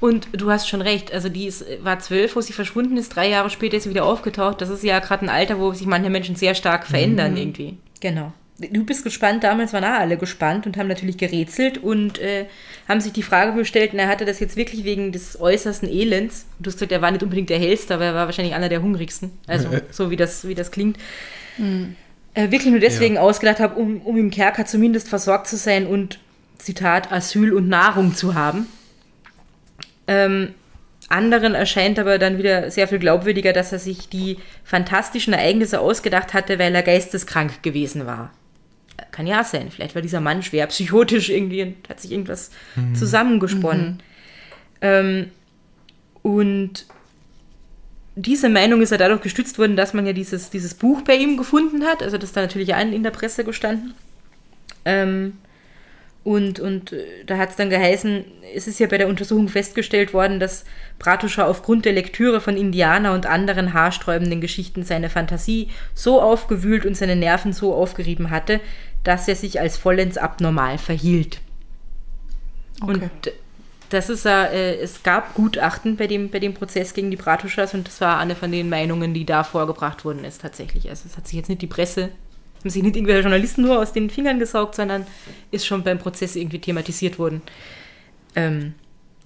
Und 0.00 0.28
du 0.32 0.50
hast 0.50 0.68
schon 0.68 0.82
recht, 0.82 1.12
also 1.12 1.28
die 1.28 1.46
ist, 1.46 1.64
war 1.82 1.98
zwölf, 1.98 2.36
wo 2.36 2.40
sie 2.40 2.52
verschwunden 2.52 2.96
ist, 2.96 3.14
drei 3.16 3.28
Jahre 3.30 3.48
später 3.50 3.76
ist 3.76 3.84
sie 3.84 3.90
wieder 3.90 4.04
aufgetaucht. 4.04 4.60
Das 4.60 4.68
ist 4.68 4.84
ja 4.84 4.98
gerade 4.98 5.22
ein 5.24 5.28
Alter, 5.30 5.58
wo 5.58 5.72
sich 5.72 5.86
manche 5.86 6.10
Menschen 6.10 6.36
sehr 6.36 6.54
stark 6.54 6.86
verändern 6.86 7.36
irgendwie. 7.36 7.78
Genau. 8.04 8.34
Du 8.58 8.84
bist 8.84 9.02
gespannt, 9.02 9.44
damals 9.44 9.72
waren 9.72 9.82
auch 9.82 9.98
alle 9.98 10.18
gespannt 10.18 10.66
und 10.66 10.76
haben 10.76 10.88
natürlich 10.88 11.16
gerätselt 11.16 11.78
und 11.78 12.18
äh, 12.18 12.44
haben 12.86 13.00
sich 13.00 13.14
die 13.14 13.22
Frage 13.22 13.54
gestellt, 13.54 13.92
na, 13.94 14.08
hat 14.08 14.20
er 14.20 14.26
das 14.26 14.40
jetzt 14.40 14.56
wirklich 14.56 14.84
wegen 14.84 15.10
des 15.10 15.40
äußersten 15.40 15.88
Elends? 15.88 16.44
Du 16.60 16.68
hast 16.68 16.74
gesagt, 16.74 16.92
er 16.92 17.00
war 17.00 17.10
nicht 17.10 17.22
unbedingt 17.22 17.48
der 17.48 17.58
hellste, 17.58 17.94
aber 17.94 18.04
er 18.04 18.14
war 18.14 18.26
wahrscheinlich 18.26 18.54
einer 18.54 18.68
der 18.68 18.82
hungrigsten. 18.82 19.30
Also 19.46 19.70
so 19.90 20.10
wie 20.10 20.16
das, 20.16 20.46
wie 20.46 20.54
das 20.54 20.70
klingt. 20.70 20.98
Äh, 22.34 22.50
wirklich 22.50 22.70
nur 22.70 22.78
deswegen 22.78 23.16
ausgedacht 23.16 23.58
habe, 23.58 23.80
um, 23.80 24.02
um 24.02 24.18
im 24.18 24.30
Kerker 24.30 24.66
zumindest 24.66 25.08
versorgt 25.08 25.46
zu 25.46 25.56
sein 25.56 25.86
und, 25.86 26.18
Zitat, 26.58 27.10
Asyl 27.10 27.54
und 27.54 27.68
Nahrung 27.68 28.14
zu 28.14 28.34
haben. 28.34 28.66
Ähm, 30.06 30.54
anderen 31.14 31.54
erscheint 31.54 31.98
aber 31.98 32.18
dann 32.18 32.38
wieder 32.38 32.70
sehr 32.70 32.88
viel 32.88 32.98
glaubwürdiger, 32.98 33.52
dass 33.52 33.72
er 33.72 33.78
sich 33.78 34.08
die 34.08 34.38
fantastischen 34.64 35.32
Ereignisse 35.32 35.80
ausgedacht 35.80 36.34
hatte, 36.34 36.58
weil 36.58 36.74
er 36.74 36.82
geisteskrank 36.82 37.62
gewesen 37.62 38.06
war. 38.06 38.32
Kann 39.10 39.26
ja 39.26 39.42
sein. 39.44 39.70
Vielleicht 39.70 39.94
war 39.94 40.02
dieser 40.02 40.20
Mann 40.20 40.42
schwer 40.42 40.66
psychotisch 40.66 41.30
irgendwie 41.30 41.62
und 41.62 41.88
hat 41.88 42.00
sich 42.00 42.12
irgendwas 42.12 42.50
zusammengesponnen. 42.94 44.02
Ähm, 44.80 45.30
und 46.22 46.86
diese 48.16 48.48
Meinung 48.48 48.80
ist 48.82 48.90
ja 48.90 48.96
dadurch 48.96 49.22
gestützt 49.22 49.58
worden, 49.58 49.76
dass 49.76 49.94
man 49.94 50.06
ja 50.06 50.12
dieses, 50.12 50.50
dieses 50.50 50.74
Buch 50.74 51.02
bei 51.02 51.16
ihm 51.16 51.36
gefunden 51.36 51.84
hat. 51.84 52.02
Also 52.02 52.16
das 52.16 52.30
ist 52.30 52.36
da 52.36 52.42
natürlich 52.42 52.74
ein 52.74 52.92
in 52.92 53.02
der 53.02 53.10
Presse 53.10 53.44
gestanden. 53.44 53.94
Ähm, 54.84 55.38
und, 56.24 56.58
und 56.58 56.92
äh, 56.92 57.04
da 57.26 57.36
hat 57.36 57.50
es 57.50 57.56
dann 57.56 57.68
geheißen, 57.68 58.24
es 58.54 58.66
ist 58.66 58.80
ja 58.80 58.86
bei 58.86 58.96
der 58.96 59.08
Untersuchung 59.08 59.48
festgestellt 59.48 60.14
worden, 60.14 60.40
dass 60.40 60.64
Bratuscher 60.98 61.46
aufgrund 61.46 61.84
der 61.84 61.92
Lektüre 61.92 62.40
von 62.40 62.56
Indianer 62.56 63.12
und 63.12 63.26
anderen 63.26 63.74
haarsträubenden 63.74 64.40
Geschichten 64.40 64.84
seine 64.84 65.10
Fantasie 65.10 65.68
so 65.92 66.22
aufgewühlt 66.22 66.86
und 66.86 66.96
seine 66.96 67.14
Nerven 67.14 67.52
so 67.52 67.74
aufgerieben 67.74 68.30
hatte, 68.30 68.60
dass 69.04 69.28
er 69.28 69.36
sich 69.36 69.60
als 69.60 69.76
vollends 69.76 70.16
abnormal 70.16 70.78
verhielt. 70.78 71.40
Und 72.80 73.02
das 73.90 74.08
ist 74.08 74.24
ja, 74.24 74.44
äh, 74.46 74.76
es 74.76 75.02
gab 75.02 75.34
Gutachten 75.34 75.96
bei 75.96 76.06
dem, 76.06 76.30
bei 76.30 76.38
dem 76.38 76.54
Prozess 76.54 76.94
gegen 76.94 77.10
die 77.10 77.16
Bratuschas 77.18 77.74
und 77.74 77.86
das 77.86 78.00
war 78.00 78.18
eine 78.18 78.34
von 78.34 78.50
den 78.50 78.70
Meinungen, 78.70 79.12
die 79.12 79.26
da 79.26 79.44
vorgebracht 79.44 80.06
worden 80.06 80.24
ist 80.24 80.40
tatsächlich. 80.40 80.88
Also 80.88 81.04
es 81.06 81.18
hat 81.18 81.28
sich 81.28 81.36
jetzt 81.36 81.50
nicht 81.50 81.60
die 81.60 81.66
Presse, 81.66 82.08
haben 82.64 82.70
sich 82.70 82.82
nicht 82.82 82.96
irgendwelche 82.96 83.20
Journalisten 83.20 83.62
nur 83.62 83.78
aus 83.78 83.92
den 83.92 84.08
Fingern 84.08 84.38
gesaugt, 84.38 84.74
sondern 84.74 85.06
ist 85.50 85.66
schon 85.66 85.82
beim 85.82 85.98
Prozess 85.98 86.34
irgendwie 86.34 86.58
thematisiert 86.58 87.18
worden. 87.18 87.42
Ähm, 88.34 88.72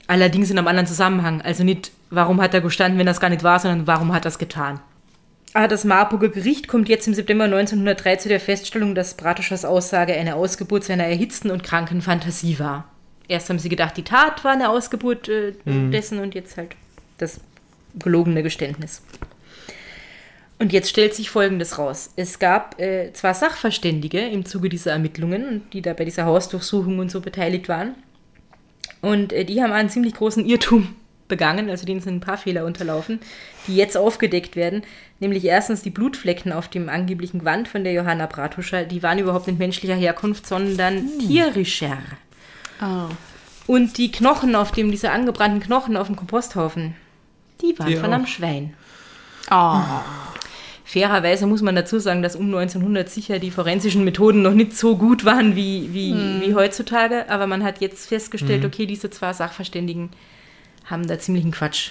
allerdings 0.09 0.51
in 0.51 0.59
einem 0.59 0.67
anderen 0.67 0.89
Zusammenhang. 0.89 1.41
Also 1.43 1.63
nicht, 1.63 1.93
warum 2.11 2.41
hat 2.41 2.53
er 2.53 2.61
gestanden, 2.61 2.99
wenn 2.99 3.07
das 3.07 3.21
gar 3.21 3.31
nicht 3.31 3.45
war, 3.45 3.61
sondern 3.61 3.87
warum 3.87 4.13
hat 4.13 4.25
er 4.25 4.31
es 4.31 4.39
getan. 4.39 4.81
Aber 5.55 5.69
das 5.69 5.85
Marburger 5.85 6.31
Gericht 6.31 6.67
kommt 6.67 6.89
jetzt 6.89 7.07
im 7.07 7.15
September 7.15 7.45
1903 7.45 8.17
zu 8.17 8.29
der 8.29 8.41
Feststellung, 8.41 8.97
dass 8.97 9.15
Bratuschers 9.15 9.65
Aussage 9.65 10.15
eine 10.15 10.35
Ausgeburt 10.35 10.85
seiner 10.85 11.05
erhitzten 11.05 11.51
und 11.51 11.63
kranken 11.63 12.03
Fantasie 12.03 12.59
war. 12.59 12.85
Erst 13.29 13.51
haben 13.51 13.59
sie 13.59 13.69
gedacht, 13.69 13.97
die 13.97 14.05
Tat 14.05 14.43
war 14.43 14.53
eine 14.53 14.69
Ausgeburt 14.69 15.29
äh, 15.29 15.53
dessen 15.65 16.19
und 16.19 16.35
jetzt 16.35 16.57
halt 16.57 16.75
das 17.19 17.41
gelogene 17.99 18.43
Geständnis. 18.43 19.03
Und 20.59 20.73
jetzt 20.73 20.91
stellt 20.91 21.15
sich 21.15 21.31
Folgendes 21.31 21.79
raus. 21.79 22.11
Es 22.17 22.39
gab 22.39 22.81
äh, 22.81 23.13
zwar 23.13 23.35
Sachverständige 23.35 24.21
im 24.21 24.45
Zuge 24.45 24.69
dieser 24.69 24.91
Ermittlungen, 24.93 25.63
die 25.73 25.83
da 25.83 25.93
bei 25.93 26.05
dieser 26.05 26.25
Hausdurchsuchung 26.25 26.99
und 26.99 27.11
so 27.11 27.21
beteiligt 27.21 27.69
waren. 27.69 27.95
Und 29.01 29.33
äh, 29.33 29.45
die 29.45 29.63
haben 29.63 29.73
einen 29.73 29.89
ziemlich 29.89 30.15
großen 30.15 30.45
Irrtum 30.45 30.97
begangen, 31.29 31.71
also 31.71 31.87
denen 31.87 32.01
sind 32.01 32.17
ein 32.17 32.21
paar 32.21 32.39
Fehler 32.39 32.65
unterlaufen, 32.65 33.21
die 33.67 33.77
jetzt 33.77 33.97
aufgedeckt 33.97 34.57
werden. 34.57 34.83
Nämlich 35.21 35.45
erstens 35.45 35.83
die 35.83 35.91
Blutflecken 35.91 36.53
auf 36.53 36.69
dem 36.69 36.89
angeblichen 36.89 37.41
Gewand 37.41 37.69
von 37.69 37.85
der 37.85 37.93
Johanna 37.93 38.27
Bratuscher, 38.27 38.85
die 38.85 39.03
waren 39.03 39.19
überhaupt 39.19 39.47
nicht 39.47 39.59
menschlicher 39.59 39.95
Herkunft, 39.95 40.47
sondern 40.47 41.07
tierischer. 41.19 41.99
Ah. 42.81 43.09
Und 43.67 43.99
die 43.99 44.11
Knochen 44.11 44.55
auf 44.55 44.73
dem, 44.73 44.91
diese 44.91 45.11
angebrannten 45.11 45.61
Knochen 45.61 45.97
auf 45.97 46.07
dem 46.07 46.17
Komposthaufen, 46.17 46.97
die 47.61 47.79
waren 47.79 47.89
Die 47.89 47.97
von 47.97 48.11
auch. 48.11 48.15
einem 48.15 48.27
Schwein. 48.27 48.75
Ah. 49.51 50.03
Fairerweise 50.89 51.47
muss 51.47 51.61
man 51.61 51.77
dazu 51.77 51.99
sagen, 51.99 52.23
dass 52.23 52.35
um 52.35 52.47
1900 52.47 53.11
sicher 53.11 53.39
die 53.39 53.51
forensischen 53.51 54.05
Methoden 54.05 54.41
noch 54.41 54.55
nicht 54.55 54.75
so 54.75 54.97
gut 54.97 55.27
waren 55.27 55.55
wie, 55.55 55.91
wie, 55.93 56.15
wie 56.41 56.55
heutzutage. 56.55 57.29
Aber 57.29 57.47
man 57.47 57.63
hat 57.63 57.83
jetzt 57.83 58.09
festgestellt, 58.09 58.65
okay, 58.65 58.87
diese 58.87 59.11
zwei 59.11 59.35
Sachverständigen 59.35 60.09
haben 60.87 61.07
da 61.07 61.19
ziemlichen 61.19 61.51
Quatsch 61.51 61.91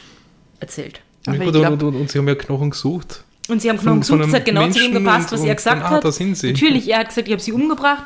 erzählt. 0.60 1.02
Aber 1.28 1.36
Ja, 1.36 1.42
ich 1.44 1.46
gut, 1.46 1.62
glaub- 1.62 1.74
und, 1.74 1.84
und, 1.84 1.96
und 1.96 2.10
sie 2.10 2.18
haben 2.18 2.28
ja 2.28 2.34
Knochen 2.34 2.72
gesucht. 2.72 3.24
Und 3.48 3.62
sie 3.62 3.70
haben 3.70 3.78
Knochen 3.78 4.00
gesucht, 4.00 4.22
es 4.22 4.34
hat 4.34 4.46
genau 4.46 4.68
zu 4.68 4.80
dem 4.80 4.94
Menschen 4.94 5.04
gepasst, 5.04 5.32
was 5.32 5.42
und 5.42 5.48
er 5.48 5.54
gesagt 5.54 5.84
ah, 5.84 5.90
hat. 5.92 6.04
da 6.04 6.12
sind 6.12 6.36
sie. 6.36 6.54
Natürlich, 6.54 6.90
er 6.90 6.98
hat 6.98 7.10
gesagt, 7.10 7.28
ich 7.28 7.34
habe 7.34 7.44
sie 7.44 7.52
umgebracht. 7.52 8.06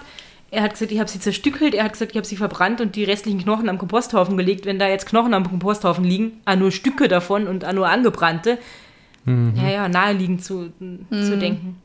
Er 0.49 0.61
hat 0.61 0.73
gesagt, 0.73 0.91
ich 0.91 0.99
habe 0.99 1.09
sie 1.09 1.21
zerstückelt. 1.21 1.73
Er 1.73 1.85
hat 1.85 1.93
gesagt, 1.93 2.11
ich 2.11 2.17
habe 2.17 2.27
sie 2.27 2.35
verbrannt 2.35 2.81
und 2.81 2.97
die 2.97 3.05
restlichen 3.05 3.41
Knochen 3.41 3.69
am 3.69 3.77
Komposthaufen 3.77 4.35
gelegt. 4.35 4.65
Wenn 4.65 4.77
da 4.77 4.89
jetzt 4.89 5.05
Knochen 5.05 5.33
am 5.33 5.47
Komposthaufen 5.47 6.03
liegen, 6.03 6.41
ah, 6.43 6.57
nur 6.57 6.73
Stücke 6.73 7.07
davon 7.07 7.47
und 7.47 7.63
ah, 7.63 7.71
nur 7.71 7.87
angebrannte, 7.87 8.57
Mhm. 9.25 9.53
ja, 9.55 9.69
ja, 9.69 9.89
naheliegend 9.89 10.43
zu, 10.43 10.71
zu 11.09 11.37
denken. 11.37 11.77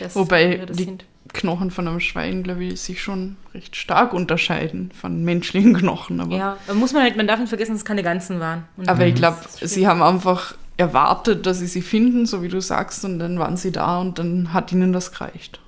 dass 0.00 0.14
Wobei 0.14 0.64
die 0.72 0.84
sind. 0.84 1.04
Knochen 1.32 1.70
von 1.72 1.88
einem 1.88 2.00
Schwein, 2.00 2.44
glaube 2.44 2.64
ich, 2.64 2.80
sich 2.80 3.02
schon 3.02 3.36
recht 3.52 3.74
stark 3.74 4.14
unterscheiden 4.14 4.90
von 4.98 5.24
menschlichen 5.24 5.74
Knochen. 5.74 6.20
Aber, 6.20 6.36
Ja, 6.36 6.56
muss 6.74 6.92
man 6.92 7.02
halt, 7.02 7.16
man 7.16 7.26
darf 7.26 7.40
nicht 7.40 7.48
vergessen, 7.48 7.72
dass 7.72 7.80
es 7.80 7.84
keine 7.84 8.02
ganzen 8.04 8.38
waren. 8.40 8.64
Und 8.76 8.88
aber 8.88 9.06
ich 9.06 9.14
glaube, 9.16 9.38
ist 9.44 9.58
schwierig. 9.58 9.74
sie 9.74 9.86
haben 9.88 10.02
einfach 10.02 10.54
erwartet, 10.76 11.44
dass 11.46 11.58
sie 11.58 11.66
sie 11.66 11.82
finden, 11.82 12.26
so 12.26 12.42
wie 12.42 12.48
du 12.48 12.60
sagst, 12.60 13.04
und 13.04 13.18
dann 13.18 13.38
waren 13.38 13.56
sie 13.56 13.72
da 13.72 13.98
und 14.00 14.18
dann 14.18 14.52
hat 14.52 14.70
ihnen 14.72 14.92
das 14.92 15.10
gereicht. 15.10 15.60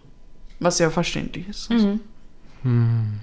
Was 0.61 0.79
ja 0.79 0.91
verständlich 0.91 1.49
ist. 1.49 1.71
Also, 1.71 1.99
Mhm. 2.62 3.21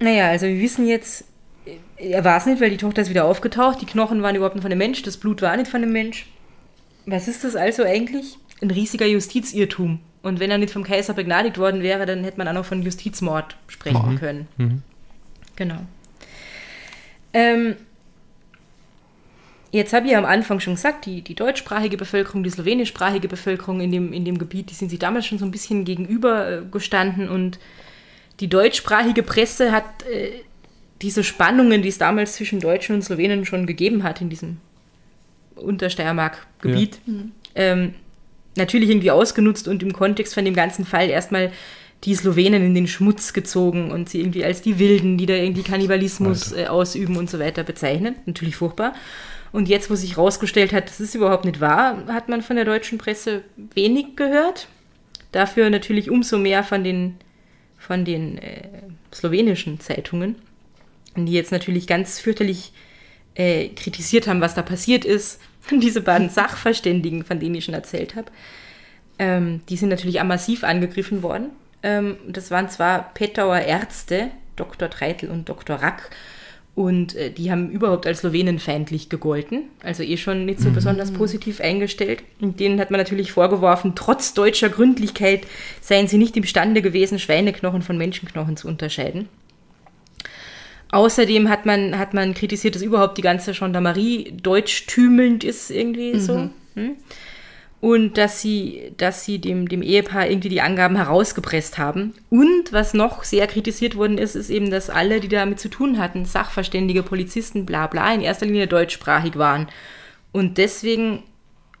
Naja, 0.00 0.28
also 0.28 0.46
wir 0.46 0.60
wissen 0.60 0.86
jetzt, 0.86 1.24
er 1.96 2.24
war 2.24 2.36
es 2.36 2.46
nicht, 2.46 2.60
weil 2.60 2.70
die 2.70 2.76
Tochter 2.76 3.02
ist 3.02 3.10
wieder 3.10 3.24
aufgetaucht. 3.24 3.80
Die 3.80 3.86
Knochen 3.86 4.22
waren 4.22 4.36
überhaupt 4.36 4.54
nicht 4.54 4.62
von 4.62 4.70
einem 4.70 4.78
Mensch, 4.78 5.02
das 5.02 5.16
Blut 5.16 5.42
war 5.42 5.56
nicht 5.56 5.70
von 5.70 5.82
einem 5.82 5.92
Mensch. 5.92 6.26
Was 7.10 7.26
ist 7.26 7.42
das 7.42 7.56
also 7.56 7.84
eigentlich? 7.84 8.36
Ein 8.60 8.70
riesiger 8.70 9.06
Justizirrtum. 9.06 10.00
Und 10.22 10.40
wenn 10.40 10.50
er 10.50 10.58
nicht 10.58 10.72
vom 10.72 10.84
Kaiser 10.84 11.14
begnadigt 11.14 11.56
worden 11.56 11.82
wäre, 11.82 12.04
dann 12.04 12.22
hätte 12.22 12.36
man 12.36 12.48
auch 12.48 12.52
noch 12.52 12.64
von 12.64 12.82
Justizmord 12.82 13.56
sprechen 13.68 14.18
können. 14.18 14.48
Genau. 15.56 15.78
Ähm, 17.32 17.76
jetzt 19.70 19.92
habe 19.94 20.06
ich 20.06 20.12
ja 20.12 20.18
am 20.18 20.24
Anfang 20.26 20.60
schon 20.60 20.74
gesagt, 20.74 21.06
die, 21.06 21.22
die 21.22 21.34
deutschsprachige 21.34 21.96
Bevölkerung, 21.96 22.42
die 22.42 22.50
slowenischsprachige 22.50 23.28
Bevölkerung 23.28 23.80
in 23.80 23.90
dem, 23.90 24.12
in 24.12 24.24
dem 24.24 24.38
Gebiet, 24.38 24.70
die 24.70 24.74
sind 24.74 24.90
sich 24.90 24.98
damals 24.98 25.26
schon 25.26 25.38
so 25.38 25.44
ein 25.44 25.50
bisschen 25.50 25.84
gegenüber 25.84 26.50
äh, 26.50 26.62
gestanden 26.70 27.28
und 27.28 27.58
die 28.40 28.48
deutschsprachige 28.48 29.22
Presse 29.22 29.72
hat 29.72 29.84
äh, 30.12 30.30
diese 31.00 31.24
Spannungen, 31.24 31.82
die 31.82 31.88
es 31.88 31.98
damals 31.98 32.34
zwischen 32.34 32.60
Deutschen 32.60 32.96
und 32.96 33.02
Slowenen 33.02 33.46
schon 33.46 33.66
gegeben 33.66 34.04
hat 34.04 34.20
in 34.20 34.30
diesem 34.30 34.58
Untersteiermark-Gebiet, 35.60 37.00
ähm, 37.54 37.94
natürlich 38.56 38.90
irgendwie 38.90 39.10
ausgenutzt 39.10 39.68
und 39.68 39.82
im 39.82 39.92
Kontext 39.92 40.34
von 40.34 40.44
dem 40.44 40.54
ganzen 40.54 40.84
Fall 40.84 41.08
erstmal 41.08 41.52
die 42.04 42.14
Slowenen 42.14 42.64
in 42.64 42.74
den 42.74 42.86
Schmutz 42.86 43.32
gezogen 43.32 43.90
und 43.90 44.08
sie 44.08 44.20
irgendwie 44.20 44.44
als 44.44 44.62
die 44.62 44.78
Wilden, 44.78 45.18
die 45.18 45.26
da 45.26 45.34
irgendwie 45.34 45.62
Kannibalismus 45.62 46.52
äh, 46.52 46.66
ausüben 46.66 47.16
und 47.16 47.28
so 47.28 47.38
weiter 47.38 47.64
bezeichnet. 47.64 48.14
Natürlich 48.26 48.56
furchtbar. 48.56 48.94
Und 49.50 49.68
jetzt, 49.68 49.90
wo 49.90 49.94
sich 49.94 50.16
herausgestellt 50.16 50.72
hat, 50.72 50.88
das 50.88 51.00
ist 51.00 51.14
überhaupt 51.14 51.44
nicht 51.44 51.60
wahr, 51.60 52.04
hat 52.08 52.28
man 52.28 52.42
von 52.42 52.56
der 52.56 52.64
deutschen 52.64 52.98
Presse 52.98 53.42
wenig 53.74 54.14
gehört. 54.14 54.68
Dafür 55.32 55.70
natürlich 55.70 56.10
umso 56.10 56.38
mehr 56.38 56.62
von 56.62 56.84
den, 56.84 57.16
von 57.78 58.04
den 58.04 58.38
äh, 58.38 58.68
slowenischen 59.12 59.80
Zeitungen, 59.80 60.36
die 61.16 61.32
jetzt 61.32 61.50
natürlich 61.50 61.86
ganz 61.86 62.20
fürchterlich 62.20 62.72
äh, 63.38 63.68
kritisiert 63.68 64.26
haben, 64.26 64.42
was 64.42 64.54
da 64.54 64.62
passiert 64.62 65.06
ist. 65.06 65.40
Diese 65.70 66.02
beiden 66.02 66.28
Sachverständigen, 66.28 67.24
von 67.24 67.40
denen 67.40 67.54
ich 67.54 67.64
schon 67.64 67.74
erzählt 67.74 68.16
habe, 68.16 68.30
ähm, 69.18 69.62
die 69.68 69.76
sind 69.76 69.88
natürlich 69.88 70.20
auch 70.20 70.24
massiv 70.24 70.64
angegriffen 70.64 71.22
worden. 71.22 71.50
Ähm, 71.82 72.16
das 72.26 72.50
waren 72.50 72.68
zwar 72.68 73.14
Petauer 73.14 73.60
Ärzte, 73.60 74.30
Dr. 74.56 74.90
Treitel 74.90 75.30
und 75.30 75.48
Dr. 75.48 75.76
Rack, 75.76 76.10
und 76.78 77.16
äh, 77.16 77.30
die 77.30 77.50
haben 77.50 77.70
überhaupt 77.70 78.06
als 78.06 78.20
slowenenfeindlich 78.20 79.08
gegolten, 79.08 79.64
also 79.82 80.04
eh 80.04 80.16
schon 80.16 80.44
nicht 80.44 80.60
so 80.60 80.70
besonders 80.70 81.10
positiv 81.10 81.60
eingestellt. 81.60 82.22
Und 82.40 82.60
denen 82.60 82.78
hat 82.78 82.92
man 82.92 83.00
natürlich 83.00 83.32
vorgeworfen, 83.32 83.94
trotz 83.96 84.32
deutscher 84.32 84.68
Gründlichkeit 84.68 85.44
seien 85.80 86.06
sie 86.06 86.18
nicht 86.18 86.36
imstande 86.36 86.80
gewesen, 86.80 87.18
Schweineknochen 87.18 87.82
von 87.82 87.98
Menschenknochen 87.98 88.56
zu 88.56 88.68
unterscheiden. 88.68 89.28
Außerdem 90.90 91.48
hat 91.48 91.66
man, 91.66 91.98
hat 91.98 92.14
man 92.14 92.34
kritisiert, 92.34 92.74
dass 92.74 92.82
überhaupt 92.82 93.18
die 93.18 93.22
ganze 93.22 93.52
Gendarmerie 93.52 94.32
deutschtümelnd 94.32 95.44
ist, 95.44 95.70
irgendwie 95.70 96.18
so. 96.18 96.50
Hm? 96.74 96.96
Und 97.80 98.18
dass 98.18 98.40
sie, 98.40 98.92
dass 98.96 99.24
sie 99.24 99.38
dem, 99.38 99.68
dem 99.68 99.82
Ehepaar 99.82 100.28
irgendwie 100.28 100.48
die 100.48 100.60
Angaben 100.60 100.96
herausgepresst 100.96 101.78
haben. 101.78 102.14
Und 102.28 102.72
was 102.72 102.92
noch 102.92 103.22
sehr 103.22 103.46
kritisiert 103.46 103.94
worden 103.94 104.18
ist, 104.18 104.34
ist 104.34 104.50
eben, 104.50 104.70
dass 104.70 104.90
alle, 104.90 105.20
die 105.20 105.28
damit 105.28 105.60
zu 105.60 105.68
tun 105.68 105.98
hatten, 105.98 106.24
Sachverständige, 106.24 107.04
Polizisten, 107.04 107.66
bla 107.66 107.86
bla, 107.86 108.12
in 108.12 108.20
erster 108.20 108.46
Linie 108.46 108.66
deutschsprachig 108.66 109.36
waren. 109.36 109.68
Und 110.32 110.58
deswegen 110.58 111.22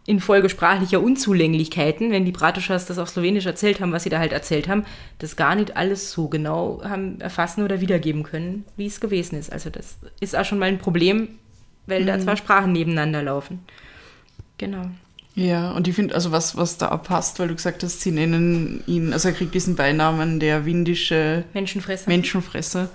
infolge 0.08 0.48
sprachlicher 0.48 1.02
Unzulänglichkeiten, 1.02 2.10
wenn 2.10 2.24
die 2.24 2.32
Bratuschas 2.32 2.86
das 2.86 2.98
auf 2.98 3.10
Slowenisch 3.10 3.44
erzählt 3.44 3.78
haben, 3.80 3.92
was 3.92 4.04
sie 4.04 4.08
da 4.08 4.18
halt 4.18 4.32
erzählt 4.32 4.66
haben, 4.66 4.86
das 5.18 5.36
gar 5.36 5.54
nicht 5.54 5.76
alles 5.76 6.10
so 6.12 6.28
genau 6.28 6.80
haben 6.82 7.20
erfassen 7.20 7.62
oder 7.62 7.82
wiedergeben 7.82 8.22
können, 8.22 8.64
wie 8.76 8.86
es 8.86 9.00
gewesen 9.00 9.38
ist. 9.38 9.52
Also 9.52 9.68
das 9.68 9.98
ist 10.18 10.34
auch 10.34 10.46
schon 10.46 10.58
mal 10.58 10.70
ein 10.70 10.78
Problem, 10.78 11.28
weil 11.86 12.06
da 12.06 12.18
zwei 12.18 12.36
Sprachen 12.36 12.72
nebeneinander 12.72 13.22
laufen. 13.22 13.60
Genau. 14.56 14.86
Ja, 15.34 15.72
und 15.72 15.86
ich 15.86 15.94
finde, 15.94 16.14
also 16.14 16.32
was, 16.32 16.56
was 16.56 16.78
da 16.78 16.96
passt, 16.96 17.38
weil 17.38 17.48
du 17.48 17.54
gesagt 17.54 17.82
hast, 17.82 18.00
sie 18.00 18.10
nennen 18.10 18.82
ihn, 18.86 19.12
also 19.12 19.28
er 19.28 19.34
kriegt 19.34 19.54
diesen 19.54 19.76
Beinamen 19.76 20.40
der 20.40 20.64
windische 20.64 21.44
Menschenfresser. 21.52 22.08
Menschenfresser. 22.08 22.88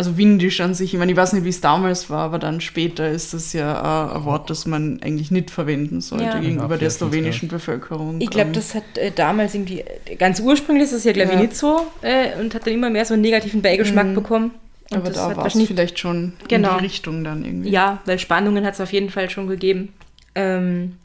Also 0.00 0.16
windisch 0.16 0.62
an 0.62 0.72
sich, 0.72 0.94
ich 0.94 0.98
meine, 0.98 1.12
ich 1.12 1.18
weiß 1.18 1.34
nicht, 1.34 1.44
wie 1.44 1.50
es 1.50 1.60
damals 1.60 2.08
war, 2.08 2.20
aber 2.20 2.38
dann 2.38 2.62
später 2.62 3.10
ist 3.10 3.34
das 3.34 3.52
ja 3.52 4.08
äh, 4.14 4.16
ein 4.16 4.24
Wort, 4.24 4.48
das 4.48 4.64
man 4.64 4.98
eigentlich 5.02 5.30
nicht 5.30 5.50
verwenden 5.50 6.00
sollte 6.00 6.24
Ja. 6.24 6.38
gegenüber 6.40 6.70
Ja, 6.76 6.78
der 6.78 6.88
slowenischen 6.88 7.50
Bevölkerung. 7.50 8.18
Ich 8.18 8.30
glaube, 8.30 8.52
das 8.52 8.74
hat 8.74 8.96
äh, 8.96 9.10
damals 9.14 9.54
irgendwie, 9.54 9.80
äh, 9.80 10.14
ganz 10.16 10.40
ursprünglich 10.40 10.84
ist 10.84 10.94
das 10.94 11.04
ja, 11.04 11.12
glaube 11.12 11.32
ich, 11.32 11.36
Ja. 11.36 11.42
nicht 11.42 11.54
so 11.54 11.86
äh, 12.00 12.40
und 12.40 12.54
hat 12.54 12.66
dann 12.66 12.72
immer 12.72 12.88
mehr 12.88 13.04
so 13.04 13.12
einen 13.12 13.20
negativen 13.20 13.60
Beigeschmack 13.60 14.06
Mhm. 14.06 14.14
bekommen. 14.14 14.50
Und 14.90 14.96
aber 14.96 15.08
das 15.08 15.16
da 15.18 15.28
hat 15.28 15.36
war 15.36 15.44
es 15.44 15.52
vielleicht 15.66 15.98
schon 15.98 16.32
Genau. 16.48 16.70
in 16.72 16.78
die 16.78 16.84
Richtung 16.84 17.22
dann 17.22 17.44
irgendwie. 17.44 17.68
Ja, 17.68 18.00
weil 18.06 18.18
Spannungen 18.18 18.64
hat 18.64 18.72
es 18.72 18.80
auf 18.80 18.94
jeden 18.94 19.10
Fall 19.10 19.28
schon 19.28 19.48
gegeben. 19.48 19.92
Ähm 20.34 20.96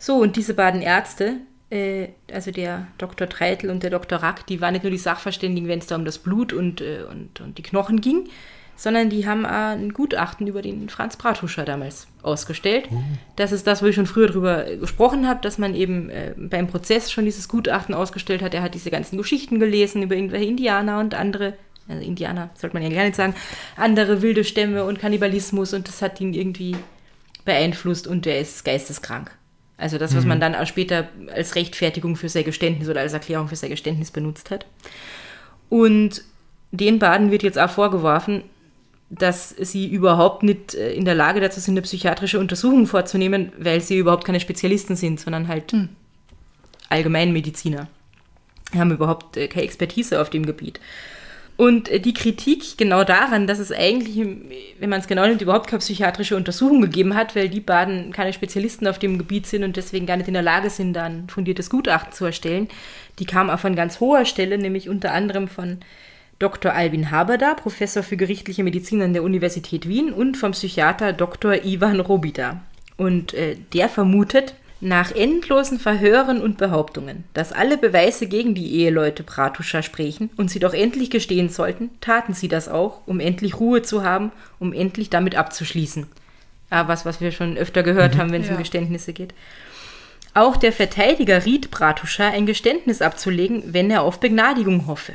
so, 0.00 0.16
und 0.16 0.34
diese 0.34 0.54
beiden 0.54 0.82
Ärzte, 0.82 1.34
also 1.70 2.52
der 2.52 2.86
Dr. 2.98 3.28
Treitel 3.28 3.70
und 3.70 3.82
der 3.82 3.90
Dr. 3.90 4.18
Rack, 4.18 4.46
die 4.46 4.60
waren 4.60 4.72
nicht 4.72 4.84
nur 4.84 4.92
die 4.92 4.98
Sachverständigen, 4.98 5.68
wenn 5.68 5.80
es 5.80 5.86
da 5.86 5.96
um 5.96 6.04
das 6.04 6.18
Blut 6.18 6.52
und, 6.52 6.80
äh, 6.80 7.00
und, 7.10 7.40
und 7.40 7.58
die 7.58 7.62
Knochen 7.62 8.00
ging, 8.00 8.28
sondern 8.76 9.10
die 9.10 9.26
haben 9.26 9.44
ein 9.46 9.92
Gutachten 9.92 10.46
über 10.46 10.62
den 10.62 10.88
Franz 10.88 11.16
Bratuscher 11.16 11.64
damals 11.64 12.06
ausgestellt. 12.22 12.88
Das 13.34 13.50
ist 13.50 13.66
das, 13.66 13.82
wo 13.82 13.86
ich 13.86 13.96
schon 13.96 14.06
früher 14.06 14.28
drüber 14.28 14.68
äh, 14.68 14.76
gesprochen 14.76 15.26
habe, 15.26 15.40
dass 15.40 15.58
man 15.58 15.74
eben 15.74 16.10
äh, 16.10 16.34
beim 16.36 16.68
Prozess 16.68 17.10
schon 17.10 17.24
dieses 17.24 17.48
Gutachten 17.48 17.94
ausgestellt 17.94 18.42
hat. 18.42 18.54
Er 18.54 18.62
hat 18.62 18.74
diese 18.74 18.90
ganzen 18.90 19.16
Geschichten 19.16 19.58
gelesen 19.58 20.02
über 20.02 20.14
irgendwelche 20.14 20.46
Indianer 20.46 21.00
und 21.00 21.14
andere, 21.14 21.54
also 21.88 22.00
Indianer 22.00 22.50
sollte 22.54 22.76
man 22.76 22.82
ja 22.84 22.94
gar 22.94 23.04
nicht 23.04 23.16
sagen, 23.16 23.34
andere 23.76 24.22
wilde 24.22 24.44
Stämme 24.44 24.84
und 24.84 25.00
Kannibalismus 25.00 25.72
und 25.72 25.88
das 25.88 26.00
hat 26.00 26.20
ihn 26.20 26.32
irgendwie 26.32 26.76
beeinflusst 27.44 28.06
und 28.06 28.24
der 28.24 28.40
ist 28.40 28.64
geisteskrank. 28.64 29.32
Also 29.78 29.98
das, 29.98 30.16
was 30.16 30.24
man 30.24 30.40
dann 30.40 30.54
auch 30.54 30.66
später 30.66 31.08
als 31.34 31.54
Rechtfertigung 31.54 32.16
für 32.16 32.30
sein 32.30 32.44
Geständnis 32.44 32.88
oder 32.88 33.00
als 33.00 33.12
Erklärung 33.12 33.48
für 33.48 33.56
sein 33.56 33.70
Geständnis 33.70 34.10
benutzt 34.10 34.50
hat. 34.50 34.64
Und 35.68 36.22
den 36.70 36.98
Baden 36.98 37.30
wird 37.30 37.42
jetzt 37.42 37.58
auch 37.58 37.70
vorgeworfen, 37.70 38.42
dass 39.10 39.50
sie 39.50 39.86
überhaupt 39.86 40.42
nicht 40.42 40.74
äh, 40.74 40.92
in 40.92 41.04
der 41.04 41.14
Lage 41.14 41.40
dazu 41.40 41.60
sind, 41.60 41.74
eine 41.74 41.82
psychiatrische 41.82 42.40
Untersuchung 42.40 42.86
vorzunehmen, 42.86 43.52
weil 43.58 43.80
sie 43.80 43.98
überhaupt 43.98 44.24
keine 44.24 44.40
Spezialisten 44.40 44.96
sind, 44.96 45.20
sondern 45.20 45.46
halt 45.46 45.74
Allgemeinmediziner. 46.88 47.88
Die 48.72 48.78
haben 48.78 48.90
überhaupt 48.90 49.36
äh, 49.36 49.48
keine 49.48 49.64
Expertise 49.64 50.20
auf 50.20 50.30
dem 50.30 50.44
Gebiet. 50.44 50.80
Und 51.56 51.88
äh, 51.88 52.00
die 52.00 52.14
Kritik 52.14 52.76
genau 52.76 53.04
daran, 53.04 53.46
dass 53.46 53.58
es 53.58 53.72
eigentlich, 53.72 54.16
wenn 54.78 54.90
man 54.90 55.00
es 55.00 55.06
genau 55.06 55.26
nimmt, 55.26 55.40
überhaupt 55.40 55.68
keine 55.68 55.80
psychiatrische 55.80 56.36
Untersuchung 56.36 56.82
gegeben 56.82 57.14
hat, 57.14 57.34
weil 57.34 57.48
die 57.48 57.60
Baden 57.60 58.12
keine 58.12 58.32
Spezialisten 58.32 58.86
auf 58.86 58.98
dem 58.98 59.18
Gebiet 59.18 59.46
sind 59.46 59.64
und 59.64 59.76
deswegen 59.76 60.06
gar 60.06 60.16
nicht 60.16 60.28
in 60.28 60.34
der 60.34 60.42
Lage 60.42 60.70
sind, 60.70 60.92
da 60.92 61.04
ein 61.04 61.28
fundiertes 61.28 61.70
Gutachten 61.70 62.12
zu 62.12 62.26
erstellen, 62.26 62.68
die 63.18 63.24
kam 63.24 63.48
auch 63.48 63.58
von 63.58 63.74
ganz 63.74 64.00
hoher 64.00 64.26
Stelle, 64.26 64.58
nämlich 64.58 64.88
unter 64.88 65.12
anderem 65.12 65.48
von 65.48 65.78
Dr. 66.38 66.72
Albin 66.72 67.10
Haberda, 67.10 67.54
Professor 67.54 68.02
für 68.02 68.18
gerichtliche 68.18 68.62
Medizin 68.62 69.00
an 69.00 69.14
der 69.14 69.22
Universität 69.22 69.88
Wien 69.88 70.12
und 70.12 70.36
vom 70.36 70.52
Psychiater 70.52 71.14
Dr. 71.14 71.64
Ivan 71.64 72.00
Robida. 72.00 72.60
Und 72.98 73.32
äh, 73.32 73.56
der 73.72 73.88
vermutet, 73.88 74.54
nach 74.80 75.10
endlosen 75.12 75.78
Verhören 75.78 76.40
und 76.40 76.58
Behauptungen, 76.58 77.24
dass 77.32 77.52
alle 77.52 77.78
Beweise 77.78 78.26
gegen 78.26 78.54
die 78.54 78.74
Eheleute 78.74 79.22
Bratuscha 79.22 79.82
sprechen 79.82 80.30
und 80.36 80.50
sie 80.50 80.58
doch 80.58 80.74
endlich 80.74 81.10
gestehen 81.10 81.48
sollten, 81.48 81.90
taten 82.00 82.34
sie 82.34 82.48
das 82.48 82.68
auch, 82.68 83.00
um 83.06 83.20
endlich 83.20 83.58
Ruhe 83.58 83.82
zu 83.82 84.02
haben, 84.02 84.32
um 84.58 84.72
endlich 84.72 85.08
damit 85.08 85.34
abzuschließen. 85.34 86.06
Ah, 86.68 86.88
was, 86.88 87.06
was 87.06 87.20
wir 87.20 87.32
schon 87.32 87.56
öfter 87.56 87.82
gehört 87.82 88.16
haben, 88.16 88.32
wenn 88.32 88.42
es 88.42 88.48
um 88.48 88.54
Ja. 88.54 88.60
Geständnisse 88.60 89.12
geht. 89.12 89.32
Auch 90.34 90.56
der 90.56 90.72
Verteidiger 90.72 91.46
riet 91.46 91.70
Bratuscha, 91.70 92.28
ein 92.28 92.44
Geständnis 92.44 93.00
abzulegen, 93.00 93.62
wenn 93.72 93.90
er 93.90 94.02
auf 94.02 94.20
Begnadigung 94.20 94.86
hoffe. 94.86 95.14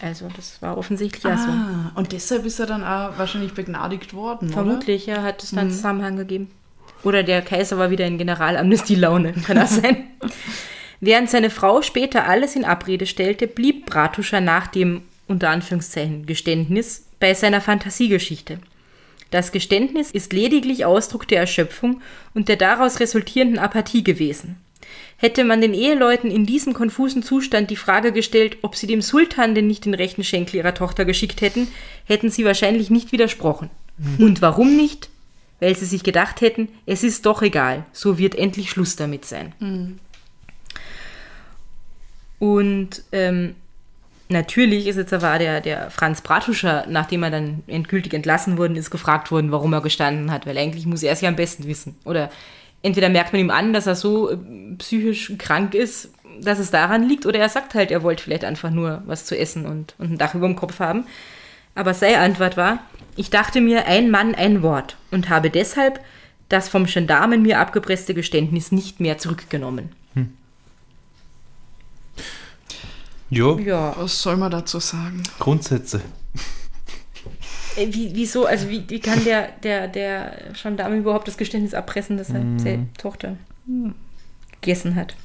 Also, 0.00 0.28
das 0.36 0.60
war 0.62 0.76
offensichtlich 0.76 1.24
ja 1.24 1.36
so. 1.36 1.48
Ah, 1.50 1.90
und 1.94 2.12
deshalb 2.12 2.44
ist 2.44 2.60
er 2.60 2.66
dann 2.66 2.84
auch 2.84 3.18
wahrscheinlich 3.18 3.54
begnadigt 3.54 4.14
worden, 4.14 4.50
Vermutlich, 4.50 5.06
ja, 5.06 5.22
hat 5.22 5.42
es 5.42 5.50
dann 5.50 5.70
Zusammenhang 5.70 6.16
gegeben. 6.16 6.50
Oder 7.02 7.22
der 7.22 7.42
Kaiser 7.42 7.78
war 7.78 7.90
wieder 7.90 8.06
in 8.06 8.18
Generalamnestie-Laune, 8.18 9.32
kann 9.46 9.56
das 9.56 9.76
sein. 9.76 10.08
Während 11.00 11.30
seine 11.30 11.50
Frau 11.50 11.82
später 11.82 12.26
alles 12.26 12.56
in 12.56 12.64
Abrede 12.64 13.06
stellte, 13.06 13.46
blieb 13.46 13.86
Bratuscher 13.86 14.40
nach 14.40 14.66
dem, 14.66 15.02
unter 15.28 15.50
Anführungszeichen, 15.50 16.26
Geständnis 16.26 17.06
bei 17.20 17.34
seiner 17.34 17.60
Fantasiegeschichte. 17.60 18.58
Das 19.30 19.52
Geständnis 19.52 20.10
ist 20.10 20.32
lediglich 20.32 20.84
Ausdruck 20.84 21.26
der 21.28 21.40
Erschöpfung 21.40 22.00
und 22.34 22.48
der 22.48 22.56
daraus 22.56 23.00
resultierenden 23.00 23.58
Apathie 23.58 24.04
gewesen. 24.04 24.56
Hätte 25.18 25.44
man 25.44 25.60
den 25.60 25.74
Eheleuten 25.74 26.30
in 26.30 26.46
diesem 26.46 26.74
konfusen 26.74 27.22
Zustand 27.22 27.70
die 27.70 27.76
Frage 27.76 28.12
gestellt, 28.12 28.58
ob 28.62 28.76
sie 28.76 28.86
dem 28.86 29.02
Sultan 29.02 29.54
denn 29.54 29.66
nicht 29.66 29.84
den 29.84 29.94
rechten 29.94 30.24
Schenkel 30.24 30.56
ihrer 30.56 30.74
Tochter 30.74 31.04
geschickt 31.04 31.40
hätten, 31.40 31.68
hätten 32.04 32.30
sie 32.30 32.44
wahrscheinlich 32.44 32.90
nicht 32.90 33.12
widersprochen. 33.12 33.70
Und 34.18 34.42
warum 34.42 34.76
nicht? 34.76 35.08
Weil 35.60 35.74
sie 35.76 35.86
sich 35.86 36.02
gedacht 36.02 36.40
hätten, 36.40 36.68
es 36.84 37.02
ist 37.02 37.24
doch 37.24 37.42
egal, 37.42 37.84
so 37.92 38.18
wird 38.18 38.34
endlich 38.34 38.70
Schluss 38.70 38.96
damit 38.96 39.24
sein. 39.24 39.54
Und 42.38 43.02
ähm, 43.12 43.54
Natürlich 44.28 44.88
ist 44.88 44.96
jetzt 44.96 45.12
aber 45.12 45.38
der, 45.38 45.60
der 45.60 45.90
Franz 45.90 46.20
Bratuscher, 46.20 46.84
nachdem 46.88 47.22
er 47.22 47.30
dann 47.30 47.62
endgültig 47.68 48.12
entlassen 48.12 48.58
worden 48.58 48.74
ist, 48.74 48.90
gefragt 48.90 49.30
worden, 49.30 49.52
warum 49.52 49.72
er 49.72 49.80
gestanden 49.80 50.32
hat, 50.32 50.46
weil 50.46 50.58
eigentlich 50.58 50.84
muss 50.84 51.04
er 51.04 51.12
es 51.12 51.20
ja 51.20 51.28
am 51.28 51.36
besten 51.36 51.66
wissen. 51.68 51.96
Oder 52.04 52.30
entweder 52.82 53.08
merkt 53.08 53.32
man 53.32 53.40
ihm 53.40 53.50
an, 53.50 53.72
dass 53.72 53.86
er 53.86 53.94
so 53.94 54.32
äh, 54.32 54.36
psychisch 54.78 55.32
krank 55.38 55.74
ist, 55.74 56.10
dass 56.40 56.58
es 56.58 56.72
daran 56.72 57.08
liegt, 57.08 57.24
oder 57.24 57.38
er 57.38 57.48
sagt 57.48 57.74
halt, 57.74 57.92
er 57.92 58.02
wollte 58.02 58.24
vielleicht 58.24 58.44
einfach 58.44 58.70
nur 58.70 59.02
was 59.06 59.24
zu 59.24 59.38
essen 59.38 59.64
und, 59.64 59.94
und 59.98 60.12
ein 60.12 60.18
Dach 60.18 60.34
über 60.34 60.48
dem 60.48 60.56
Kopf 60.56 60.80
haben. 60.80 61.04
Aber 61.76 61.94
seine 61.94 62.18
Antwort 62.18 62.56
war, 62.56 62.80
ich 63.16 63.30
dachte 63.30 63.60
mir, 63.60 63.86
ein 63.86 64.10
Mann, 64.10 64.34
ein 64.34 64.62
Wort 64.62 64.96
und 65.10 65.28
habe 65.28 65.50
deshalb 65.50 66.00
das 66.48 66.68
vom 66.68 66.86
Gendarmen 66.86 67.42
mir 67.42 67.58
abgepresste 67.58 68.14
Geständnis 68.14 68.70
nicht 68.72 69.00
mehr 69.00 69.18
zurückgenommen. 69.18 69.90
Ja, 73.28 73.58
Ja, 73.58 73.94
Was 73.98 74.22
soll 74.22 74.36
man 74.36 74.50
dazu 74.52 74.78
sagen? 74.78 75.22
Grundsätze. 75.40 76.00
Äh, 77.76 77.88
Wie, 77.90 78.10
wieso, 78.14 78.46
also 78.46 78.68
wie, 78.68 78.84
wie 78.88 79.00
kann 79.00 79.24
der, 79.24 79.48
der, 79.62 79.88
der 79.88 80.52
Gendarme 80.62 80.96
überhaupt 80.96 81.26
das 81.26 81.36
Geständnis 81.36 81.74
abpressen, 81.74 82.16
dass 82.16 82.30
er 82.30 82.42
seine 82.56 82.86
Tochter 82.98 83.36
gegessen 84.60 84.94
hat? 84.94 85.16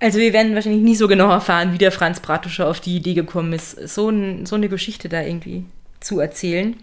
Also 0.00 0.18
wir 0.18 0.32
werden 0.32 0.54
wahrscheinlich 0.54 0.82
nie 0.82 0.96
so 0.96 1.08
genau 1.08 1.30
erfahren, 1.30 1.72
wie 1.72 1.78
der 1.78 1.90
Franz 1.92 2.20
Bratuscher 2.20 2.68
auf 2.68 2.80
die 2.80 2.96
Idee 2.96 3.14
gekommen 3.14 3.52
ist, 3.52 3.88
so, 3.88 4.08
ein, 4.08 4.46
so 4.46 4.54
eine 4.54 4.68
Geschichte 4.68 5.08
da 5.08 5.22
irgendwie 5.22 5.64
zu 6.04 6.20
erzählen. 6.20 6.76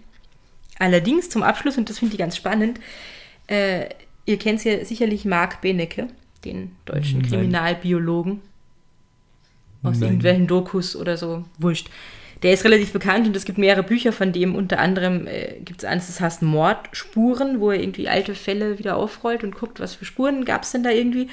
Allerdings 0.78 1.30
zum 1.30 1.42
Abschluss, 1.42 1.78
und 1.78 1.88
das 1.88 1.98
finde 1.98 2.14
ich 2.14 2.18
ganz 2.18 2.36
spannend, 2.36 2.80
äh, 3.46 3.86
ihr 4.26 4.38
kennt 4.38 4.64
ja 4.64 4.84
sicherlich 4.84 5.24
Marc 5.24 5.60
Benecke, 5.60 6.08
den 6.44 6.72
deutschen 6.84 7.20
Nein. 7.20 7.30
Kriminalbiologen 7.30 8.40
aus 9.82 9.98
Nein. 9.98 10.10
irgendwelchen 10.10 10.46
Dokus 10.46 10.96
oder 10.96 11.16
so, 11.16 11.44
wurscht. 11.58 11.88
Der 12.42 12.52
ist 12.52 12.64
relativ 12.64 12.92
bekannt 12.92 13.28
und 13.28 13.36
es 13.36 13.44
gibt 13.44 13.58
mehrere 13.58 13.84
Bücher 13.84 14.12
von 14.12 14.32
dem. 14.32 14.56
Unter 14.56 14.80
anderem 14.80 15.28
äh, 15.28 15.60
gibt 15.64 15.82
es 15.82 15.88
eins, 15.88 16.08
das 16.08 16.20
heißt 16.20 16.42
Mordspuren, 16.42 17.60
wo 17.60 17.70
er 17.70 17.80
irgendwie 17.80 18.08
alte 18.08 18.34
Fälle 18.34 18.80
wieder 18.80 18.96
aufrollt 18.96 19.44
und 19.44 19.54
guckt, 19.54 19.78
was 19.78 19.94
für 19.94 20.04
Spuren 20.04 20.44
gab 20.44 20.64
es 20.64 20.72
denn 20.72 20.82
da 20.82 20.90
irgendwie. 20.90 21.28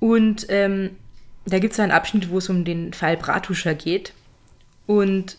Und 0.00 0.46
ähm, 0.48 0.90
da 1.44 1.58
gibt 1.58 1.74
es 1.74 1.80
einen 1.80 1.92
Abschnitt, 1.92 2.30
wo 2.30 2.38
es 2.38 2.48
um 2.48 2.64
den 2.64 2.94
Fall 2.94 3.18
Bratuscher 3.18 3.74
geht. 3.74 4.14
Und 4.86 5.36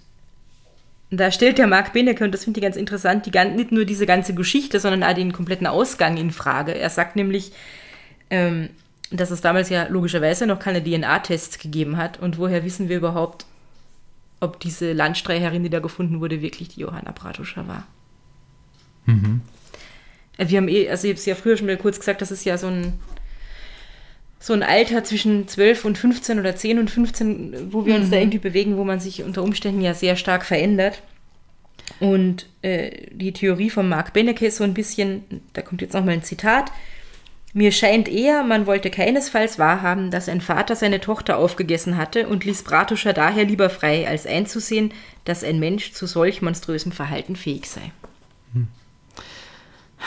da 1.09 1.31
stellt 1.31 1.57
der 1.57 1.67
Marc 1.67 1.93
Benecke, 1.93 2.23
und 2.23 2.33
das 2.33 2.43
finde 2.43 2.59
ich 2.59 2.63
ganz 2.63 2.75
interessant, 2.75 3.25
die, 3.25 3.31
nicht 3.55 3.71
nur 3.71 3.85
diese 3.85 4.05
ganze 4.05 4.33
Geschichte, 4.33 4.79
sondern 4.79 5.03
auch 5.03 5.15
den 5.15 5.31
kompletten 5.31 5.67
Ausgang 5.67 6.17
in 6.17 6.31
Frage. 6.31 6.75
Er 6.75 6.89
sagt 6.89 7.15
nämlich, 7.15 7.53
ähm, 8.29 8.69
dass 9.11 9.31
es 9.31 9.41
damals 9.41 9.69
ja 9.69 9.87
logischerweise 9.87 10.45
noch 10.47 10.59
keine 10.59 10.83
DNA-Tests 10.83 11.59
gegeben 11.59 11.95
hat. 11.97 12.19
Und 12.19 12.37
woher 12.37 12.65
wissen 12.65 12.89
wir 12.89 12.97
überhaupt, 12.97 13.45
ob 14.41 14.59
diese 14.59 14.91
Landstreicherin, 14.91 15.63
die 15.63 15.69
da 15.69 15.79
gefunden 15.79 16.19
wurde, 16.19 16.41
wirklich 16.41 16.69
die 16.69 16.81
Johanna 16.81 17.11
Bratuscher 17.11 17.67
war? 17.67 17.87
Äh, 20.37 20.49
Wir 20.49 20.57
haben 20.57 20.67
eh, 20.67 20.89
also 20.89 21.07
ich 21.07 21.11
habe 21.13 21.19
es 21.19 21.25
ja 21.25 21.35
früher 21.35 21.55
schon 21.55 21.67
mal 21.67 21.77
kurz 21.77 21.99
gesagt, 21.99 22.21
das 22.21 22.31
ist 22.31 22.43
ja 22.43 22.57
so 22.57 22.67
ein, 22.67 22.99
so 24.39 24.53
ein 24.53 24.63
Alter 24.63 25.03
zwischen 25.03 25.47
12 25.47 25.85
und 25.85 25.97
15 25.97 26.39
oder 26.39 26.55
10 26.55 26.79
und 26.79 26.91
15, 26.91 27.73
wo 27.73 27.85
wir 27.85 27.95
uns 27.95 28.09
da 28.09 28.17
irgendwie 28.17 28.37
bewegen, 28.37 28.77
wo 28.77 28.83
man 28.83 28.99
sich 28.99 29.23
unter 29.23 29.43
Umständen 29.43 29.81
ja 29.81 29.93
sehr 29.93 30.15
stark 30.15 30.45
verändert. 30.45 31.01
Und 31.99 32.47
äh, 32.61 33.07
die 33.11 33.33
Theorie 33.33 33.69
von 33.69 33.89
Marc 33.89 34.13
Benecke 34.13 34.45
ist 34.45 34.57
so 34.57 34.63
ein 34.63 34.73
bisschen, 34.73 35.23
da 35.53 35.61
kommt 35.61 35.81
jetzt 35.81 35.93
nochmal 35.93 36.15
ein 36.15 36.23
Zitat, 36.23 36.71
mir 37.53 37.71
scheint 37.71 38.07
eher, 38.07 38.43
man 38.43 38.67
wollte 38.67 38.91
keinesfalls 38.91 39.57
wahrhaben, 39.57 40.11
dass 40.11 40.29
ein 40.29 40.41
Vater 40.41 40.75
seine 40.75 40.99
Tochter 40.99 41.37
aufgegessen 41.37 41.97
hatte 41.97 42.27
und 42.27 42.45
ließ 42.45 42.63
Bratuscher 42.63 43.13
daher 43.13 43.45
lieber 43.45 43.71
frei, 43.71 44.07
als 44.07 44.27
einzusehen, 44.27 44.93
dass 45.25 45.43
ein 45.43 45.57
Mensch 45.57 45.93
zu 45.93 46.05
solch 46.05 46.43
monströsem 46.43 46.91
Verhalten 46.91 47.35
fähig 47.35 47.67
sei. 47.67 47.91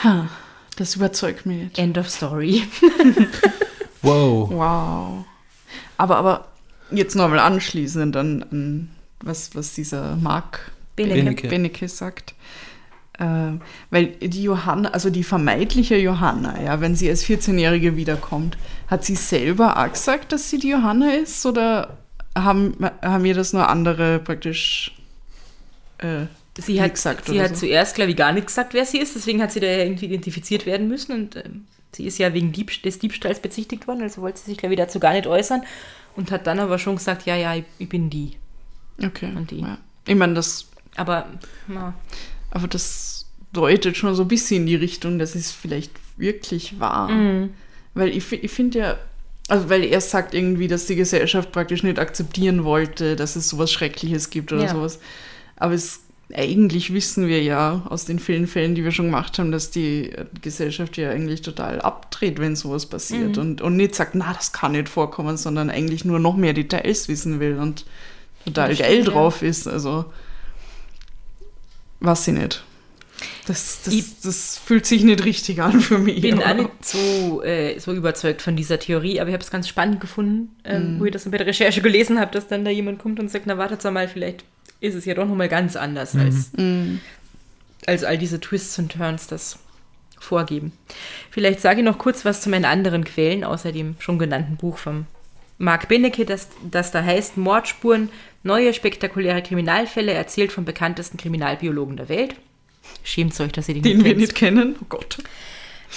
Ha, 0.03 0.29
das 0.77 0.95
überzeugt 0.95 1.45
mich 1.45 1.57
nicht. 1.57 1.77
End 1.77 1.97
of 1.97 2.09
story. 2.09 2.63
Wow. 4.01 4.49
Wow. 4.49 5.25
Aber, 5.97 6.17
aber 6.17 6.47
jetzt 6.91 7.15
nochmal 7.15 7.39
anschließend 7.39 8.15
an, 8.15 8.45
an 8.51 8.89
was, 9.21 9.55
was 9.55 9.73
dieser 9.73 10.15
Marc 10.17 10.71
Benecke. 10.95 11.47
Benecke. 11.47 11.87
Sagt. 11.87 12.33
Äh, 13.19 13.53
weil 13.89 14.07
die 14.07 14.43
Johanna, 14.43 14.89
also 14.89 15.09
die 15.09 15.23
vermeintliche 15.23 15.97
Johanna, 15.97 16.61
ja, 16.61 16.81
wenn 16.81 16.95
sie 16.95 17.09
als 17.09 17.23
14-Jährige 17.25 17.95
wiederkommt, 17.95 18.57
hat 18.87 19.05
sie 19.05 19.15
selber 19.15 19.77
auch 19.77 19.91
gesagt, 19.91 20.31
dass 20.31 20.49
sie 20.49 20.57
die 20.57 20.69
Johanna 20.69 21.13
ist? 21.13 21.45
Oder 21.45 21.97
haben, 22.35 22.75
haben 23.01 23.25
ihr 23.25 23.35
das 23.35 23.53
nur 23.53 23.67
andere 23.69 24.19
praktisch 24.19 24.95
äh, 25.99 26.25
Sie 26.59 26.81
hat, 26.81 26.95
gesagt 26.95 27.25
sie 27.25 27.33
oder 27.33 27.43
hat 27.43 27.55
so? 27.55 27.65
zuerst, 27.65 27.95
glaube 27.95 28.11
ich, 28.11 28.17
gar 28.17 28.33
nicht 28.33 28.47
gesagt, 28.47 28.73
wer 28.73 28.85
sie 28.85 28.97
ist. 28.97 29.15
Deswegen 29.15 29.41
hat 29.41 29.51
sie 29.53 29.61
da 29.61 29.67
ja 29.67 29.83
irgendwie 29.83 30.05
identifiziert 30.05 30.65
werden 30.65 30.89
müssen. 30.89 31.13
Und 31.13 31.35
ähm, 31.37 31.65
sie 31.93 32.05
ist 32.05 32.17
ja 32.17 32.33
wegen 32.33 32.51
Dieb 32.51 32.81
des 32.83 32.99
Diebstahls 32.99 33.39
bezichtigt 33.39 33.87
worden. 33.87 34.01
Also 34.01 34.21
wollte 34.21 34.39
sie 34.39 34.51
sich, 34.51 34.57
glaube 34.57 34.73
ich, 34.73 34.79
dazu 34.79 34.99
gar 34.99 35.13
nicht 35.13 35.27
äußern. 35.27 35.63
Und 36.15 36.31
hat 36.31 36.45
dann 36.47 36.59
aber 36.59 36.77
schon 36.77 36.95
gesagt, 36.97 37.25
ja, 37.25 37.35
ja, 37.35 37.55
ich, 37.55 37.63
ich 37.79 37.87
bin 37.89 38.09
die. 38.09 38.33
Okay. 39.03 39.31
Und 39.35 39.51
die. 39.51 39.61
Ja. 39.61 39.77
Ich 40.07 40.15
meine, 40.15 40.33
das, 40.33 40.67
Aber, 40.95 41.27
na, 41.67 41.93
aber 42.49 42.67
das 42.67 43.27
deutet 43.53 43.95
schon 43.97 44.13
so 44.15 44.23
ein 44.23 44.27
bisschen 44.27 44.61
in 44.61 44.65
die 44.67 44.75
Richtung, 44.75 45.19
dass 45.19 45.35
es 45.35 45.51
vielleicht 45.51 45.91
wirklich 46.17 46.79
war. 46.79 47.09
Mhm. 47.09 47.53
Weil 47.93 48.09
ich, 48.09 48.31
ich 48.31 48.51
finde 48.51 48.79
ja, 48.79 48.97
also 49.47 49.69
weil 49.69 49.83
er 49.83 50.01
sagt 50.01 50.33
irgendwie, 50.33 50.67
dass 50.67 50.85
die 50.85 50.95
Gesellschaft 50.95 51.51
praktisch 51.51 51.83
nicht 51.83 51.99
akzeptieren 51.99 52.63
wollte, 52.63 53.15
dass 53.15 53.35
es 53.35 53.49
sowas 53.49 53.71
Schreckliches 53.71 54.29
gibt 54.29 54.51
oder 54.53 54.63
Ja. 54.65 54.71
sowas. 54.73 54.99
Aber 55.57 55.73
es, 55.73 56.01
eigentlich 56.35 56.93
wissen 56.93 57.27
wir 57.27 57.41
ja 57.41 57.83
aus 57.89 58.05
den 58.05 58.19
vielen 58.19 58.47
Fällen, 58.47 58.75
die 58.75 58.83
wir 58.83 58.91
schon 58.91 59.05
gemacht 59.07 59.37
haben, 59.39 59.51
dass 59.51 59.71
die 59.71 60.11
Gesellschaft 60.41 60.97
ja 60.97 61.09
eigentlich 61.09 61.41
total 61.41 61.81
abdreht, 61.81 62.39
wenn 62.39 62.55
sowas 62.55 62.85
passiert. 62.85 63.35
Mhm. 63.37 63.41
Und, 63.41 63.61
und 63.61 63.75
nicht 63.77 63.95
sagt, 63.95 64.15
na, 64.15 64.33
das 64.33 64.51
kann 64.53 64.73
nicht 64.73 64.89
vorkommen, 64.89 65.37
sondern 65.37 65.69
eigentlich 65.69 66.05
nur 66.05 66.19
noch 66.19 66.35
mehr 66.35 66.53
Details 66.53 67.07
wissen 67.07 67.39
will 67.39 67.57
und 67.57 67.85
total 68.45 68.75
geil 68.75 68.99
ja. 68.99 69.03
drauf 69.05 69.41
ist. 69.41 69.67
Also, 69.67 70.05
was 71.99 72.25
sie 72.25 72.31
nicht. 72.31 72.63
Das, 73.45 73.81
das, 73.83 73.93
Ich- 73.93 74.21
das 74.23 74.57
fühlt 74.57 74.85
sich 74.85 75.03
nicht 75.03 75.23
richtig 75.25 75.61
an 75.61 75.79
für 75.79 75.99
mich. 75.99 76.15
ich 76.17 76.21
bin 76.21 76.41
auch 76.41 76.53
nicht 76.55 76.69
so, 76.83 77.43
äh, 77.43 77.77
so 77.79 77.93
überzeugt 77.93 78.41
von 78.41 78.55
dieser 78.55 78.79
Theorie. 78.79 79.19
Aber 79.19 79.29
ich 79.29 79.33
habe 79.33 79.43
es 79.43 79.51
ganz 79.51 79.67
spannend 79.67 79.99
gefunden, 80.01 80.55
ähm, 80.63 80.95
wo 80.99 81.05
ich 81.05 81.11
das 81.11 81.29
bei 81.29 81.37
der 81.37 81.45
Recherche 81.45 81.81
gelesen 81.81 82.19
habe, 82.19 82.31
dass 82.31 82.47
dann 82.47 82.65
da 82.65 82.71
jemand 82.71 82.99
kommt 82.99 83.19
und 83.19 83.29
sagt, 83.29 83.45
na, 83.45 83.57
wartet 83.57 83.83
mal, 83.91 84.07
vielleicht 84.07 84.43
ist 84.81 84.95
es 84.95 85.05
ja 85.05 85.13
doch 85.13 85.25
nochmal 85.27 85.47
ganz 85.47 85.75
anders 85.77 86.15
als 86.15 86.51
Mm. 86.57 86.97
als 87.87 88.03
all 88.03 88.17
diese 88.17 88.39
Twists 88.41 88.77
und 88.79 88.91
Turns 88.91 89.27
das 89.27 89.57
vorgeben. 90.19 90.73
Vielleicht 91.31 91.61
sage 91.61 91.79
ich 91.79 91.85
noch 91.85 91.97
kurz 91.97 92.25
was 92.25 92.41
zu 92.41 92.49
meinen 92.49 92.65
anderen 92.65 93.03
Quellen, 93.05 93.43
außer 93.43 93.71
dem 93.71 93.95
schon 93.99 94.19
genannten 94.19 94.57
Buch 94.57 94.77
von 94.77 95.05
Marc 95.57 95.87
Benecke, 95.87 96.25
das, 96.25 96.49
das 96.69 96.91
da 96.91 97.03
heißt 97.03 97.37
Mordspuren, 97.37 98.09
neue 98.43 98.73
spektakuläre 98.73 99.41
Kriminalfälle, 99.41 100.11
erzählt 100.11 100.51
vom 100.51 100.65
bekanntesten 100.65 101.17
Kriminalbiologen 101.17 101.97
der 101.97 102.09
Welt. 102.09 102.35
Schämt 103.03 103.39
euch, 103.39 103.51
dass 103.51 103.67
ihr 103.69 103.75
den, 103.75 103.83
Den 103.83 103.97
wir 103.99 104.11
kennt. 104.11 104.17
nicht 104.21 104.35
kennen. 104.35 104.75
Oh 104.81 104.85
Gott. 104.89 105.17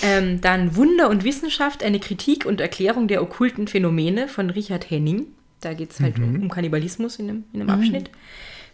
Ähm, 0.02 0.40
dann 0.40 0.76
Wunder 0.76 1.08
und 1.08 1.24
Wissenschaft, 1.24 1.82
eine 1.82 2.00
Kritik 2.00 2.44
und 2.46 2.60
Erklärung 2.60 3.08
der 3.08 3.22
okkulten 3.22 3.68
Phänomene 3.68 4.28
von 4.28 4.50
Richard 4.50 4.90
Henning. 4.90 5.26
Da 5.60 5.72
geht 5.72 5.92
es 5.92 6.00
halt 6.00 6.18
um, 6.18 6.42
um 6.42 6.50
Kannibalismus 6.50 7.16
in 7.16 7.28
einem, 7.30 7.44
in 7.52 7.60
einem 7.62 7.70
Abschnitt. 7.70 8.10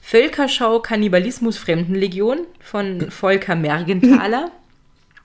Völkerschau 0.01 0.81
Kannibalismus 0.81 1.59
Fremdenlegion 1.59 2.47
von 2.61 3.11
Volker 3.11 3.55
Mergenthaler. 3.55 4.51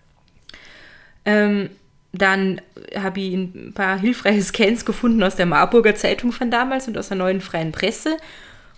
ähm, 1.26 1.70
dann 2.12 2.62
habe 2.96 3.20
ich 3.20 3.34
ein 3.34 3.74
paar 3.74 4.00
hilfreiche 4.00 4.42
Scans 4.42 4.86
gefunden 4.86 5.24
aus 5.24 5.36
der 5.36 5.46
Marburger 5.46 5.96
Zeitung 5.96 6.32
von 6.32 6.50
damals 6.50 6.88
und 6.88 6.98
aus 6.98 7.10
der 7.10 7.18
neuen 7.18 7.42
freien 7.42 7.72
Presse. 7.72 8.18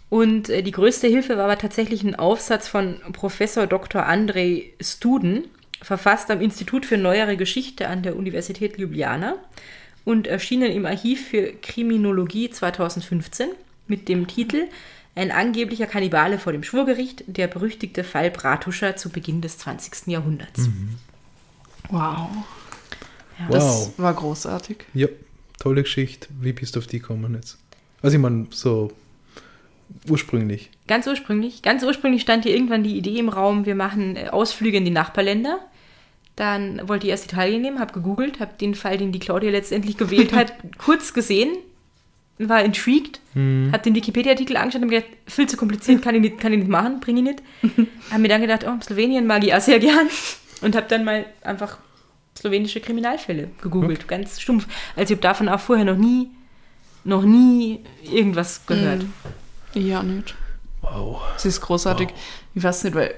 Und 0.09 0.49
äh, 0.49 0.63
die 0.63 0.71
größte 0.71 1.07
Hilfe 1.07 1.37
war 1.37 1.45
aber 1.45 1.57
tatsächlich 1.57 2.03
ein 2.03 2.15
Aufsatz 2.15 2.67
von 2.67 2.97
Professor 3.13 3.67
Dr. 3.67 4.05
Andrei 4.05 4.71
Studen, 4.79 5.45
verfasst 5.81 6.31
am 6.31 6.41
Institut 6.41 6.85
für 6.85 6.97
Neuere 6.97 7.37
Geschichte 7.37 7.87
an 7.87 8.01
der 8.01 8.15
Universität 8.15 8.77
Ljubljana 8.77 9.35
und 10.05 10.25
erschienen 10.25 10.71
im 10.71 10.85
Archiv 10.85 11.27
für 11.27 11.51
Kriminologie 11.61 12.49
2015 12.49 13.49
mit 13.87 14.07
dem 14.07 14.27
Titel 14.27 14.63
Ein 15.17 15.31
angeblicher 15.31 15.87
Kannibale 15.87 16.37
vor 16.37 16.51
dem 16.53 16.63
Schwurgericht, 16.63 17.23
der 17.25 17.47
berüchtigte 17.47 18.03
Fall 18.03 18.29
Bratuscher 18.29 18.95
zu 18.95 19.09
Beginn 19.09 19.41
des 19.41 19.57
20. 19.57 20.07
Jahrhunderts. 20.11 20.69
Wow. 21.89 22.29
Ja. 23.39 23.47
Das 23.49 23.63
Wow. 23.63 23.93
war 23.97 24.13
großartig. 24.13 24.77
Ja, 24.93 25.07
tolle 25.59 25.81
Geschichte. 25.83 26.27
Wie 26.39 26.53
bist 26.53 26.75
du 26.75 26.79
auf 26.79 26.87
die 26.87 26.99
gekommen 26.99 27.33
jetzt? 27.33 27.57
Also 28.03 28.15
ich 28.17 28.21
meine, 28.21 28.45
so 28.51 28.91
ursprünglich. 30.07 30.69
Ganz 30.87 31.07
ursprünglich, 31.07 31.61
ganz 31.61 31.83
ursprünglich 31.83 32.21
stand 32.21 32.43
hier 32.43 32.53
irgendwann 32.53 32.83
die 32.83 32.95
Idee 32.97 33.17
im 33.17 33.29
Raum, 33.29 33.65
wir 33.65 33.75
machen 33.75 34.15
äh, 34.15 34.27
Ausflüge 34.29 34.77
in 34.77 34.85
die 34.85 34.91
Nachbarländer. 34.91 35.59
Dann 36.35 36.87
wollte 36.87 37.07
ich 37.07 37.11
erst 37.11 37.25
Italien 37.25 37.63
nehmen, 37.63 37.79
habe 37.79 37.93
gegoogelt, 37.93 38.39
habe 38.39 38.51
den 38.61 38.75
Fall, 38.75 38.97
den 38.99 39.11
die 39.11 39.17
Claudia 39.19 39.49
letztendlich 39.49 39.97
gewählt 39.97 40.33
hat, 40.33 40.53
kurz 40.77 41.13
gesehen. 41.13 41.57
War 42.39 42.63
intrigued, 42.63 43.19
Mhm. 43.33 43.71
hat 43.71 43.85
den 43.85 43.93
Wikipedia-Artikel 43.95 44.57
angeschaut 44.57 44.81
und 44.81 44.89
gedacht, 44.89 45.09
viel 45.27 45.47
zu 45.47 45.57
kompliziert, 45.57 46.01
kann 46.01 46.15
ich 46.15 46.21
nicht, 46.21 46.39
kann 46.39 46.53
ich 46.53 46.59
nicht 46.59 46.69
machen, 46.69 46.99
bringe 46.99 47.19
ich 47.19 47.25
nicht. 47.25 47.87
habe 48.11 48.21
mir 48.21 48.29
dann 48.29 48.41
gedacht, 48.41 48.65
oh, 48.67 48.73
Slowenien 48.83 49.27
mag 49.27 49.43
ich 49.43 49.53
auch 49.53 49.61
sehr 49.61 49.79
gern. 49.79 50.07
Und 50.61 50.75
habe 50.75 50.87
dann 50.89 51.03
mal 51.05 51.25
einfach 51.43 51.77
slowenische 52.37 52.79
Kriminalfälle 52.79 53.49
gegoogelt, 53.61 54.07
ganz 54.07 54.39
stumpf. 54.39 54.67
Also 54.95 55.13
ich 55.13 55.17
habe 55.17 55.21
davon 55.21 55.49
auch 55.49 55.59
vorher 55.59 55.85
noch 55.85 55.97
nie, 55.97 56.29
noch 57.03 57.23
nie 57.23 57.79
irgendwas 58.03 58.65
gehört. 58.65 59.05
Ja, 59.73 60.01
nicht. 60.03 60.35
Wow. 60.81 61.21
Es 61.35 61.45
ist 61.45 61.61
großartig. 61.61 62.09
Ich 62.55 62.63
weiß 62.63 62.83
nicht, 62.85 62.95
weil 62.95 63.13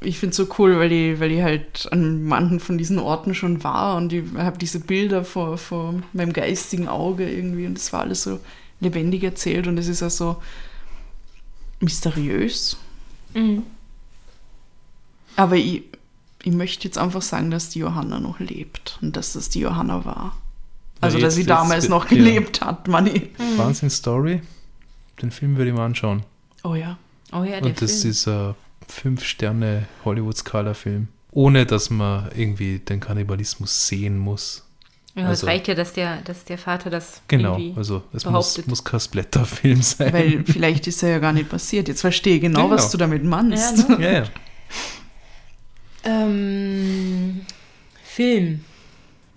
ich 0.00 0.18
finde 0.18 0.30
es 0.32 0.36
so 0.36 0.48
cool, 0.58 0.78
weil 0.78 0.90
ich, 0.92 1.20
weil 1.20 1.30
ich 1.32 1.42
halt 1.42 1.88
an 1.92 2.24
manchen 2.24 2.60
von 2.60 2.76
diesen 2.76 2.98
Orten 2.98 3.34
schon 3.34 3.62
war 3.64 3.96
und 3.96 4.12
ich 4.12 4.24
habe 4.36 4.58
diese 4.58 4.80
Bilder 4.80 5.24
vor, 5.24 5.58
vor 5.58 5.94
meinem 6.12 6.32
geistigen 6.32 6.88
Auge 6.88 7.28
irgendwie 7.30 7.66
und 7.66 7.78
es 7.78 7.92
war 7.92 8.00
alles 8.00 8.22
so 8.24 8.40
lebendig 8.82 9.22
erzählt 9.22 9.66
und 9.66 9.78
es 9.78 9.88
ist 9.88 10.02
auch 10.02 10.10
so 10.10 10.42
mysteriös. 11.80 12.76
Mhm. 13.34 13.62
Aber 15.36 15.56
ich, 15.56 15.84
ich 16.42 16.52
möchte 16.52 16.84
jetzt 16.84 16.98
einfach 16.98 17.22
sagen, 17.22 17.50
dass 17.50 17.70
die 17.70 17.78
Johanna 17.78 18.20
noch 18.20 18.38
lebt 18.40 18.98
und 19.00 19.16
dass 19.16 19.32
das 19.32 19.48
die 19.48 19.60
Johanna 19.60 20.04
war. 20.04 20.36
Also, 21.00 21.18
Ja, 21.18 21.24
dass 21.24 21.34
sie 21.36 21.44
damals 21.46 21.88
noch 21.88 22.04
ja. 22.10 22.16
gelebt 22.16 22.60
hat, 22.60 22.86
Manni. 22.88 23.30
Wahnsinn 23.56 23.90
Story. 23.90 24.42
Den 25.20 25.30
Film 25.30 25.56
würde 25.56 25.70
ich 25.70 25.76
mir 25.76 25.82
anschauen. 25.82 26.24
Oh 26.64 26.74
ja. 26.74 26.98
Oh 27.32 27.44
ja, 27.44 27.60
der 27.60 27.64
Und 27.64 27.80
das 27.82 28.00
Film. 28.02 28.10
ist 28.10 28.28
ein 28.28 28.54
5-Sterne 28.90 29.86
Hollywood-Skala-Film. 30.04 31.08
Ohne 31.30 31.64
dass 31.64 31.88
man 31.88 32.30
irgendwie 32.36 32.78
den 32.78 33.00
Kannibalismus 33.00 33.86
sehen 33.88 34.18
muss. 34.18 34.64
Ja, 35.14 35.26
also- 35.26 35.46
es 35.46 35.50
reicht 35.52 35.68
ja, 35.68 35.74
dass 35.74 35.92
der, 35.92 36.18
dass 36.22 36.44
der 36.44 36.58
Vater 36.58 36.88
das 36.90 37.20
Genau, 37.28 37.56
irgendwie 37.58 37.74
also 37.78 38.02
es 38.12 38.24
muss, 38.24 38.32
behauptet. 38.54 38.68
muss 38.68 38.82
kein 38.84 39.00
Splatterfilm 39.00 39.82
sein. 39.82 40.12
Weil 40.12 40.44
vielleicht 40.46 40.86
ist 40.86 41.02
er 41.02 41.10
ja 41.10 41.18
gar 41.18 41.32
nicht 41.32 41.48
passiert. 41.50 41.88
Jetzt 41.88 42.00
verstehe 42.00 42.36
ich 42.36 42.40
genau, 42.40 42.64
Genau. 42.64 42.74
was 42.74 42.90
du 42.90 42.98
damit 42.98 43.24
meinst. 43.24 43.88
Ja, 43.88 43.96
ne? 43.96 44.04
ja, 44.04 44.12
ja. 44.12 44.24
Ähm, 46.04 47.42
Film. 48.04 48.64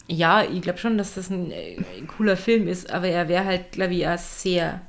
Ja, 0.07 0.43
ich 0.43 0.61
glaube 0.61 0.80
schon, 0.80 0.97
dass 0.97 1.15
das 1.15 1.30
ein, 1.30 1.51
äh, 1.51 1.78
ein 1.97 2.07
cooler 2.07 2.38
Film 2.38 2.67
ist, 2.67 2.89
aber 2.91 3.07
er 3.07 3.28
wäre 3.28 3.45
halt, 3.45 3.71
glaube 3.73 3.93
ich, 3.93 4.07
auch 4.07 4.17
sehr 4.17 4.82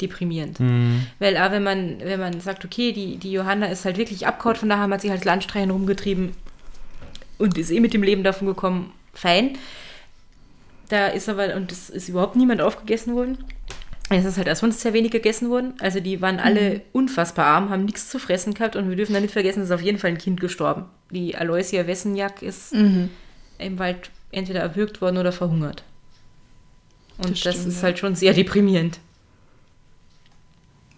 deprimierend. 0.00 0.58
Mhm. 0.60 1.06
Weil 1.18 1.36
auch 1.36 1.50
wenn 1.50 1.62
man, 1.62 1.98
wenn 2.00 2.18
man 2.20 2.40
sagt, 2.40 2.64
okay, 2.64 2.92
die, 2.92 3.16
die 3.18 3.32
Johanna 3.32 3.66
ist 3.66 3.84
halt 3.84 3.96
wirklich 3.98 4.26
abgehauen, 4.26 4.56
von 4.56 4.68
daher 4.68 4.88
hat 4.88 5.00
sie 5.02 5.10
halt 5.10 5.24
Landstreichen 5.24 5.70
rumgetrieben 5.70 6.32
und 7.38 7.58
ist 7.58 7.70
eh 7.70 7.80
mit 7.80 7.94
dem 7.94 8.02
Leben 8.02 8.24
davon 8.24 8.46
gekommen, 8.48 8.92
fein. 9.12 9.56
Da 10.88 11.06
ist 11.08 11.28
aber, 11.28 11.54
und 11.56 11.72
es 11.72 11.88
ist 11.90 12.08
überhaupt 12.08 12.36
niemand 12.36 12.60
aufgegessen 12.60 13.14
worden. 13.14 13.38
Es 14.10 14.24
ist 14.26 14.36
halt 14.36 14.50
auch 14.50 14.56
sonst 14.56 14.80
sehr 14.80 14.92
wenig 14.92 15.10
gegessen 15.12 15.48
worden. 15.48 15.72
Also 15.80 15.98
die 15.98 16.20
waren 16.20 16.38
alle 16.38 16.82
unfassbar 16.92 17.46
arm, 17.46 17.70
haben 17.70 17.86
nichts 17.86 18.10
zu 18.10 18.18
fressen 18.18 18.52
gehabt 18.52 18.76
und 18.76 18.88
wir 18.90 18.96
dürfen 18.96 19.14
da 19.14 19.20
nicht 19.20 19.32
vergessen, 19.32 19.60
es 19.60 19.70
ist 19.70 19.74
auf 19.74 19.80
jeden 19.80 19.98
Fall 19.98 20.10
ein 20.10 20.18
Kind 20.18 20.40
gestorben. 20.40 20.84
Die 21.10 21.34
Aloysia 21.36 21.86
Wessenjak 21.86 22.42
ist 22.42 22.74
Mhm. 22.74 23.08
im 23.58 23.78
Wald 23.78 24.10
entweder 24.30 24.60
erwürgt 24.60 25.00
worden 25.00 25.16
oder 25.16 25.32
verhungert. 25.32 25.84
Und 27.16 27.30
das, 27.30 27.40
Das 27.42 27.54
stimmt, 27.54 27.68
ist 27.68 27.76
ja. 27.78 27.82
halt 27.84 27.98
schon 27.98 28.14
sehr 28.14 28.34
deprimierend. 28.34 28.98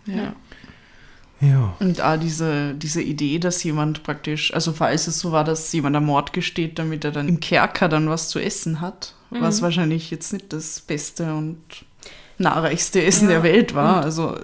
Ja. 0.06 0.16
Ja. 0.16 0.36
Und 1.40 2.00
auch 2.00 2.16
diese, 2.18 2.74
diese 2.74 3.02
Idee, 3.02 3.38
dass 3.38 3.62
jemand 3.62 4.02
praktisch, 4.02 4.54
also 4.54 4.72
falls 4.72 5.06
es 5.06 5.18
so 5.18 5.32
war, 5.32 5.44
dass 5.44 5.70
jemand 5.72 5.94
am 5.96 6.06
Mord 6.06 6.32
gesteht, 6.32 6.78
damit 6.78 7.04
er 7.04 7.12
dann 7.12 7.28
im 7.28 7.40
Kerker 7.40 7.88
dann 7.88 8.08
was 8.08 8.28
zu 8.30 8.38
essen 8.38 8.80
hat, 8.80 9.14
Mhm. 9.30 9.40
was 9.42 9.60
wahrscheinlich 9.60 10.10
jetzt 10.10 10.32
nicht 10.32 10.52
das 10.52 10.80
beste 10.80 11.34
und 11.34 11.58
nahrreichste 12.38 13.02
Essen 13.04 13.24
Ja, 13.28 13.34
der 13.36 13.42
Welt 13.42 13.74
war. 13.74 13.98
und- 13.98 14.04
Also 14.04 14.36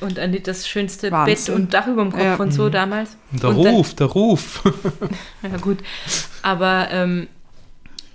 Und 0.00 0.18
an 0.18 0.36
das 0.44 0.66
schönste 0.68 1.10
Wahnsinn. 1.10 1.34
Bett 1.34 1.54
und 1.54 1.74
Dach 1.74 1.86
über 1.88 2.02
dem 2.02 2.12
Kopf 2.12 2.22
Ja. 2.22 2.36
und 2.36 2.52
so 2.52 2.68
damals. 2.68 3.16
Der 3.32 3.50
und 3.50 3.64
dann- 3.64 3.74
Ruf, 3.74 3.94
der 3.94 4.06
Ruf. 4.06 4.62
Ja, 5.42 5.56
gut. 5.58 5.78
Aber 6.42 6.88
ähm, 6.90 7.28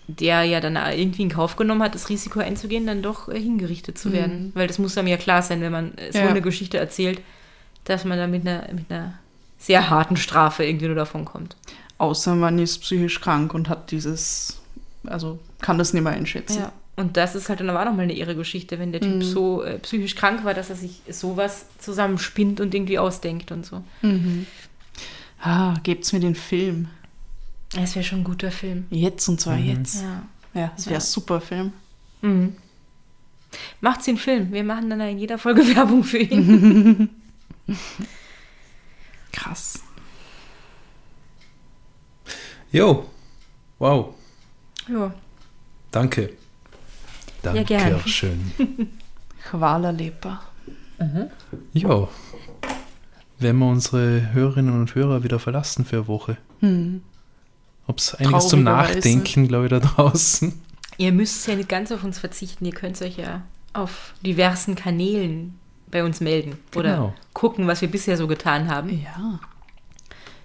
der 0.08 0.44
ja 0.44 0.60
dann 0.60 0.76
irgendwie 0.98 1.22
in 1.24 1.30
Kauf 1.30 1.56
genommen 1.56 1.82
hat, 1.84 1.96
das 1.96 2.10
Risiko 2.10 2.40
einzugehen, 2.40 2.86
dann 2.86 3.02
doch 3.02 3.30
äh, 3.30 3.40
hingerichtet 3.40 3.98
zu 3.98 4.12
werden. 4.12 4.52
Weil 4.56 4.68
das 4.68 4.78
muss 4.80 4.98
einem 4.98 5.08
ja 5.08 5.18
klar 5.18 5.42
sein, 5.42 5.62
wenn 5.62 5.72
man 5.72 5.98
äh, 5.98 6.12
so 6.12 6.20
Ja. 6.20 6.28
eine 6.28 6.42
Geschichte 6.42 6.78
erzählt, 6.78 7.22
dass 7.86 8.06
man 8.06 8.18
da 8.18 8.28
mit 8.28 8.48
einer, 8.48 8.68
mit 8.74 8.90
einer 8.92 9.14
sehr 9.60 9.90
harten 9.90 10.18
Strafe 10.18 10.64
irgendwie 10.66 10.88
nur 10.88 10.96
davon 10.96 11.26
kommt. 11.26 11.56
außer 11.98 12.36
man 12.36 12.60
ist 12.60 12.80
psychisch 12.80 13.22
krank 13.22 13.54
und 13.54 13.70
hat 13.70 13.92
dieses, 13.92 14.60
also 15.06 15.40
kann 15.62 15.78
das 15.78 15.94
nicht 15.94 16.04
mehr 16.04 16.14
einschätzen. 16.14 16.60
Ja. 16.60 16.72
Und 16.96 17.18
das 17.18 17.34
ist 17.34 17.50
halt 17.50 17.60
dann 17.60 17.70
aber 17.72 17.82
auch 17.82 17.86
nochmal 17.86 18.04
eine 18.04 18.14
irre 18.16 18.36
Geschichte, 18.36 18.78
wenn 18.78 18.92
der 18.92 19.02
Typ 19.02 19.24
so 19.24 19.64
äh, 19.64 19.80
psychisch 19.80 20.16
krank 20.16 20.44
war, 20.46 20.54
dass 20.54 20.70
er 20.70 20.76
sich 20.76 21.02
sowas 21.10 21.66
zusammenspinnt 21.80 22.60
und 22.62 22.76
irgendwie 22.76 23.00
ausdenkt 23.00 23.52
und 23.52 23.66
so. 23.66 23.84
Ah, 25.42 25.74
gebt's 25.84 26.14
mir 26.14 26.20
den 26.20 26.36
Film. 26.36 26.88
Das 27.74 27.96
wäre 27.96 28.06
schon 28.06 28.20
ein 28.20 28.24
guter 28.24 28.52
Film. 28.52 28.86
Jetzt 28.92 29.28
und 29.28 29.42
zwar 29.42 29.58
jetzt. 29.58 30.04
Ja. 30.04 30.22
Ja, 30.54 30.72
es 30.78 30.86
wäre 30.86 30.94
Ja. 30.96 31.00
ein 31.00 31.06
super 31.06 31.42
Film. 31.42 31.74
Mhm. 32.22 32.56
Macht's 33.82 34.06
den 34.06 34.18
Film. 34.18 34.52
Wir 34.52 34.64
machen 34.64 34.90
dann 34.92 35.02
in 35.02 35.18
jeder 35.18 35.40
Folge 35.40 35.62
Werbung 35.76 36.04
für 36.04 36.20
ihn. 36.20 37.10
Krass. 39.32 39.82
Jo. 42.72 43.06
Wow. 43.80 44.16
ja. 44.88 45.14
Danke. 45.92 46.34
Danke 47.42 47.66
gern. 47.66 48.00
schön. 48.08 48.52
Chwala 49.44 49.92
Lepa. 49.92 50.42
Ja. 51.74 52.08
Werden 53.40 53.60
wir 53.60 53.68
unsere 53.68 54.34
Hörerinnen 54.34 54.80
und 54.80 54.96
Hörer 54.96 55.24
wieder 55.24 55.40
verlassen 55.40 55.86
für 55.86 55.98
eine 55.98 56.08
Woche? 56.08 56.38
Hm. 56.62 57.04
Ob 57.88 57.98
es 57.98 58.16
einiges 58.16 58.48
zum. 58.48 58.64
Nachdenken, 58.64 59.48
glaube 59.48 59.66
ich, 59.66 59.70
da 59.70 59.80
draußen. 59.80 60.54
Ihr 60.98 61.12
müsst 61.12 61.46
ja 61.48 61.56
nicht 61.56 61.68
ganz 61.68 61.92
auf 61.92 62.04
uns 62.04 62.20
verzichten. 62.20 62.66
Ihr 62.66 62.72
könnt 62.72 63.02
euch 63.02 63.18
ja 63.18 63.42
auf 63.74 64.14
diversen 64.22 64.76
Kanälen 64.76 65.60
bei 65.94 66.04
uns 66.04 66.20
melden 66.20 66.58
oder 66.76 66.96
Genau. 66.96 67.14
gucken, 67.34 67.68
was 67.68 67.80
wir 67.82 67.90
bisher 67.90 68.18
so 68.18 68.28
getan 68.28 68.70
haben. 68.70 69.02
Ja. 69.04 69.40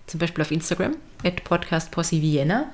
Zum 0.07 0.21
Beispiel 0.21 0.43
auf 0.43 0.51
Instagram, 0.53 0.97
at 1.25 1.43
podcastposse 1.45 2.21
Vienna, 2.23 2.67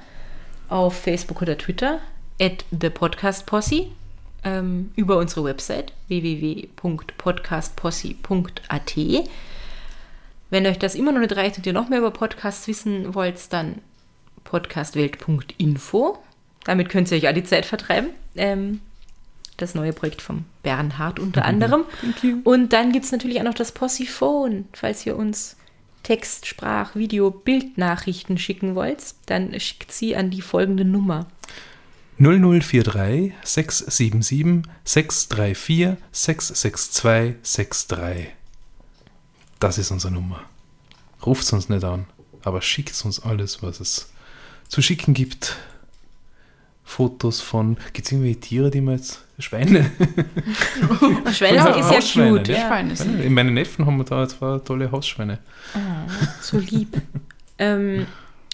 auf 0.68 0.99
Facebook 1.01 1.41
oder 1.43 1.57
Twitter, 1.57 2.01
at 2.41 2.64
thepodcastposse, 2.79 3.87
ähm, 4.45 4.91
über 4.97 5.16
unsere 5.18 5.45
Website 5.45 5.93
www.podcastposse.at. 6.09 8.95
Wenn 10.51 10.66
euch 10.66 10.79
das 10.79 10.95
immer 10.95 11.12
noch 11.12 11.20
nicht 11.20 11.35
reicht 11.37 11.57
und 11.59 11.66
ihr 11.66 11.72
noch 11.72 11.89
mehr 11.89 11.99
über 12.01 12.11
Podcasts 12.11 12.68
wissen 12.68 13.14
wollt, 13.14 13.53
dann 13.53 13.81
podcastwelt.info. 14.45 16.18
Damit 16.64 16.89
könnt 16.89 17.11
ihr 17.11 17.18
euch 17.18 17.29
auch 17.29 17.35
die 17.35 17.45
Zeit 17.45 17.66
vertreiben. 17.66 18.11
Ähm, 18.37 18.81
das 19.57 19.75
neue 19.75 19.93
Projekt 19.93 20.23
vom 20.23 20.45
Bernhard 20.63 21.19
unter 21.19 21.45
anderem. 21.45 21.85
Und 22.45 22.73
dann 22.73 22.93
gibt 22.93 23.05
es 23.05 23.13
natürlich 23.13 23.39
auch 23.41 23.45
noch 23.45 23.55
das 23.55 23.73
Possiphone, 23.73 24.67
falls 24.73 25.05
ihr 25.07 25.17
uns 25.17 25.57
Text, 26.03 26.47
Sprach, 26.47 26.95
Video, 26.95 27.31
Bildnachrichten 27.31 28.39
schicken 28.39 28.75
wollt, 28.75 29.03
dann 29.27 29.59
schickt 29.59 29.91
sie 29.91 30.15
an 30.15 30.31
die 30.31 30.43
folgende 30.43 30.85
Nummer. 30.85 31.27
0043 32.19 33.33
677 33.43 34.71
634 34.85 35.97
662 36.13 37.03
63. 37.89 38.29
Das 39.59 39.79
ist 39.79 39.91
unsere 39.91 40.13
Nummer. 40.13 40.43
Ruft 41.25 41.51
uns 41.53 41.69
nicht 41.69 41.85
an, 41.85 42.07
aber 42.43 42.61
schickt 42.61 43.03
uns 43.05 43.21
alles, 43.21 43.63
was 43.63 43.81
es 43.81 44.13
zu 44.69 44.83
schicken 44.83 45.15
gibt. 45.15 45.57
Fotos 46.85 47.41
von. 47.41 47.76
Gibt 47.93 48.07
es 48.07 48.12
irgendwelche 48.12 48.41
Tiere, 48.41 48.70
die 48.70 48.80
man 48.80 48.97
jetzt. 48.97 49.24
Schweine? 49.39 49.91
Schwäne 51.32 51.57
Ja, 51.57 51.66
ist 51.70 51.91
ja 51.91 51.97
Hausschweine, 51.97 52.39
cute, 52.39 52.49
ja. 52.53 52.68
Schweine 52.68 52.95
sind. 52.95 53.20
In 53.20 53.35
meinen 53.35 53.55
Neffen 53.55 53.85
haben 53.85 53.97
wir 53.97 54.05
da 54.05 54.28
zwei 54.28 54.59
tolle 54.59 54.93
Hausschweine. 54.93 55.39
so 56.41 56.59
lieb. 56.59 57.03
ähm, 57.59 58.07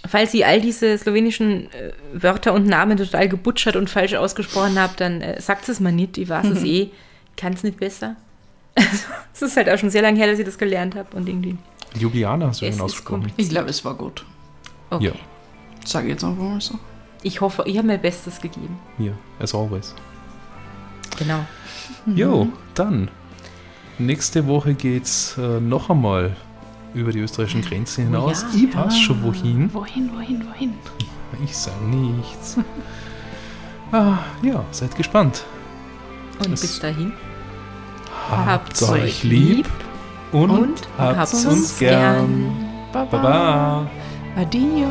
falls 0.09 0.33
ihr 0.33 0.47
all 0.47 0.61
diese 0.63 0.97
slowenischen 0.97 1.71
äh, 1.73 1.93
Wörter 2.15 2.55
und 2.55 2.67
Namen 2.67 2.97
total 2.97 3.29
gebutschert 3.29 3.77
und 3.77 3.91
falsch 3.91 4.15
ausgesprochen 4.15 4.79
habt, 4.81 5.01
dann 5.01 5.21
äh, 5.21 5.39
sagt 5.41 5.69
es 5.69 5.81
mal 5.81 5.93
nicht. 5.93 6.17
Ich 6.17 6.31
weiß 6.31 6.47
es 6.47 6.65
eh. 6.65 6.89
Kann 7.37 7.53
es 7.53 7.63
nicht 7.63 7.79
besser. 7.79 8.17
Also, 8.77 9.07
es 9.35 9.43
ist 9.43 9.57
halt 9.57 9.69
auch 9.69 9.77
schon 9.79 9.91
sehr 9.91 10.01
lange 10.01 10.17
her, 10.19 10.29
dass 10.29 10.39
ich 10.39 10.45
das 10.45 10.57
gelernt 10.57 10.95
habe 10.95 11.15
und 11.17 11.29
irgendwie. 11.29 11.59
Ljubljana 11.99 12.47
hast 12.47 12.63
du 12.63 12.67
Es 12.67 12.71
ihn 12.71 12.77
ist 12.77 12.81
ausgesprochen. 12.83 13.33
Ich 13.37 13.49
glaube, 13.51 13.69
es 13.69 13.85
war 13.85 13.95
gut. 13.95 14.25
Okay. 14.91 15.07
Ja. 15.07 15.13
Sag 15.85 16.05
ich 16.05 16.11
jetzt 16.11 16.25
einfach 16.25 16.43
mal 16.43 16.61
so. 16.61 16.79
Ich 17.23 17.41
hoffe, 17.41 17.65
ich 17.67 17.77
habe 17.77 17.87
mein 17.87 18.01
Bestes 18.01 18.41
gegeben. 18.41 18.79
Ja, 18.99 19.13
as 19.39 19.55
always. 19.55 19.95
Genau. 21.19 21.41
Jo, 22.07 22.49
dann. 22.75 23.11
Nächste 23.99 24.47
Woche 24.47 24.73
geht's 24.75 25.37
äh, 25.37 25.61
noch 25.61 25.91
einmal 25.91 26.35
über 26.95 27.13
die 27.13 27.19
österreichischen 27.21 27.63
Grenzen 27.63 28.05
hinaus. 28.07 28.43
ja. 28.55 28.59
ich 28.69 28.75
weiß 28.77 28.99
schon 28.99 29.23
wohin. 29.23 29.73
Wohin, 29.75 30.11
wohin, 30.15 30.47
wohin? 30.49 30.75
Ich 31.45 31.57
sage 31.57 31.85
nichts. 31.85 32.57
ah, 33.93 34.19
ja, 34.43 34.65
seid 34.73 34.97
gespannt. 34.97 35.45
Und 36.45 36.53
Es- 36.55 36.61
bis 36.63 36.81
dahin. 36.81 37.13
Habt's 38.29 38.83
euch 38.83 39.23
lieb 39.23 39.69
und, 40.33 40.51
und 40.51 40.89
habt's 40.99 41.45
uns 41.45 41.79
gern. 41.79 42.53
Baba. 42.93 43.87
Adio. 44.37 44.89